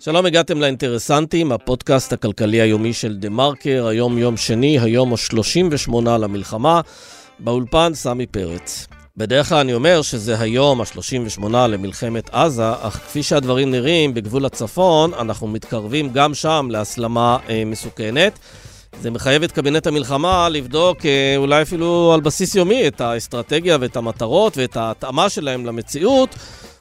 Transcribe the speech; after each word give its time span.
שלום, 0.00 0.26
הגעתם 0.26 0.60
לאינטרסנטים, 0.60 1.52
הפודקאסט 1.52 2.12
הכלכלי 2.12 2.60
היומי 2.60 2.92
של 2.92 3.16
דה 3.16 3.28
מרקר, 3.28 3.86
היום 3.86 4.18
יום 4.18 4.36
שני, 4.36 4.78
היום 4.78 5.12
ה-38 5.12 5.94
למלחמה, 6.08 6.80
באולפן 7.38 7.94
סמי 7.94 8.26
פרץ. 8.26 8.86
בדרך 9.16 9.48
כלל 9.48 9.58
אני 9.58 9.74
אומר 9.74 10.02
שזה 10.02 10.40
היום 10.40 10.80
ה-38 10.80 11.44
למלחמת 11.56 12.30
עזה, 12.30 12.72
אך 12.80 12.96
כפי 12.96 13.22
שהדברים 13.22 13.70
נראים, 13.70 14.14
בגבול 14.14 14.44
הצפון, 14.44 15.14
אנחנו 15.14 15.46
מתקרבים 15.46 16.10
גם 16.12 16.34
שם 16.34 16.68
להסלמה 16.70 17.38
אה, 17.48 17.62
מסוכנת. 17.66 18.38
זה 19.02 19.10
מחייב 19.10 19.42
את 19.42 19.52
קבינט 19.52 19.86
המלחמה 19.86 20.48
לבדוק 20.48 21.06
אה, 21.06 21.34
אולי 21.36 21.62
אפילו 21.62 22.12
על 22.14 22.20
בסיס 22.20 22.54
יומי 22.54 22.88
את 22.88 23.00
האסטרטגיה 23.00 23.76
ואת 23.80 23.96
המטרות 23.96 24.56
ואת 24.56 24.76
ההתאמה 24.76 25.28
שלהם 25.28 25.66
למציאות. 25.66 26.34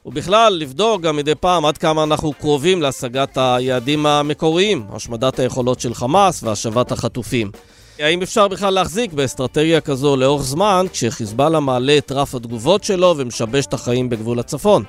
ובכלל, 0.05 0.53
לבדוק 0.53 1.01
גם 1.01 1.17
מדי 1.17 1.35
פעם 1.35 1.65
עד 1.65 1.77
כמה 1.77 2.03
אנחנו 2.03 2.33
קרובים 2.33 2.81
להשגת 2.81 3.37
היעדים 3.37 4.05
המקוריים, 4.05 4.85
השמדת 4.93 5.39
היכולות 5.39 5.79
של 5.79 5.93
חמאס 5.93 6.43
והשבת 6.43 6.91
החטופים. 6.91 7.51
האם 7.99 8.21
אפשר 8.21 8.47
בכלל 8.47 8.73
להחזיק 8.73 9.13
באסטרטגיה 9.13 9.81
כזו 9.81 10.15
לאורך 10.15 10.43
זמן, 10.43 10.85
כשחיזבאללה 10.91 11.59
מעלה 11.59 11.97
את 11.97 12.11
רף 12.11 12.35
התגובות 12.35 12.83
שלו 12.83 13.15
ומשבש 13.17 13.65
את 13.65 13.73
החיים 13.73 14.09
בגבול 14.09 14.39
הצפון? 14.39 14.83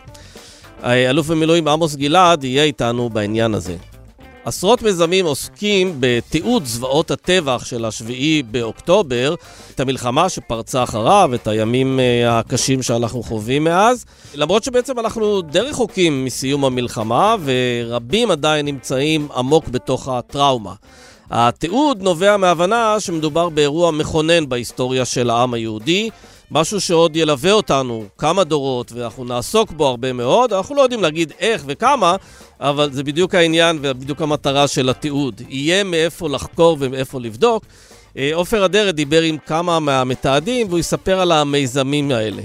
אלוף 0.85 1.27
במילואים 1.27 1.69
עמוס 1.69 1.95
גלעד 1.95 2.45
יהיה 2.45 2.65
איתנו 2.65 3.11
בעניין 3.11 3.55
הזה. 3.55 3.77
עשרות 4.45 4.83
מיזמים 4.83 5.27
עוסקים 5.27 5.97
בתיעוד 6.01 6.65
זוועות 6.65 7.11
הטבח 7.11 7.65
של 7.65 7.85
השביעי 7.85 8.43
באוקטובר, 8.43 9.35
את 9.75 9.81
המלחמה 9.81 10.29
שפרצה 10.29 10.83
אחריו, 10.83 11.31
את 11.35 11.47
הימים 11.49 12.01
אה, 12.01 12.39
הקשים 12.39 12.83
שאנחנו 12.83 13.23
חווים 13.23 13.65
מאז. 13.65 14.05
למרות 14.35 14.65
שבעצם 14.65 14.99
אנחנו 14.99 15.43
די 15.43 15.61
רחוקים 15.61 16.25
מסיום 16.25 16.65
המלחמה, 16.65 17.37
ורבים 17.45 18.31
עדיין 18.31 18.67
נמצאים 18.67 19.29
עמוק 19.37 19.69
בתוך 19.69 20.09
הטראומה. 20.09 20.73
התיעוד 21.31 22.03
נובע 22.03 22.37
מהבנה 22.37 23.01
שמדובר 23.01 23.49
באירוע 23.49 23.91
מכונן 23.91 24.49
בהיסטוריה 24.49 25.05
של 25.05 25.31
העם 25.31 25.55
היהודי, 25.55 26.11
משהו 26.51 26.81
שעוד 26.81 27.17
ילווה 27.17 27.53
אותנו 27.53 28.05
כמה 28.19 28.45
דורות 28.45 28.93
ואנחנו 28.93 29.25
נעסוק 29.25 29.71
בו 29.71 29.87
הרבה 29.87 30.13
מאוד. 30.13 30.53
אנחנו 30.53 30.75
לא 30.75 30.83
יודעים 30.83 31.03
להגיד 31.03 31.33
איך 31.41 31.63
וכמה, 31.67 32.17
אבל 32.61 32.93
זה 32.93 33.05
בדיוק 33.05 33.35
העניין 33.35 33.79
ובדיוק 33.83 34.23
המטרה 34.23 34.69
של 34.69 34.89
התיעוד. 34.89 35.43
יהיה 35.49 35.85
מאיפה 35.85 36.29
לחקור 36.29 36.77
ומאיפה 36.81 37.21
לבדוק. 37.21 37.65
אה, 38.17 38.31
עופר 38.35 38.65
אדרת 38.65 38.95
דיבר 38.95 39.23
עם 39.23 39.37
כמה 39.47 39.81
מהמתעדים 39.81 40.69
והוא 40.69 40.79
יספר 40.79 41.21
על 41.21 41.33
המיזמים 41.33 42.11
האלה. 42.11 42.43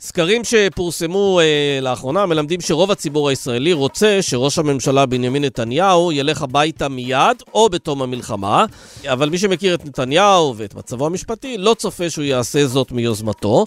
סקרים 0.00 0.44
שפורסמו 0.44 1.40
אה, 1.40 1.78
לאחרונה 1.82 2.26
מלמדים 2.26 2.60
שרוב 2.60 2.90
הציבור 2.90 3.28
הישראלי 3.28 3.72
רוצה 3.72 4.18
שראש 4.20 4.58
הממשלה 4.58 5.06
בנימין 5.06 5.44
נתניהו 5.44 6.12
ילך 6.12 6.42
הביתה 6.42 6.88
מיד 6.88 7.42
או 7.54 7.68
בתום 7.68 8.02
המלחמה, 8.02 8.64
אבל 9.06 9.28
מי 9.28 9.38
שמכיר 9.38 9.74
את 9.74 9.84
נתניהו 9.84 10.54
ואת 10.56 10.74
מצבו 10.74 11.06
המשפטי 11.06 11.58
לא 11.58 11.74
צופה 11.74 12.10
שהוא 12.10 12.24
יעשה 12.24 12.66
זאת 12.66 12.92
מיוזמתו. 12.92 13.64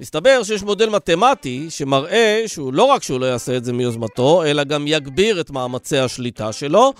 מסתבר 0.00 0.42
שיש 0.42 0.62
מודל 0.62 0.88
מתמטי 0.88 1.66
שמראה 1.68 2.42
שהוא 2.46 2.72
לא 2.72 2.82
רק 2.82 3.02
שהוא 3.02 3.20
לא 3.20 3.26
יעשה 3.26 3.56
את 3.56 3.64
זה 3.64 3.72
מיוזמתו, 3.72 4.44
אלא 4.44 4.64
גם 4.64 4.86
יגביר 4.86 5.40
את 5.40 5.50
מאמצי 5.50 5.98
השליטה 5.98 6.52
שלו. 6.52 6.92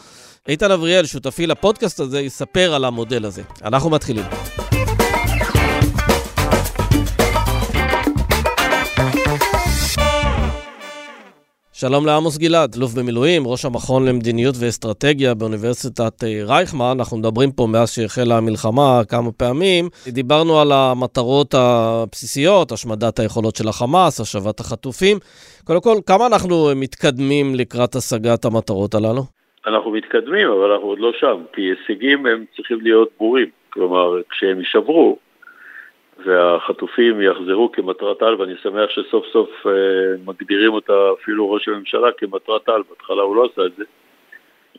איתן 0.48 0.70
אבריאל, 0.70 1.06
שותפי 1.06 1.46
לפודקאסט 1.46 2.00
הזה, 2.00 2.20
יספר 2.20 2.74
על 2.74 2.84
המודל 2.84 3.24
הזה. 3.24 3.42
אנחנו 3.64 3.90
מתחילים. 3.90 4.24
שלום 11.80 12.06
לעמוס 12.06 12.38
גלעד, 12.38 12.70
אלוף 12.76 12.92
במילואים, 12.98 13.42
ראש 13.46 13.64
המכון 13.64 14.08
למדיניות 14.08 14.54
ואסטרטגיה 14.60 15.34
באוניברסיטת 15.34 16.24
אה, 16.24 16.28
רייכמן. 16.50 16.92
אנחנו 16.98 17.16
מדברים 17.18 17.50
פה 17.56 17.66
מאז 17.72 17.88
שהחלה 17.94 18.34
המלחמה 18.36 18.88
כמה 19.12 19.30
פעמים. 19.32 19.84
דיברנו 20.08 20.60
על 20.60 20.70
המטרות 20.72 21.54
הבסיסיות, 21.54 22.72
השמדת 22.72 23.18
היכולות 23.18 23.56
של 23.56 23.68
החמאס, 23.68 24.20
השבת 24.20 24.60
החטופים. 24.60 25.16
קודם 25.66 25.80
כל, 25.80 25.96
כמה 26.06 26.26
אנחנו 26.26 26.56
מתקדמים 26.76 27.46
לקראת 27.54 27.94
השגת 27.94 28.44
המטרות 28.44 28.94
הללו? 28.94 29.22
אנחנו 29.66 29.90
מתקדמים, 29.90 30.48
אבל 30.54 30.70
אנחנו 30.72 30.88
עוד 30.88 30.98
לא 30.98 31.10
שם, 31.20 31.36
כי 31.54 31.60
הישגים 31.60 32.26
הם 32.26 32.44
צריכים 32.56 32.78
להיות 32.80 33.08
ברורים. 33.18 33.50
כלומר, 33.70 34.06
כשהם 34.30 34.58
יישברו, 34.58 35.18
והחטופים 36.24 37.20
יחזרו 37.20 37.72
כמטרת 37.72 38.22
על, 38.22 38.40
ואני 38.40 38.54
שמח 38.62 38.90
שסוף 38.90 39.26
סוף 39.32 39.66
אה, 39.66 39.72
מגדירים 40.26 40.72
אותה 40.72 41.10
אפילו 41.22 41.50
ראש 41.50 41.68
הממשלה 41.68 42.12
כמטרת 42.12 42.68
על, 42.68 42.82
בהתחלה 42.90 43.22
הוא 43.22 43.36
לא 43.36 43.48
עשה 43.52 43.66
את 43.66 43.76
זה. 43.76 43.84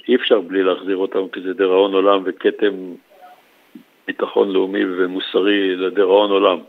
אי 0.07 0.15
אפשר 0.15 0.39
בלי 0.41 0.63
להחזיר 0.63 0.97
אותם, 0.97 1.27
כי 1.27 1.41
זה 1.41 1.53
דיראון 1.53 1.93
עולם 1.93 2.21
וכתם 2.25 2.73
ביטחון 4.07 4.51
לאומי 4.51 4.83
ומוסרי 4.85 5.75
לדיראון 5.75 6.31
עולם. 6.31 6.59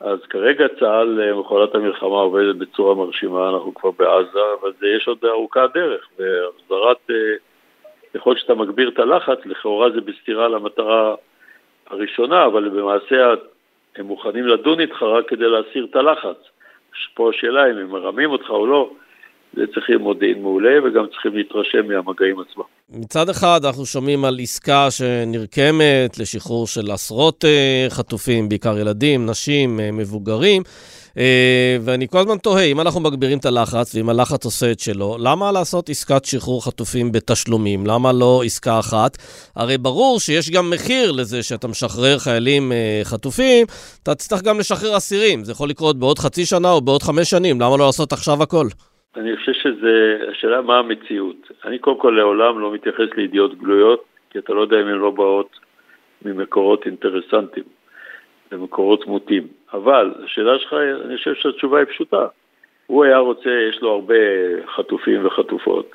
אז 0.00 0.18
כרגע 0.30 0.68
צה"ל, 0.80 1.20
אה, 1.20 1.34
מכונת 1.34 1.74
המלחמה 1.74 2.16
עובדת 2.16 2.56
בצורה 2.56 2.94
מרשימה, 2.94 3.48
אנחנו 3.48 3.74
כבר 3.74 3.90
בעזה, 3.90 4.40
אבל 4.60 4.72
יש 4.96 5.08
עוד 5.08 5.18
ארוכה 5.24 5.62
הדרך, 5.62 6.08
והחזרת, 6.18 7.10
אה, 7.10 7.34
ככל 8.14 8.36
שאתה 8.36 8.54
מגביר 8.54 8.88
את 8.88 8.98
הלחץ, 8.98 9.38
לכאורה 9.44 9.90
זה 9.90 10.00
בסתירה 10.00 10.48
למטרה 10.48 11.14
הראשונה, 11.90 12.46
אבל 12.46 12.68
במעשה 12.68 13.34
הם 13.96 14.06
מוכנים 14.06 14.46
לדון 14.46 14.80
איתך 14.80 15.02
רק 15.02 15.28
כדי 15.28 15.48
להסיר 15.48 15.86
את 15.90 15.96
הלחץ. 15.96 16.36
פה 17.14 17.30
השאלה 17.30 17.70
אם 17.70 17.76
הם 17.76 17.90
מרמים 17.90 18.30
אותך 18.30 18.50
או 18.50 18.66
לא, 18.66 18.90
זה 19.52 19.66
צריכים 19.66 19.98
מודיעין 19.98 20.42
מעולה 20.42 20.78
וגם 20.84 21.06
צריכים 21.06 21.36
להתרשם 21.36 21.88
מהמגעים 21.88 22.40
עצמם. 22.40 22.71
מצד 22.94 23.28
אחד 23.28 23.64
אנחנו 23.64 23.86
שומעים 23.86 24.24
על 24.24 24.38
עסקה 24.42 24.90
שנרקמת 24.90 26.18
לשחרור 26.18 26.66
של 26.66 26.90
עשרות 26.90 27.44
אה, 27.44 27.86
חטופים, 27.90 28.48
בעיקר 28.48 28.78
ילדים, 28.78 29.26
נשים, 29.26 29.80
אה, 29.80 29.92
מבוגרים. 29.92 30.62
אה, 31.18 31.76
ואני 31.84 32.08
כל 32.08 32.18
הזמן 32.18 32.38
תוהה, 32.38 32.64
אם 32.64 32.80
אנחנו 32.80 33.00
מגבירים 33.00 33.38
את 33.38 33.44
הלחץ, 33.46 33.94
ואם 33.94 34.08
הלחץ 34.08 34.44
עושה 34.44 34.72
את 34.72 34.80
שלו, 34.80 35.16
למה 35.18 35.52
לעשות 35.52 35.90
עסקת 35.90 36.24
שחרור 36.24 36.64
חטופים 36.64 37.12
בתשלומים? 37.12 37.86
למה 37.86 38.12
לא 38.12 38.42
עסקה 38.44 38.78
אחת? 38.78 39.18
הרי 39.56 39.78
ברור 39.78 40.20
שיש 40.20 40.50
גם 40.50 40.70
מחיר 40.70 41.12
לזה 41.12 41.42
שאתה 41.42 41.68
משחרר 41.68 42.18
חיילים 42.18 42.72
חטופים, 43.04 43.66
אתה 44.02 44.14
תצטרך 44.14 44.42
גם 44.42 44.60
לשחרר 44.60 44.96
אסירים. 44.96 45.44
זה 45.44 45.52
יכול 45.52 45.68
לקרות 45.68 45.98
בעוד 45.98 46.18
חצי 46.18 46.46
שנה 46.46 46.70
או 46.70 46.80
בעוד 46.80 47.02
חמש 47.02 47.30
שנים, 47.30 47.60
למה 47.60 47.76
לא 47.76 47.86
לעשות 47.86 48.12
עכשיו 48.12 48.42
הכל? 48.42 48.68
אני 49.16 49.36
חושב 49.36 49.52
שזה, 49.52 50.18
השאלה 50.30 50.60
מה 50.60 50.78
המציאות. 50.78 51.50
אני 51.64 51.78
קודם 51.78 51.98
כל 51.98 52.10
לעולם 52.10 52.58
לא 52.58 52.72
מתייחס 52.72 53.08
לידיעות 53.16 53.58
גלויות, 53.58 54.04
כי 54.30 54.38
אתה 54.38 54.52
לא 54.52 54.60
יודע 54.60 54.80
אם 54.80 54.86
הן 54.86 54.98
לא 54.98 55.10
באות 55.10 55.58
ממקורות 56.22 56.86
אינטרסנטיים. 56.86 57.64
למקורות 58.52 59.06
מוטים. 59.06 59.46
אבל 59.72 60.14
השאלה 60.24 60.58
שלך, 60.58 60.72
אני 61.04 61.16
חושב 61.16 61.34
שהתשובה 61.34 61.78
היא 61.78 61.86
פשוטה. 61.86 62.26
הוא 62.86 63.04
היה 63.04 63.18
רוצה, 63.18 63.50
יש 63.70 63.82
לו 63.82 63.90
הרבה 63.90 64.14
חטופים 64.76 65.26
וחטופות. 65.26 65.90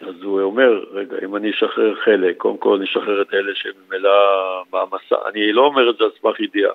אז 0.00 0.22
הוא 0.22 0.40
אומר, 0.40 0.84
רגע, 0.92 1.16
אם 1.24 1.36
אני 1.36 1.50
אשחרר 1.50 1.94
חלק, 1.94 2.36
קודם 2.36 2.56
כל 2.56 2.74
אני 2.74 2.84
אשחרר 2.84 3.22
את 3.22 3.34
אלה 3.34 3.52
שממילא 3.54 4.10
מעמסה. 4.72 5.16
אני 5.28 5.52
לא 5.52 5.62
אומר 5.62 5.90
את 5.90 5.96
זה 5.96 6.04
על 6.04 6.10
סמך 6.20 6.40
ידיעה, 6.40 6.72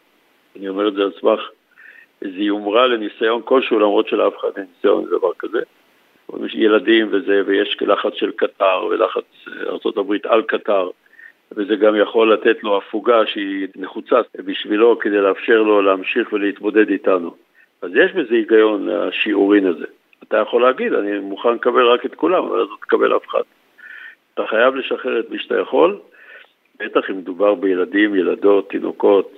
אני 0.56 0.70
אומר 0.70 0.88
את 0.88 0.94
זה 0.94 1.02
על 1.04 1.12
סמך 1.22 1.40
איזו 2.22 2.38
יומרה 2.38 2.88
לניסיון 2.88 3.42
כלשהו, 3.46 3.80
למרות 3.80 4.08
שלאף 4.08 4.34
אחד 4.40 4.50
אין 4.58 4.66
ניסיון 4.76 5.06
לדבר 5.06 5.32
כזה. 5.40 5.60
יש 6.46 6.56
ילדים 6.56 7.08
וזה, 7.12 7.42
ויש 7.46 7.78
לחץ 7.82 8.14
של 8.14 8.32
קטר 8.32 8.86
ולחץ 8.90 9.24
ארה"ב 9.48 10.14
על 10.24 10.42
קטר. 10.42 10.90
וזה 11.52 11.76
גם 11.76 11.96
יכול 11.96 12.34
לתת 12.34 12.64
לו 12.64 12.78
הפוגה 12.78 13.26
שהיא 13.26 13.68
נחוצה 13.76 14.22
בשבילו 14.46 15.00
כדי 15.00 15.18
לאפשר 15.18 15.62
לו 15.62 15.82
להמשיך 15.82 16.34
ולהתמודד 16.34 16.90
איתנו. 16.90 17.36
אז 17.82 17.92
יש 17.96 18.12
בזה 18.12 18.36
היגיון, 18.36 18.90
השיעורין 18.90 19.66
הזה. 19.66 19.86
אתה 20.24 20.38
יכול 20.38 20.62
להגיד, 20.62 20.94
אני 20.94 21.20
מוכן 21.20 21.54
לקבל 21.54 21.86
רק 21.86 22.06
את 22.06 22.16
כולם, 22.16 22.44
אבל 22.44 22.62
אז 22.62 22.68
לא 22.70 22.76
תקבל 22.82 23.16
אף 23.16 23.28
אחד. 23.28 23.42
אתה 24.34 24.48
חייב 24.48 24.76
לשחרר 24.76 25.20
את 25.20 25.30
מי 25.30 25.40
שאתה 25.40 25.60
יכול, 25.60 26.00
בטח 26.80 27.10
אם 27.10 27.18
מדובר 27.18 27.56
בילדים, 27.56 28.16
ילדות, 28.16 28.70
תינוקות, 28.70 29.38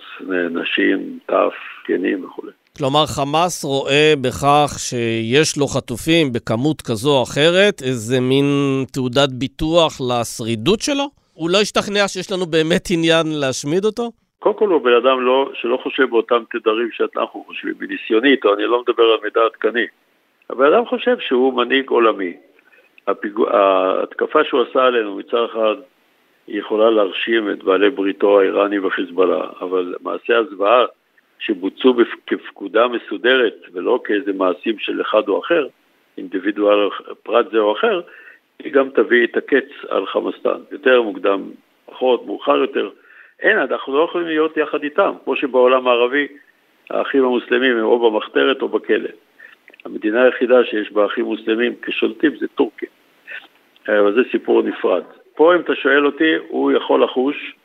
נשים, 0.49 1.19
טף, 1.25 1.53
זקנים 1.83 2.25
וכו'. 2.25 2.60
כלומר, 2.77 3.05
חמאס 3.05 3.63
רואה 3.63 4.13
בכך 4.21 4.69
שיש 4.77 5.57
לו 5.57 5.67
חטופים 5.67 6.31
בכמות 6.33 6.81
כזו 6.81 7.17
או 7.17 7.23
אחרת, 7.23 7.81
איזה 7.81 8.19
מין 8.19 8.45
תעודת 8.93 9.29
ביטוח 9.29 9.91
לשרידות 10.09 10.81
שלו? 10.81 11.05
הוא 11.33 11.49
לא 11.49 11.57
השתכנע 11.57 12.07
שיש 12.07 12.31
לנו 12.31 12.45
באמת 12.45 12.83
עניין 12.93 13.27
להשמיד 13.41 13.85
אותו? 13.85 14.11
קודם 14.39 14.55
כל 14.55 14.67
הוא 14.67 14.81
בן 14.81 14.93
אדם 14.93 15.21
לא, 15.21 15.49
שלא 15.53 15.77
חושב 15.83 16.03
באותם 16.09 16.43
תדרים 16.51 16.89
שאנחנו 16.91 17.43
חושבים, 17.47 17.73
מניסיוני 17.79 18.31
איתו, 18.31 18.53
אני 18.53 18.63
לא 18.63 18.81
מדבר 18.81 19.03
על 19.03 19.19
מידע 19.23 19.41
עדכני. 19.45 19.85
הבן 20.49 20.73
אדם 20.73 20.85
חושב 20.85 21.15
שהוא 21.19 21.53
מנהיג 21.53 21.89
עולמי. 21.89 22.33
הפיגוע, 23.07 23.51
ההתקפה 23.51 24.39
שהוא 24.43 24.61
עשה 24.69 24.83
עלינו 24.83 25.15
מצד 25.15 25.45
אחד 25.51 25.75
היא 26.47 26.59
יכולה 26.59 26.89
להרשים 26.89 27.51
את 27.51 27.63
בעלי 27.63 27.89
בריתו 27.89 28.39
האיראני 28.39 28.79
וחיזבאללה, 28.79 29.43
אבל 29.61 29.95
מעשה 30.01 30.37
הזוועה 30.37 30.85
שבוצעו 31.41 31.93
כפקודה 32.27 32.87
מסודרת 32.87 33.55
ולא 33.73 33.99
כאיזה 34.03 34.33
מעשים 34.33 34.79
של 34.79 35.01
אחד 35.01 35.27
או 35.27 35.39
אחר, 35.39 35.67
אינדיבידואל 36.17 36.89
פרט 37.23 37.51
זה 37.51 37.57
או 37.57 37.73
אחר, 37.73 38.01
היא 38.63 38.73
גם 38.73 38.89
תביא 38.89 39.23
את 39.23 39.37
הקץ 39.37 39.69
על 39.89 40.05
חמאסטן, 40.05 40.59
יותר 40.71 41.01
מוקדם, 41.01 41.41
פחות, 41.85 42.25
מאוחר 42.25 42.57
יותר. 42.57 42.89
אין, 43.39 43.57
אנחנו 43.57 43.97
לא 43.97 44.03
יכולים 44.09 44.27
להיות 44.27 44.57
יחד 44.57 44.83
איתם, 44.83 45.11
כמו 45.23 45.35
שבעולם 45.35 45.87
הערבי 45.87 46.27
האחים 46.89 47.23
המוסלמים 47.23 47.77
הם 47.77 47.83
או 47.83 48.11
במחתרת 48.11 48.61
או 48.61 48.67
בכלא. 48.67 49.09
המדינה 49.85 50.23
היחידה 50.23 50.63
שיש 50.63 50.91
בה 50.91 51.05
אחים 51.05 51.25
מוסלמים 51.25 51.73
כשולטים 51.81 52.35
זה 52.35 52.47
טורקיה. 52.47 52.89
אבל 53.87 54.13
זה 54.13 54.21
סיפור 54.31 54.61
נפרד. 54.61 55.03
פה 55.35 55.55
אם 55.55 55.59
אתה 55.59 55.75
שואל 55.75 56.05
אותי, 56.05 56.33
הוא 56.47 56.71
יכול 56.71 57.03
לחוש, 57.03 57.55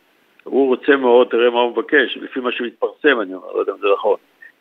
הוא 0.47 0.67
רוצה 0.67 0.97
מאוד, 0.97 1.27
תראה 1.31 1.51
מה 1.51 1.61
הוא 1.61 1.73
מבקש, 1.73 2.17
לפי 2.17 2.41
מה 2.41 2.53
שמתפרסם, 2.53 3.21
אני 3.21 3.35
אומר, 3.35 3.53
לא 3.55 3.61
יודע 3.61 3.73
אם 3.73 3.79
זה 3.79 3.87
נכון. 3.93 4.17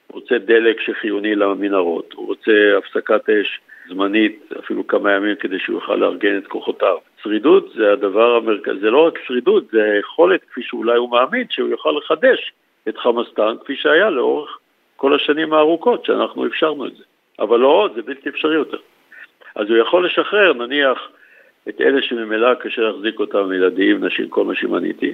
הוא 0.08 0.22
רוצה 0.22 0.38
דלק 0.38 0.82
שחיוני 0.82 1.36
למנהרות, 1.36 2.14
הוא 2.14 2.28
רוצה 2.28 2.52
הפסקת 2.78 3.30
אש 3.30 3.60
זמנית, 3.90 4.52
אפילו 4.60 4.88
כמה 4.88 5.12
ימים 5.12 5.36
כדי 5.36 5.60
שהוא 5.60 5.76
יוכל 5.76 5.96
לארגן 5.96 6.38
את 6.38 6.48
כוחותיו. 6.48 6.98
שרידות 7.24 7.74
זה 7.76 7.94
הדבר 7.94 8.36
המרכזי, 8.36 8.80
זה 8.80 8.90
לא 8.90 9.08
רק 9.08 9.20
שרידות, 9.28 9.64
זה 9.72 9.84
היכולת, 9.84 10.44
כפי 10.44 10.62
שאולי 10.64 10.98
הוא 10.98 11.12
מאמין, 11.12 11.48
שהוא 11.50 11.70
יוכל 11.70 11.96
לחדש 11.98 12.54
את 12.90 12.98
חמאסטן, 12.98 13.56
כפי 13.64 13.76
שהיה 13.76 14.10
לאורך 14.10 14.58
כל 14.96 15.16
השנים 15.16 15.54
הארוכות 15.54 16.06
שאנחנו 16.06 16.46
אפשרנו 16.46 16.86
את 16.88 16.96
זה. 16.96 17.04
אבל 17.40 17.60
לא 17.60 17.68
עוד, 17.68 17.96
זה 17.96 18.02
בלתי 18.02 18.30
אפשרי 18.30 18.56
יותר. 18.56 18.78
אז 19.56 19.70
הוא 19.70 19.78
יכול 19.78 20.06
לשחרר, 20.06 20.54
נניח, 20.54 21.10
את 21.70 21.82
אלה 21.82 22.02
שממילא 22.02 22.54
קשה 22.54 22.82
להחזיק 22.82 23.20
אותם, 23.20 23.54
ילדים, 23.54 24.06
נשים, 24.06 24.30
כל 24.30 24.44
מה 24.44 24.56
שמניתי. 24.56 25.14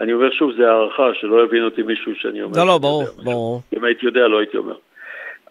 אני 0.00 0.12
אומר 0.12 0.30
שוב, 0.30 0.52
זה 0.56 0.70
הערכה, 0.70 1.14
שלא 1.14 1.44
יבין 1.44 1.64
אותי 1.64 1.82
מישהו 1.82 2.12
שאני 2.14 2.42
אומר. 2.42 2.58
לא, 2.58 2.66
לא, 2.66 2.78
ברור, 2.78 3.04
ברור. 3.24 3.60
אם 3.76 3.84
הייתי 3.84 4.06
יודע, 4.06 4.28
לא 4.28 4.38
הייתי 4.38 4.56
אומר. 4.56 4.76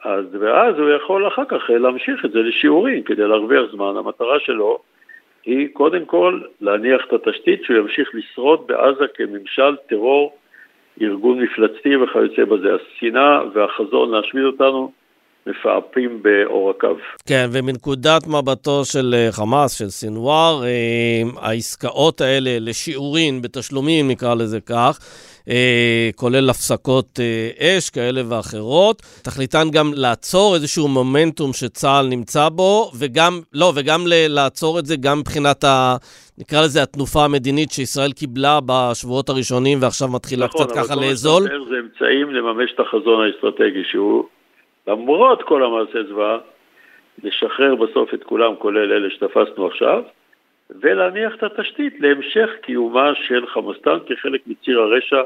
אז, 0.03 0.25
ואז 0.39 0.79
הוא 0.79 0.89
יכול 0.89 1.27
אחר 1.27 1.45
כך 1.47 1.69
להמשיך 1.69 2.25
את 2.25 2.31
זה 2.31 2.39
לשיעורים 2.39 3.03
כדי 3.03 3.27
להרוויח 3.27 3.71
זמן. 3.71 3.97
המטרה 3.97 4.39
שלו 4.39 4.79
היא 5.45 5.67
קודם 5.73 6.05
כל 6.05 6.41
להניח 6.61 7.01
את 7.07 7.13
התשתית 7.13 7.63
שהוא 7.63 7.77
ימשיך 7.77 8.09
לשרוד 8.13 8.67
בעזה 8.67 9.05
כממשל 9.13 9.75
טרור, 9.89 10.33
ארגון 11.01 11.41
מפלצתי 11.41 11.95
וכיוצא 11.95 12.45
בזה. 12.45 12.75
השנאה 12.75 13.41
והחזון 13.53 14.11
להשמיד 14.11 14.43
אותנו 14.43 14.91
מפעפים 15.47 16.23
בעורקיו. 16.23 16.95
כן, 17.25 17.45
ומנקודת 17.51 18.27
מבטו 18.27 18.85
של 18.85 19.15
אה, 19.17 19.31
חמאס, 19.31 19.77
של 19.77 19.89
סינואר, 19.89 20.63
אה, 20.63 21.47
העסקאות 21.47 22.21
האלה 22.21 22.57
לשיעורין 22.59 23.41
בתשלומים, 23.41 24.07
נקרא 24.07 24.35
לזה 24.35 24.59
כך, 24.61 24.99
אה, 25.49 26.09
כולל 26.15 26.49
הפסקות 26.49 27.19
אש 27.59 27.89
כאלה 27.89 28.21
ואחרות. 28.29 29.01
תכליתן 29.23 29.67
גם 29.73 29.91
לעצור 29.95 30.55
איזשהו 30.55 30.87
מומנטום 30.87 31.53
שצה"ל 31.53 32.07
נמצא 32.07 32.49
בו, 32.49 32.91
וגם, 32.99 33.39
לא, 33.53 33.71
וגם 33.75 34.01
לעצור 34.07 34.79
את 34.79 34.85
זה 34.85 34.95
גם 34.95 35.19
מבחינת 35.19 35.63
ה... 35.63 35.95
נקרא 36.37 36.61
לזה 36.61 36.83
התנופה 36.83 37.25
המדינית 37.25 37.71
שישראל 37.71 38.11
קיבלה 38.11 38.59
בשבועות 38.65 39.29
הראשונים 39.29 39.77
ועכשיו 39.81 40.07
מתחילה 40.07 40.45
נכון, 40.45 40.65
קצת 40.65 40.75
ככה 40.75 40.95
לאזול. 40.95 41.43
נכון, 41.43 41.55
אבל 41.55 41.69
זה 41.69 41.75
אמצעים 41.79 42.31
לממש 42.31 42.71
את 42.75 42.79
החזון 42.79 43.25
האסטרטגי 43.25 43.83
שהוא 43.91 44.23
למרות 44.87 45.43
כל 45.43 45.63
המעשה 45.63 46.03
זוועה, 46.09 46.37
לשחרר 47.23 47.75
בסוף 47.75 48.13
את 48.13 48.23
כולם, 48.23 48.55
כולל 48.55 48.91
אלה 48.91 49.09
שתפסנו 49.09 49.67
עכשיו, 49.67 50.03
ולהניח 50.69 51.35
את 51.35 51.43
התשתית 51.43 51.93
להמשך 51.99 52.49
קיומה 52.61 53.11
של 53.27 53.47
חמאסטן 53.47 53.97
כחלק 54.05 54.41
מציר 54.47 54.79
הרשע 54.79 55.21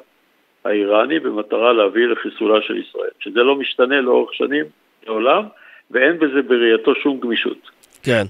האיראני 0.66 1.20
במטרה 1.20 1.74
להביא 1.74 2.06
לחיסולה 2.06 2.62
של 2.62 2.78
ישראל, 2.78 3.10
שזה 3.20 3.40
לא 3.40 3.56
משתנה 3.56 4.02
לאורך 4.02 4.34
שנים 4.34 4.66
לעולם, 5.08 5.44
ואין 5.92 6.20
בזה 6.20 6.42
בראייתו 6.42 6.96
שום 6.96 7.20
גמישות. 7.20 7.70
כן. 8.04 8.24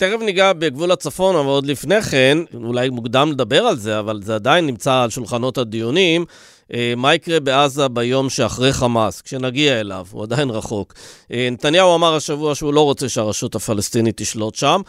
תכף 0.00 0.22
ניגע 0.22 0.52
בגבול 0.52 0.90
הצפון, 0.90 1.36
אבל 1.36 1.46
עוד 1.46 1.66
לפני 1.66 2.00
כן, 2.00 2.36
אולי 2.64 2.90
מוקדם 2.90 3.28
לדבר 3.32 3.62
על 3.70 3.74
זה, 3.74 3.98
אבל 3.98 4.16
זה 4.20 4.34
עדיין 4.34 4.66
נמצא 4.66 5.02
על 5.02 5.10
שולחנות 5.10 5.58
הדיונים. 5.58 6.24
אה, 6.74 6.92
מה 6.96 7.14
יקרה 7.14 7.40
בעזה 7.40 7.88
ביום 7.88 8.26
שאחרי 8.28 8.72
חמאס, 8.80 9.22
כשנגיע 9.22 9.80
אליו, 9.80 10.04
הוא 10.12 10.22
עדיין 10.22 10.48
רחוק. 10.50 10.92
אה, 11.32 11.48
נתניהו 11.52 11.96
אמר 11.96 12.14
השבוע 12.16 12.54
שהוא 12.54 12.74
לא 12.74 12.84
רוצה 12.84 13.08
שהרשות 13.08 13.54
הפלסטינית 13.54 14.16
תשלוט 14.16 14.54
שם. 14.54 14.80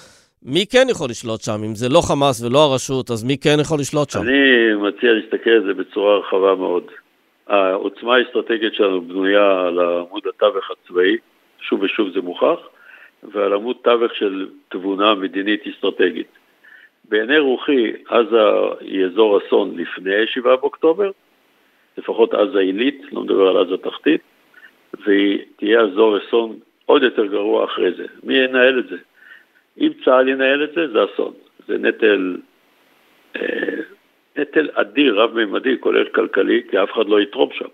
מי 0.44 0.66
כן 0.72 0.88
יכול 0.90 1.10
לשלוט 1.10 1.42
שם? 1.42 1.60
אם 1.66 1.76
זה 1.76 1.90
לא 1.90 2.02
חמאס 2.10 2.44
ולא 2.44 2.60
הרשות, 2.60 3.12
אז 3.12 3.24
מי 3.24 3.38
כן 3.38 3.58
יכול 3.62 3.80
לשלוט 3.80 4.10
שם? 4.10 4.20
אני 4.20 4.42
מציע 4.74 5.10
להסתכל 5.14 5.50
על 5.50 5.64
זה 5.68 5.74
בצורה 5.74 6.20
רחבה 6.20 6.56
מאוד. 6.56 6.84
העוצמה 7.48 8.16
האסטרטגית 8.16 8.74
שלנו 8.74 9.02
בנויה 9.02 9.48
על 9.68 9.80
עמוד 9.80 10.24
התווך 10.30 10.66
הצבאי, 10.72 11.18
שוב 11.70 11.82
ושוב 11.82 12.08
זה 12.14 12.22
מוכח, 12.22 12.60
ועל 13.24 13.54
עמוד 13.54 13.78
תווך 13.82 14.16
של 14.16 14.50
תבונה 14.70 15.16
מדינית 15.16 15.68
אסטרטגית. 15.68 16.28
בעיני 17.10 17.40
רוחי, 17.40 17.92
עזה 18.08 18.40
היא 18.80 19.06
אזור 19.06 19.40
אסון 19.40 19.78
לפני 19.78 20.28
7 20.28 20.56
באוקטובר, 20.56 21.12
לפחות 21.98 22.34
עזה 22.34 22.60
עילית, 22.60 23.02
לא 23.12 23.22
מדבר 23.22 23.48
על 23.48 23.58
עזה 23.58 23.78
תחתית, 23.78 24.22
והיא 25.06 25.40
תהיה 25.56 25.82
אזור 25.82 26.18
אסון 26.18 26.60
עוד 26.86 27.04
יותר 27.04 27.26
גרוע 27.26 27.66
אחרי 27.66 27.92
זה. 27.94 28.06
מי 28.24 28.38
ינהל 28.38 28.80
את 28.80 28.88
זה? 28.88 28.98
אם 29.80 29.92
צה"ל 30.06 30.28
ינהל 30.28 30.64
את 30.64 30.74
זה, 30.74 30.88
זה 30.88 31.00
אסון. 31.04 31.34
זה 31.68 31.78
נטל, 31.78 32.38
אה, 33.36 33.76
נטל 34.38 34.70
אדיר, 34.74 35.22
רב-ממדי, 35.22 35.78
כולל 35.80 36.06
כלכלי, 36.06 36.62
כי 36.70 36.84
אף 36.84 36.92
אחד 36.92 37.10
לא 37.10 37.22
יתרום 37.22 37.50
שם. 37.54 37.66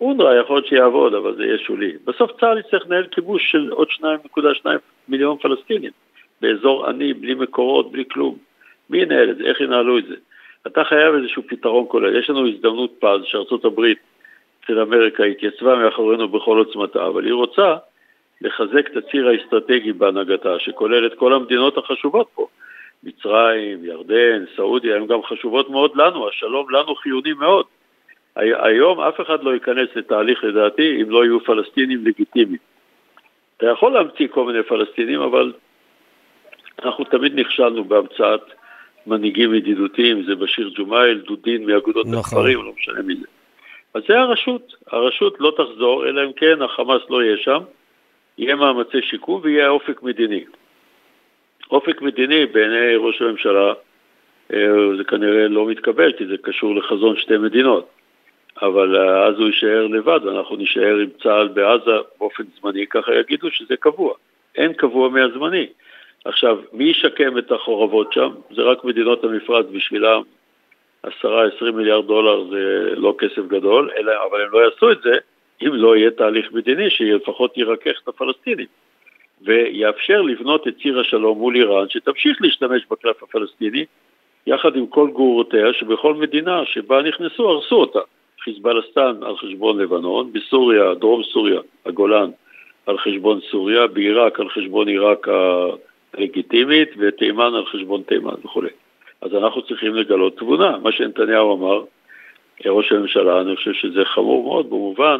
אונר"א 0.00 0.34
יכול 0.34 0.56
להיות 0.56 0.66
שיעבוד, 0.66 1.14
אבל 1.14 1.36
זה 1.36 1.44
יהיה 1.44 1.58
שולי. 1.58 1.92
בסוף 2.04 2.30
צה"ל 2.40 2.58
יצטרך 2.58 2.86
לנהל 2.86 3.06
כיבוש 3.06 3.50
של 3.50 3.68
עוד 3.70 3.88
2.2 3.88 4.66
מיליון 5.08 5.36
פלסטינים, 5.38 5.90
באזור 6.40 6.86
עני, 6.86 7.14
בלי 7.14 7.34
מקורות, 7.34 7.92
בלי 7.92 8.04
כלום. 8.12 8.36
מי 8.90 8.98
ינהל 8.98 9.30
את 9.30 9.36
זה? 9.36 9.44
איך 9.44 9.60
ינהלו 9.60 9.98
את 9.98 10.06
זה? 10.06 10.14
אתה 10.66 10.84
חייב 10.84 11.14
איזשהו 11.14 11.42
פתרון 11.46 11.84
כולל. 11.88 12.18
יש 12.18 12.30
לנו 12.30 12.48
הזדמנות 12.48 12.92
פז 12.98 13.20
שארצות 13.24 13.64
הברית 13.64 13.98
של 14.66 14.80
אמריקה 14.80 15.24
התייצבה 15.24 15.76
מאחורינו 15.76 16.28
בכל 16.28 16.58
עוצמתה, 16.58 17.06
אבל 17.06 17.24
היא 17.24 17.32
רוצה 17.32 17.76
לחזק 18.40 18.88
את 18.90 18.96
הציר 18.96 19.28
האסטרטגי 19.28 19.92
בהנהגתה, 19.92 20.58
שכולל 20.58 21.06
את 21.06 21.14
כל 21.14 21.32
המדינות 21.32 21.78
החשובות 21.78 22.28
פה. 22.34 22.46
מצרים, 23.02 23.84
ירדן, 23.84 24.44
סעודיה, 24.56 24.96
הן 24.96 25.06
גם 25.06 25.22
חשובות 25.22 25.70
מאוד 25.70 25.96
לנו, 25.96 26.28
השלום 26.28 26.70
לנו 26.70 26.94
חיוני 26.94 27.32
מאוד. 27.32 27.66
היום 28.36 29.00
אף 29.00 29.20
אחד 29.20 29.44
לא 29.44 29.54
ייכנס 29.54 29.88
לתהליך 29.96 30.44
לדעתי 30.44 31.02
אם 31.02 31.10
לא 31.10 31.24
יהיו 31.24 31.40
פלסטינים 31.40 32.06
לגיטימיים. 32.06 32.58
אתה 33.56 33.66
יכול 33.66 33.92
להמציא 33.92 34.28
כל 34.28 34.44
מיני 34.44 34.62
פלסטינים, 34.62 35.20
אבל 35.20 35.52
אנחנו 36.84 37.04
תמיד 37.04 37.40
נכשלנו 37.40 37.84
בהמצאת 37.84 38.40
מנהיגים 39.06 39.54
ידידותיים, 39.54 40.22
זה 40.22 40.34
בשיר 40.34 40.70
ג'ומאייל, 40.74 41.18
דודין 41.18 41.66
מאגודות 41.66 42.06
נכון. 42.06 42.18
הכפרים, 42.20 42.64
לא 42.64 42.72
משנה 42.78 43.02
מי 43.02 43.16
זה. 43.16 43.26
אז 43.94 44.02
זה 44.08 44.18
הרשות, 44.18 44.74
הרשות 44.86 45.36
לא 45.40 45.52
תחזור, 45.56 46.08
אלא 46.08 46.24
אם 46.24 46.32
כן 46.32 46.62
החמאס 46.62 47.02
לא 47.10 47.22
יהיה 47.22 47.36
שם, 47.36 47.58
יהיה 48.38 48.54
מאמצי 48.54 49.02
שיקום 49.02 49.40
ויהיה 49.44 49.68
אופק 49.68 50.02
מדיני. 50.02 50.44
אופק 51.70 52.02
מדיני 52.02 52.46
בעיני 52.46 52.96
ראש 52.96 53.22
הממשלה 53.22 53.72
אה, 54.52 54.96
זה 54.98 55.04
כנראה 55.04 55.48
לא 55.48 55.66
מתקבל, 55.66 56.12
כי 56.12 56.26
זה 56.26 56.36
קשור 56.42 56.74
לחזון 56.74 57.16
שתי 57.16 57.38
מדינות. 57.38 57.95
אבל 58.62 58.96
אה, 58.96 59.26
אז 59.26 59.38
הוא 59.38 59.46
יישאר 59.46 59.86
לבד, 59.86 60.20
ואנחנו 60.24 60.56
נישאר 60.56 60.96
עם 60.96 61.08
צה"ל 61.22 61.48
בעזה 61.48 61.96
באופן 62.18 62.44
זמני, 62.60 62.86
ככה 62.86 63.14
יגידו 63.14 63.50
שזה 63.50 63.76
קבוע. 63.76 64.14
אין 64.56 64.72
קבוע 64.72 65.08
מהזמני. 65.08 65.66
עכשיו, 66.24 66.58
מי 66.72 66.84
ישקם 66.84 67.38
את 67.38 67.52
החורבות 67.52 68.12
שם? 68.12 68.30
זה 68.50 68.62
רק 68.62 68.84
מדינות 68.84 69.24
המפרץ 69.24 69.66
בשבילם. 69.72 70.22
10-20 71.06 71.08
מיליארד 71.74 72.06
דולר 72.06 72.44
זה 72.50 72.92
לא 72.96 73.14
כסף 73.18 73.46
גדול, 73.48 73.90
אלא, 73.96 74.12
אבל 74.30 74.42
הם 74.42 74.48
לא 74.52 74.58
יעשו 74.64 74.92
את 74.92 75.02
זה 75.02 75.18
אם 75.62 75.74
לא 75.74 75.96
יהיה 75.96 76.10
תהליך 76.10 76.52
מדיני 76.52 76.90
שלפחות 76.90 77.58
ירכך 77.58 78.00
את 78.02 78.08
הפלסטינים 78.08 78.66
ויאפשר 79.42 80.22
לבנות 80.22 80.68
את 80.68 80.74
ציר 80.82 81.00
השלום 81.00 81.38
מול 81.38 81.56
איראן, 81.56 81.88
שתמשיך 81.88 82.42
להשתמש 82.42 82.82
בקלף 82.90 83.22
הפלסטיני, 83.22 83.84
יחד 84.46 84.76
עם 84.76 84.86
כל 84.86 85.10
גרורותיה, 85.12 85.72
שבכל 85.72 86.14
מדינה 86.14 86.64
שבה 86.64 87.02
נכנסו 87.02 87.48
הרסו 87.48 87.76
אותה. 87.76 88.00
חיזבאלסטן 88.46 89.22
על 89.22 89.36
חשבון 89.36 89.78
לבנון, 89.78 90.32
בסוריה, 90.32 90.94
דרום 90.94 91.22
סוריה, 91.32 91.60
הגולן, 91.86 92.30
על 92.86 92.98
חשבון 92.98 93.40
סוריה, 93.50 93.86
בעיראק 93.86 94.40
על 94.40 94.48
חשבון 94.48 94.88
עיראק 94.88 95.26
לגיטימית 96.18 96.88
ותימן 96.98 97.54
על 97.54 97.66
חשבון 97.66 98.02
תימן 98.02 98.34
וכולי. 98.44 98.68
אז 99.22 99.34
אנחנו 99.34 99.62
צריכים 99.62 99.94
לגלות 99.94 100.36
תבונה. 100.36 100.76
מה 100.82 100.92
שנתניהו 100.92 101.56
אמר, 101.56 101.84
ראש 102.66 102.92
הממשלה, 102.92 103.40
אני 103.40 103.56
חושב 103.56 103.72
שזה 103.72 104.04
חמור 104.04 104.44
מאוד 104.44 104.70
במובן 104.70 105.18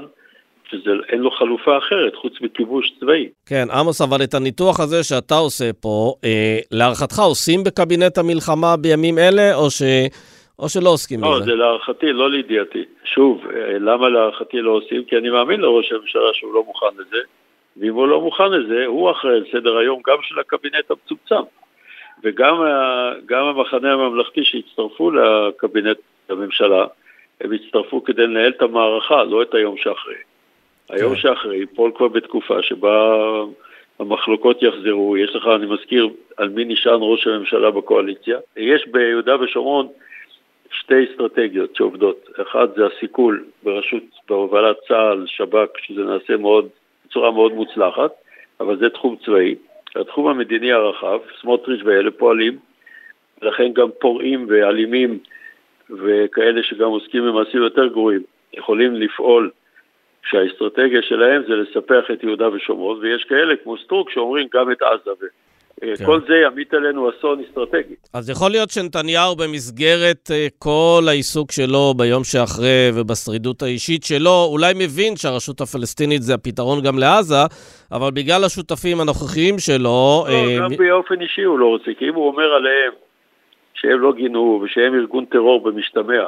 שאין 0.71 1.21
לו 1.21 1.31
חלופה 1.31 1.79
אחרת 1.79 2.15
חוץ 2.15 2.33
מכיבוש 2.41 2.93
צבאי. 3.01 3.29
כן, 3.47 3.67
עמוס, 3.71 4.01
אבל 4.01 4.23
את 4.25 4.35
הניתוח 4.35 4.81
הזה 4.81 5.05
שאתה 5.05 5.35
עושה 5.35 5.73
פה, 5.81 6.15
אה, 6.25 6.59
להערכתך 6.71 7.19
עושים 7.19 7.65
בקבינט 7.65 8.19
המלחמה 8.19 8.77
בימים 8.77 9.19
אלה, 9.19 9.55
או 9.55 9.71
ש... 9.71 9.83
או 10.59 10.69
שלא 10.69 10.91
עוסקים 10.91 11.21
לא, 11.21 11.31
בזה? 11.31 11.39
לא, 11.39 11.45
זה 11.45 11.55
להערכתי, 11.55 12.13
לא 12.13 12.31
לידיעתי. 12.31 12.85
שוב, 13.05 13.47
אה, 13.51 13.79
למה 13.79 14.09
להערכתי 14.09 14.61
לא 14.61 14.71
עושים? 14.71 15.05
כי 15.05 15.17
אני 15.17 15.31
מאמין 15.31 15.61
לראש 15.61 15.93
הממשלה 15.93 16.31
שהוא 16.33 16.55
לא 16.55 16.65
מוכן 16.65 16.87
לזה, 16.99 17.19
ואם 17.77 17.95
הוא 17.95 18.09
לא 18.09 18.21
מוכן 18.21 18.51
לזה, 18.51 18.87
הוא 18.87 19.11
אחראי 19.11 19.35
על 19.35 19.45
סדר 19.53 19.77
היום 19.77 20.01
גם 20.07 20.17
של 20.23 20.39
הקבינט 20.39 20.91
המצומצם. 20.91 21.49
וגם 22.23 22.57
המחנה 23.31 23.93
הממלכתי 23.93 24.45
שהצטרפו 24.45 25.11
לקבינט 25.11 25.99
הממשלה, 26.29 26.87
הם 27.41 27.53
הצטרפו 27.53 28.05
כדי 28.05 28.27
לנהל 28.27 28.51
את 28.51 28.63
המערכה, 28.63 29.25
לא 29.25 29.43
את 29.43 29.55
היום 29.55 29.77
שאחרי. 29.77 30.15
היום 30.91 31.15
כן. 31.15 31.21
שאחרי 31.21 31.57
ייפול 31.57 31.93
כבר 31.97 32.09
בתקופה 32.09 32.63
שבה 32.63 33.17
המחלוקות 33.99 34.63
יחזרו, 34.63 35.17
יש 35.17 35.37
לך, 35.37 35.47
אני 35.47 35.67
מזכיר, 35.67 36.09
על 36.37 36.49
מי 36.49 36.65
נשען 36.65 36.99
ראש 37.01 37.27
הממשלה 37.27 37.71
בקואליציה. 37.71 38.39
יש 38.57 38.87
ביהודה 38.87 39.41
ושומרון 39.41 39.89
שתי 40.71 41.05
אסטרטגיות 41.05 41.77
שעובדות. 41.77 42.29
אחד 42.43 42.69
זה 42.77 42.87
הסיכול 42.87 43.45
בראשות, 43.63 44.03
בהובלת 44.29 44.77
צה"ל, 44.89 45.25
שב"כ, 45.27 45.79
שזה 45.79 46.03
נעשה 46.03 46.37
מאוד, 46.37 46.69
בצורה 47.07 47.31
מאוד 47.31 47.53
מוצלחת, 47.53 48.11
אבל 48.61 48.77
זה 48.79 48.91
תחום 48.91 49.17
צבאי. 49.25 49.55
התחום 49.97 50.29
המדיני 50.29 50.73
הרחב, 50.73 51.19
סמוטריץ' 51.41 51.81
ואלה 51.85 52.11
פועלים, 52.11 52.59
ולכן 53.43 53.73
גם 53.73 53.89
פורעים 54.01 54.47
ואלימים 54.49 55.19
וכאלה 55.91 56.63
שגם 56.63 56.89
עוסקים 56.89 57.23
במעשים 57.23 57.63
יותר 57.63 57.87
גרועים 57.87 58.23
יכולים 58.55 58.95
לפעול 58.95 59.51
שהאסטרטגיה 60.27 61.03
שלהם 61.03 61.43
זה 61.49 61.57
לספח 61.57 62.11
את 62.13 62.23
יהודה 62.23 62.49
ושומרון, 62.49 62.99
ויש 63.01 63.25
כאלה 63.25 63.57
כמו 63.57 63.79
סטרוק 63.79 64.11
שאומרים 64.11 64.49
גם 64.55 64.73
את 64.73 64.83
עזה. 64.83 65.27
כן. 65.81 66.05
כל 66.05 66.21
זה 66.29 66.35
ימיט 66.47 66.75
עלינו 66.75 67.11
אסון 67.11 67.43
אסטרטגי. 67.49 67.95
אז 68.15 68.31
יכול 68.31 68.51
להיות 68.51 68.71
שנתניהו 68.71 69.37
במסגרת 69.37 70.31
אה, 70.31 70.47
כל 70.59 71.03
העיסוק 71.09 71.53
שלו 71.53 71.95
ביום 71.97 72.25
שאחרי 72.25 72.91
ובשרידות 72.95 73.63
האישית 73.63 74.05
שלו, 74.05 74.49
אולי 74.53 74.73
מבין 74.77 75.17
שהרשות 75.17 75.61
הפלסטינית 75.61 76.23
זה 76.23 76.35
הפתרון 76.35 76.83
גם 76.83 76.99
לעזה, 76.99 77.43
אבל 77.93 78.11
בגלל 78.11 78.45
השותפים 78.45 79.01
הנוכחיים 79.01 79.59
שלו... 79.59 79.79
לא, 79.79 80.27
אה, 80.29 80.57
גם 80.59 80.71
מ... 80.73 80.77
באופן 80.77 81.21
אישי 81.21 81.43
הוא 81.43 81.59
לא 81.59 81.67
רוצה, 81.67 81.91
כי 81.99 82.09
אם 82.09 82.15
הוא 82.15 82.27
אומר 82.27 82.53
עליהם 82.53 82.93
שהם 83.75 84.01
לא 84.01 84.13
גינו 84.13 84.61
ושהם 84.65 84.95
ארגון 84.95 85.25
טרור 85.25 85.63
במשתמע, 85.63 86.25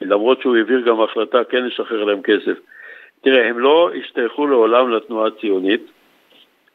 למרות 0.00 0.40
שהוא 0.40 0.56
העביר 0.56 0.80
גם 0.80 1.00
החלטה 1.00 1.38
כן 1.50 1.64
לשחרר 1.64 2.04
להם 2.04 2.22
כסף. 2.22 2.58
תראה, 3.20 3.48
הם 3.48 3.58
לא 3.58 3.90
השתייכו 4.00 4.46
לעולם 4.46 4.90
לתנועה 4.90 5.26
הציונית, 5.26 5.86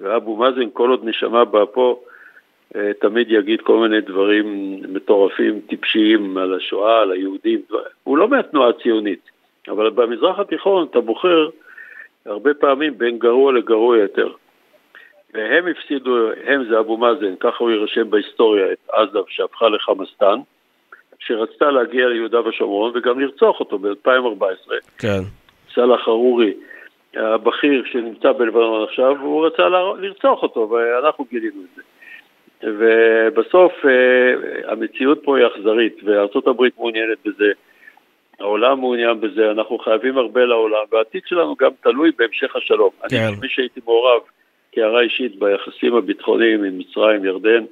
ואבו 0.04 0.36
מאזן, 0.36 0.70
כל 0.74 0.90
עוד 0.90 1.00
נשמה 1.04 1.46
באפו, 1.46 2.00
אה, 2.76 2.92
תמיד 3.02 3.32
יגיד 3.32 3.62
כל 3.62 3.78
מיני 3.78 4.02
דברים 4.02 4.78
מטורפים, 4.94 5.60
טיפשיים 5.68 6.38
על 6.38 6.54
השואה, 6.54 7.02
על 7.02 7.12
היהודים. 7.12 7.62
הוא 8.04 8.18
לא 8.18 8.28
מהתנועה 8.28 8.70
הציונית, 8.70 9.30
אבל 9.68 9.90
במזרח 9.90 10.40
התיכון 10.40 10.88
אתה 10.92 11.02
בוחר 11.02 11.50
הרבה 12.26 12.54
פעמים 12.54 12.98
בין 12.98 13.20
גרוע 13.20 13.54
לגרוע 13.54 13.98
יותר. 13.98 14.30
והם 15.34 15.68
הפסידו, 15.68 16.30
הם 16.46 16.64
זה 16.70 16.80
אבו 16.80 16.98
מאזן, 16.98 17.36
ככה 17.40 17.58
הוא 17.60 17.72
יירשם 17.72 18.10
בהיסטוריה, 18.10 18.72
את 18.72 18.90
עזה 18.90 19.20
שהפכה 19.28 19.70
לחמאסטן, 19.70 20.40
שרצתה 21.20 21.72
להגיע 21.72 22.08
ליהודה 22.08 22.48
ושומרון 22.48 22.92
וגם 22.96 23.20
לרצוח 23.20 23.60
אותו 23.60 23.80
ב-2014. 23.80 24.74
כן. 24.98 25.22
סאלח 25.76 26.02
חרורי, 26.02 26.54
הבכיר 27.15 27.84
שנמצא 27.91 28.32
בלבנון 28.32 28.84
עכשיו, 28.84 29.22
הוא 29.22 29.46
רצה 29.46 29.70
לרצוח 30.00 30.43
אותו, 30.43 30.70
ואנחנו 30.70 31.25
גילינו 31.32 31.62
את 31.62 31.75
זה. 31.75 31.82
ובסוף 32.63 33.72
אה, 33.86 34.72
המציאות 34.72 35.20
פה 35.24 35.38
היא 35.38 35.48
אכזרית, 35.48 35.98
וארה"ב 36.03 36.63
מעוניינת 36.77 37.17
בזה, 37.25 37.51
העולם 38.39 38.79
מעוניין 38.79 39.22
בזה, 39.22 39.51
אנחנו 39.51 39.77
חייבים 39.77 40.17
הרבה 40.17 40.46
לעולם, 40.46 40.84
והעתיד 40.91 41.22
שלנו 41.25 41.55
גם 41.55 41.72
תלוי 41.84 42.12
בהמשך 42.17 42.55
השלום. 42.55 42.89
כן. 43.10 43.17
אני, 43.17 43.36
מי 43.41 43.50
שהייתי 43.50 43.79
מעורב 43.86 44.22
כהערה 44.72 45.01
אישית 45.01 45.36
ביחסים 45.36 45.96
הביטחוניים 45.96 46.63
עם 46.63 46.77
מצרים, 46.77 47.25
ירדן 47.25 47.63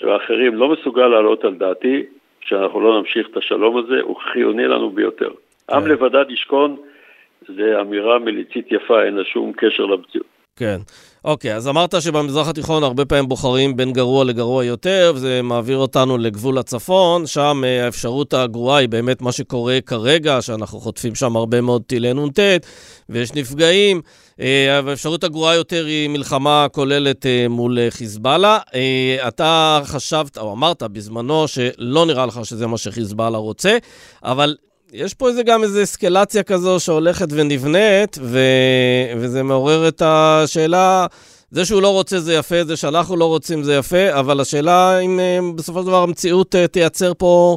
ואחרים, 0.00 0.54
לא 0.54 0.68
מסוגל 0.68 1.06
לעלות 1.06 1.44
על 1.44 1.54
דעתי 1.54 2.02
שאנחנו 2.40 2.80
לא 2.80 2.98
נמשיך 2.98 3.28
את 3.32 3.36
השלום 3.36 3.76
הזה, 3.76 4.00
הוא 4.02 4.16
חיוני 4.32 4.66
לנו 4.66 4.90
ביותר. 4.90 5.30
כן. 5.68 5.76
עם 5.76 5.86
לבדד 5.86 6.30
ישכון 6.30 6.76
זה 7.48 7.80
אמירה 7.80 8.18
מליצית 8.18 8.66
יפה, 8.72 9.04
אין 9.04 9.14
לה 9.14 9.24
שום 9.24 9.52
קשר 9.52 9.82
למציאות. 9.82 10.26
כן. 10.56 10.80
אוקיי, 11.24 11.54
אז 11.54 11.68
אמרת 11.68 11.94
שבמזרח 12.00 12.48
התיכון 12.48 12.82
הרבה 12.82 13.04
פעמים 13.04 13.28
בוחרים 13.28 13.76
בין 13.76 13.92
גרוע 13.92 14.24
לגרוע 14.24 14.64
יותר, 14.64 15.12
וזה 15.14 15.40
מעביר 15.42 15.78
אותנו 15.78 16.18
לגבול 16.18 16.58
הצפון, 16.58 17.26
שם 17.26 17.62
אה, 17.64 17.84
האפשרות 17.84 18.34
הגרועה 18.34 18.78
היא 18.78 18.88
באמת 18.88 19.22
מה 19.22 19.32
שקורה 19.32 19.78
כרגע, 19.86 20.42
שאנחנו 20.42 20.78
חוטפים 20.80 21.14
שם 21.14 21.36
הרבה 21.36 21.60
מאוד 21.60 21.82
טילי 21.86 22.12
נ"ט, 22.14 22.38
ויש 23.08 23.34
נפגעים. 23.34 24.00
אה, 24.40 24.80
האפשרות 24.88 25.24
הגרועה 25.24 25.54
יותר 25.54 25.84
היא 25.86 26.08
מלחמה 26.08 26.66
כוללת 26.72 27.26
אה, 27.26 27.46
מול 27.48 27.78
חיזבאללה. 27.90 28.58
אתה 29.28 29.80
חשבת, 29.84 30.38
או 30.38 30.52
אמרת 30.52 30.82
בזמנו, 30.82 31.48
שלא 31.48 32.06
נראה 32.06 32.26
לך 32.26 32.40
שזה 32.44 32.66
מה 32.66 32.78
שחיזבאללה 32.78 33.38
רוצה, 33.38 33.78
אבל 34.24 34.54
יש 34.92 35.14
פה 35.14 35.28
איזה 35.28 35.42
גם 35.42 35.62
איזו 35.62 35.82
אסקלציה 35.82 36.42
כזו 36.42 36.80
שהולכת 36.80 37.26
ונבנית, 37.36 38.18
ו... 38.22 38.38
וזה 39.16 39.42
מעורר 39.42 39.88
את 39.88 40.02
השאלה, 40.04 41.06
זה 41.50 41.64
שהוא 41.64 41.82
לא 41.82 41.88
רוצה 41.88 42.16
זה 42.18 42.32
יפה, 42.32 42.64
זה 42.64 42.76
שאנחנו 42.76 43.16
לא 43.16 43.24
רוצים 43.24 43.62
זה 43.62 43.72
יפה, 43.80 44.20
אבל 44.20 44.40
השאלה 44.40 44.98
אם 45.04 45.20
אה, 45.20 45.38
בסופו 45.56 45.80
של 45.80 45.86
דבר 45.86 46.02
המציאות 46.08 46.54
אה, 46.54 46.66
תייצר 46.68 47.12
פה 47.18 47.56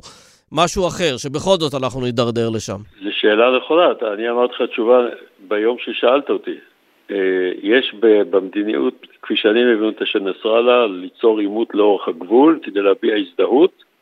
משהו 0.52 0.88
אחר, 0.88 1.18
שבכל 1.18 1.56
זאת 1.60 1.74
אנחנו 1.84 2.02
נידרדר 2.02 2.50
לשם. 2.56 2.80
זו 3.04 3.10
שאלה 3.12 3.58
נכונה, 3.58 3.88
אני 4.14 4.30
אמרתי 4.30 4.54
לך 4.54 4.70
תשובה 4.70 5.00
ביום 5.48 5.78
ששאלת 5.80 6.30
אותי. 6.30 6.58
אה, 7.12 7.18
יש 7.64 7.96
במדיניות, 8.30 9.08
כפי 9.22 9.36
שאני 9.36 9.64
מבין 9.64 9.86
אותה 9.86 10.06
של 10.06 10.20
נסראללה, 10.20 10.88
ליצור 10.88 11.40
עימות 11.40 11.70
לאורך 11.74 12.08
הגבול 12.08 12.60
כדי 12.64 12.82
להביע 12.82 13.16
הזדהות. 13.16 13.93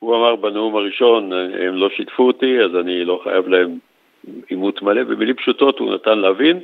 הוא 0.00 0.16
אמר 0.16 0.36
בנאום 0.36 0.76
הראשון, 0.76 1.32
הם 1.32 1.74
לא 1.74 1.90
שיתפו 1.90 2.26
אותי, 2.26 2.60
אז 2.60 2.76
אני 2.76 3.04
לא 3.04 3.20
חייב 3.24 3.48
להם 3.48 3.78
עימות 4.48 4.82
מלא. 4.82 5.02
במילים 5.02 5.34
פשוטות 5.34 5.78
הוא 5.78 5.94
נתן 5.94 6.18
להבין 6.18 6.60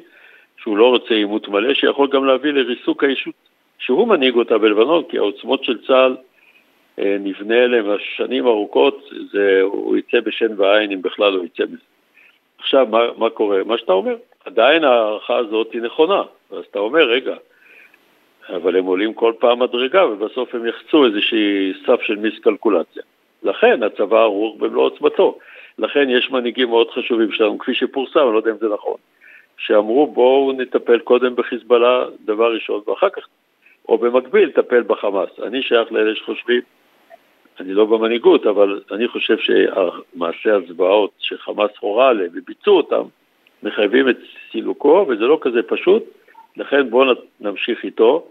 שהוא 0.56 0.76
לא 0.76 0.88
רוצה 0.88 1.14
עימות 1.14 1.48
מלא, 1.48 1.74
שיכול 1.74 2.08
גם 2.08 2.24
להביא 2.24 2.52
לריסוק 2.52 3.04
האישות 3.04 3.34
שהוא 3.78 4.08
מנהיג 4.08 4.34
אותה 4.34 4.58
בלבנון, 4.58 5.02
כי 5.08 5.18
העוצמות 5.18 5.64
של 5.64 5.86
צה"ל 5.86 6.16
אה, 6.98 7.16
נבנה 7.20 7.64
אליהם 7.64 7.86
שנים 8.16 8.46
ארוכות, 8.46 9.10
זה, 9.32 9.60
הוא 9.62 9.96
יצא 9.96 10.20
בשן 10.20 10.60
ועין 10.60 10.92
אם 10.92 11.02
בכלל 11.02 11.34
הוא 11.34 11.44
יצא 11.44 11.64
מזה. 11.64 11.82
עכשיו, 12.58 12.86
מה, 12.90 13.00
מה 13.16 13.30
קורה? 13.30 13.64
מה 13.64 13.78
שאתה 13.78 13.92
אומר, 13.92 14.16
עדיין 14.44 14.84
ההערכה 14.84 15.36
הזאת 15.36 15.72
היא 15.72 15.82
נכונה, 15.82 16.22
אז 16.50 16.64
אתה 16.70 16.78
אומר, 16.78 17.04
רגע, 17.04 17.36
אבל 18.48 18.76
הם 18.76 18.84
עולים 18.84 19.14
כל 19.14 19.32
פעם 19.38 19.62
מדרגה 19.62 20.06
ובסוף 20.06 20.54
הם 20.54 20.66
יחצו 20.66 21.06
איזושהי 21.06 21.72
סף 21.86 22.02
של 22.02 22.16
מיסקלקולציה. 22.16 23.02
לכן 23.46 23.82
הצבא 23.82 24.18
ערוך 24.18 24.56
במלוא 24.58 24.84
עוצמתו. 24.84 25.38
לכן 25.78 26.10
יש 26.10 26.30
מנהיגים 26.30 26.68
מאוד 26.68 26.90
חשובים 26.90 27.32
שלנו, 27.32 27.58
כפי 27.58 27.74
שפורסם, 27.74 28.20
אני 28.20 28.32
לא 28.32 28.38
יודע 28.38 28.50
אם 28.50 28.56
זה 28.60 28.68
נכון, 28.68 28.96
שאמרו 29.58 30.06
בואו 30.06 30.52
נטפל 30.52 30.98
קודם 30.98 31.36
בחיזבאללה, 31.36 32.04
דבר 32.24 32.54
ראשון, 32.54 32.80
ואחר 32.86 33.08
כך, 33.08 33.26
או 33.88 33.98
במקביל, 33.98 34.50
טפל 34.50 34.82
בחמאס. 34.82 35.30
אני 35.42 35.62
שייך 35.62 35.92
לאלה 35.92 36.14
שחושבים, 36.14 36.60
אני 37.60 37.74
לא 37.74 37.84
במנהיגות, 37.84 38.46
אבל 38.46 38.80
אני 38.90 39.08
חושב 39.08 39.36
שמעשי 39.38 40.50
הזוועות 40.50 41.10
שחמאס 41.18 41.70
הורה 41.80 42.08
עליהם 42.08 42.30
וביצעו 42.34 42.76
אותם, 42.76 43.02
מחייבים 43.62 44.08
את 44.08 44.16
סילוקו, 44.52 45.06
וזה 45.08 45.24
לא 45.24 45.38
כזה 45.40 45.62
פשוט, 45.62 46.04
לכן 46.56 46.90
בואו 46.90 47.12
נמשיך 47.40 47.84
איתו. 47.84 48.26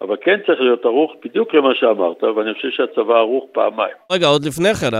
אבל 0.00 0.16
כן 0.20 0.38
צריך 0.46 0.60
להיות 0.60 0.84
ערוך 0.84 1.12
בדיוק 1.24 1.54
למה 1.54 1.74
שאמרת, 1.74 2.22
ואני 2.22 2.54
חושב 2.54 2.70
שהצבא 2.70 3.14
ערוך 3.14 3.44
פעמיים. 3.52 3.94
רגע, 4.12 4.26
עוד 4.26 4.44
לפני 4.44 4.74
כן, 4.74 4.96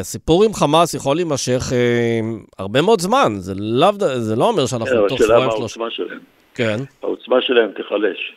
הסיפור 0.00 0.44
עם 0.44 0.52
חמאס 0.52 0.94
יכול 0.94 1.16
להימשך 1.16 1.62
אה, 1.72 2.20
הרבה 2.58 2.82
מאוד 2.82 3.00
זמן, 3.00 3.28
זה 3.34 3.52
לאו, 3.56 3.92
זה 3.98 4.36
לא 4.36 4.44
אומר 4.44 4.66
שאנחנו 4.66 4.86
כן, 4.86 5.08
תוך 5.08 5.18
שבועיים 5.18 5.50
שלושה. 5.50 5.80
העוצמה 5.80 5.90
שלהם. 5.90 6.20
כן. 6.54 6.76
העוצמה 7.02 7.40
שלהם 7.40 7.72
תיחלש. 7.72 8.32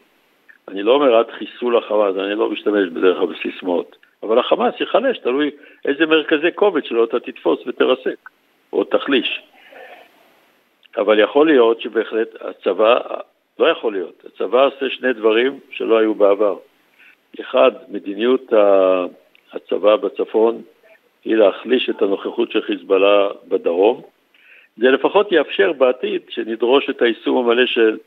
אני 0.67 0.84
לא 0.84 0.91
אומר 0.91 1.15
עד 1.15 1.25
חיסול 1.38 1.77
החמאס, 1.77 2.15
אני 2.25 2.36
לא 2.36 2.50
משתמש 2.50 2.89
בדרך 2.89 3.17
כלל 3.17 3.27
בסיסמאות, 3.27 3.95
אבל 4.24 4.39
החמאס 4.39 4.74
ייחלש, 4.79 5.17
תלוי 5.17 5.51
איזה 5.86 6.05
מרכזי 6.05 6.48
כובד 6.55 6.86
שלו 6.86 7.03
אתה 7.03 7.19
תתפוס 7.19 7.60
ותרסק, 7.67 8.29
או 8.74 8.84
תחליש. 8.84 9.41
אבל 10.98 11.19
יכול 11.19 11.48
להיות 11.48 11.81
שבהחלט 11.81 12.27
הצבא, 12.41 13.00
לא 13.59 13.67
יכול 13.67 13.93
להיות. 13.93 14.25
הצבא 14.25 14.65
עושה 14.65 14.89
שני 14.89 15.13
דברים 15.13 15.59
שלא 15.71 15.97
היו 15.97 16.13
בעבר. 16.15 16.57
אחד, 17.41 17.71
מדיניות 17.89 18.53
הצבא 19.53 19.95
בצפון 19.95 20.62
היא 21.25 21.35
להחליש 21.35 21.89
את 21.89 22.01
הנוכחות 22.01 22.51
של 22.51 22.62
חיזבאללה 22.62 23.29
בדרום. 23.47 24.01
זה 24.77 24.91
לפחות 24.91 25.31
יאפשר 25.31 25.74
בעתיד 25.74 26.21
שנדרוש 26.29 26.89
את 26.89 27.01
היישום 27.01 27.38
המלא 27.38 27.65
של 27.65 27.97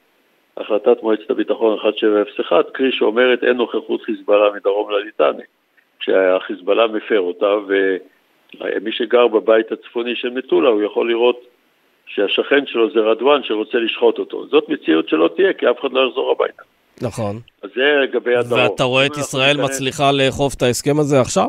החלטת 0.56 1.02
מועצת 1.02 1.30
הביטחון 1.30 1.72
1701, 1.72 2.70
קרי 2.72 2.92
שאומרת 2.92 3.44
אין 3.44 3.56
נוכחות 3.56 4.02
חיזבאללה 4.02 4.50
מדרום 4.54 4.90
לליטני, 4.90 5.42
כשהחיזבאללה 6.00 6.86
מפר 6.86 7.20
אותה 7.20 7.54
מי 8.82 8.92
שגר 8.92 9.28
בבית 9.28 9.72
הצפוני 9.72 10.16
של 10.16 10.30
מטולה, 10.30 10.68
הוא 10.68 10.82
יכול 10.82 11.10
לראות 11.10 11.46
שהשכן 12.08 12.66
שלו 12.66 12.90
זה 12.90 13.00
רדואן 13.00 13.42
שרוצה 13.42 13.78
לשחוט 13.78 14.18
אותו. 14.18 14.46
זאת 14.46 14.68
מציאות 14.68 15.08
שלא 15.08 15.30
תהיה, 15.36 15.52
כי 15.52 15.70
אף 15.70 15.80
אחד 15.80 15.92
לא 15.92 16.08
יחזור 16.08 16.30
הביתה. 16.30 16.62
נכון. 17.02 17.36
אז 17.62 17.70
זה 17.74 17.96
לגבי 18.02 18.36
הדרום. 18.36 18.60
ואתה 18.60 18.84
רואה 18.84 19.06
את 19.06 19.16
ישראל 19.16 19.56
מצליחה 19.64 20.12
לאכוף 20.12 20.54
את 20.54 20.62
ההסכם 20.62 20.98
הזה 20.98 21.20
עכשיו? 21.20 21.46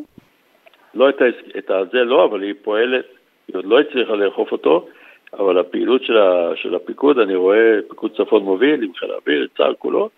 לא 0.93 1.09
את, 1.09 1.21
ההסכ... 1.21 1.57
את 1.57 1.71
זה 1.91 2.03
לא, 2.03 2.25
אבל 2.25 2.41
היא 2.41 2.53
פועלת, 2.61 3.05
היא 3.47 3.57
עוד 3.57 3.65
לא 3.65 3.79
הצליחה 3.79 4.13
לאכוף 4.13 4.51
אותו, 4.51 4.87
אבל 5.33 5.59
הפעילות 5.59 6.03
של, 6.03 6.17
ה... 6.17 6.51
של 6.55 6.75
הפיקוד, 6.75 7.19
אני 7.19 7.35
רואה 7.35 7.79
פיקוד 7.89 8.11
צפון 8.17 8.43
מוביל 8.43 8.83
עם 8.83 8.93
חיל 8.93 9.11
האוויר, 9.11 9.43
את 9.43 9.57
צה"ל 9.57 9.73
כולו, 9.79 10.09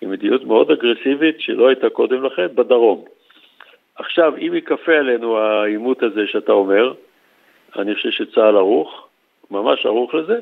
היא 0.00 0.08
מדיניות 0.08 0.44
מאוד 0.44 0.70
אגרסיבית 0.70 1.40
שלא 1.40 1.68
הייתה 1.68 1.90
קודם 1.90 2.24
לכן 2.24 2.46
בדרום. 2.54 3.04
עכשיו, 3.96 4.32
אם 4.36 4.54
ייכפה 4.54 4.92
עלינו 4.92 5.38
העימות 5.38 6.02
הזה 6.02 6.26
שאתה 6.26 6.52
אומר, 6.52 6.92
אני 7.76 7.94
חושב 7.94 8.10
שצה"ל 8.10 8.56
ערוך, 8.56 9.07
ממש 9.50 9.86
ערוך 9.86 10.14
לזה, 10.14 10.38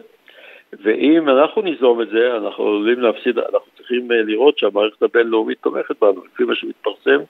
ואם 0.73 1.29
אנחנו 1.29 1.63
ניזום 1.63 2.03
את 2.03 2.09
זה, 2.09 2.37
אנחנו 2.37 2.65
עלולים 2.65 3.01
להפסיד, 3.01 3.39
אנחנו 3.39 3.71
צריכים 3.77 4.13
אה, 4.13 4.23
לראות 4.23 4.59
שהמערכת 4.59 5.03
הבינלאומית 5.03 5.59
תומכת 5.63 5.95
בנו, 6.01 6.25
לפי 6.25 6.45
מה 6.45 6.55
שמתפרסם, 6.55 7.21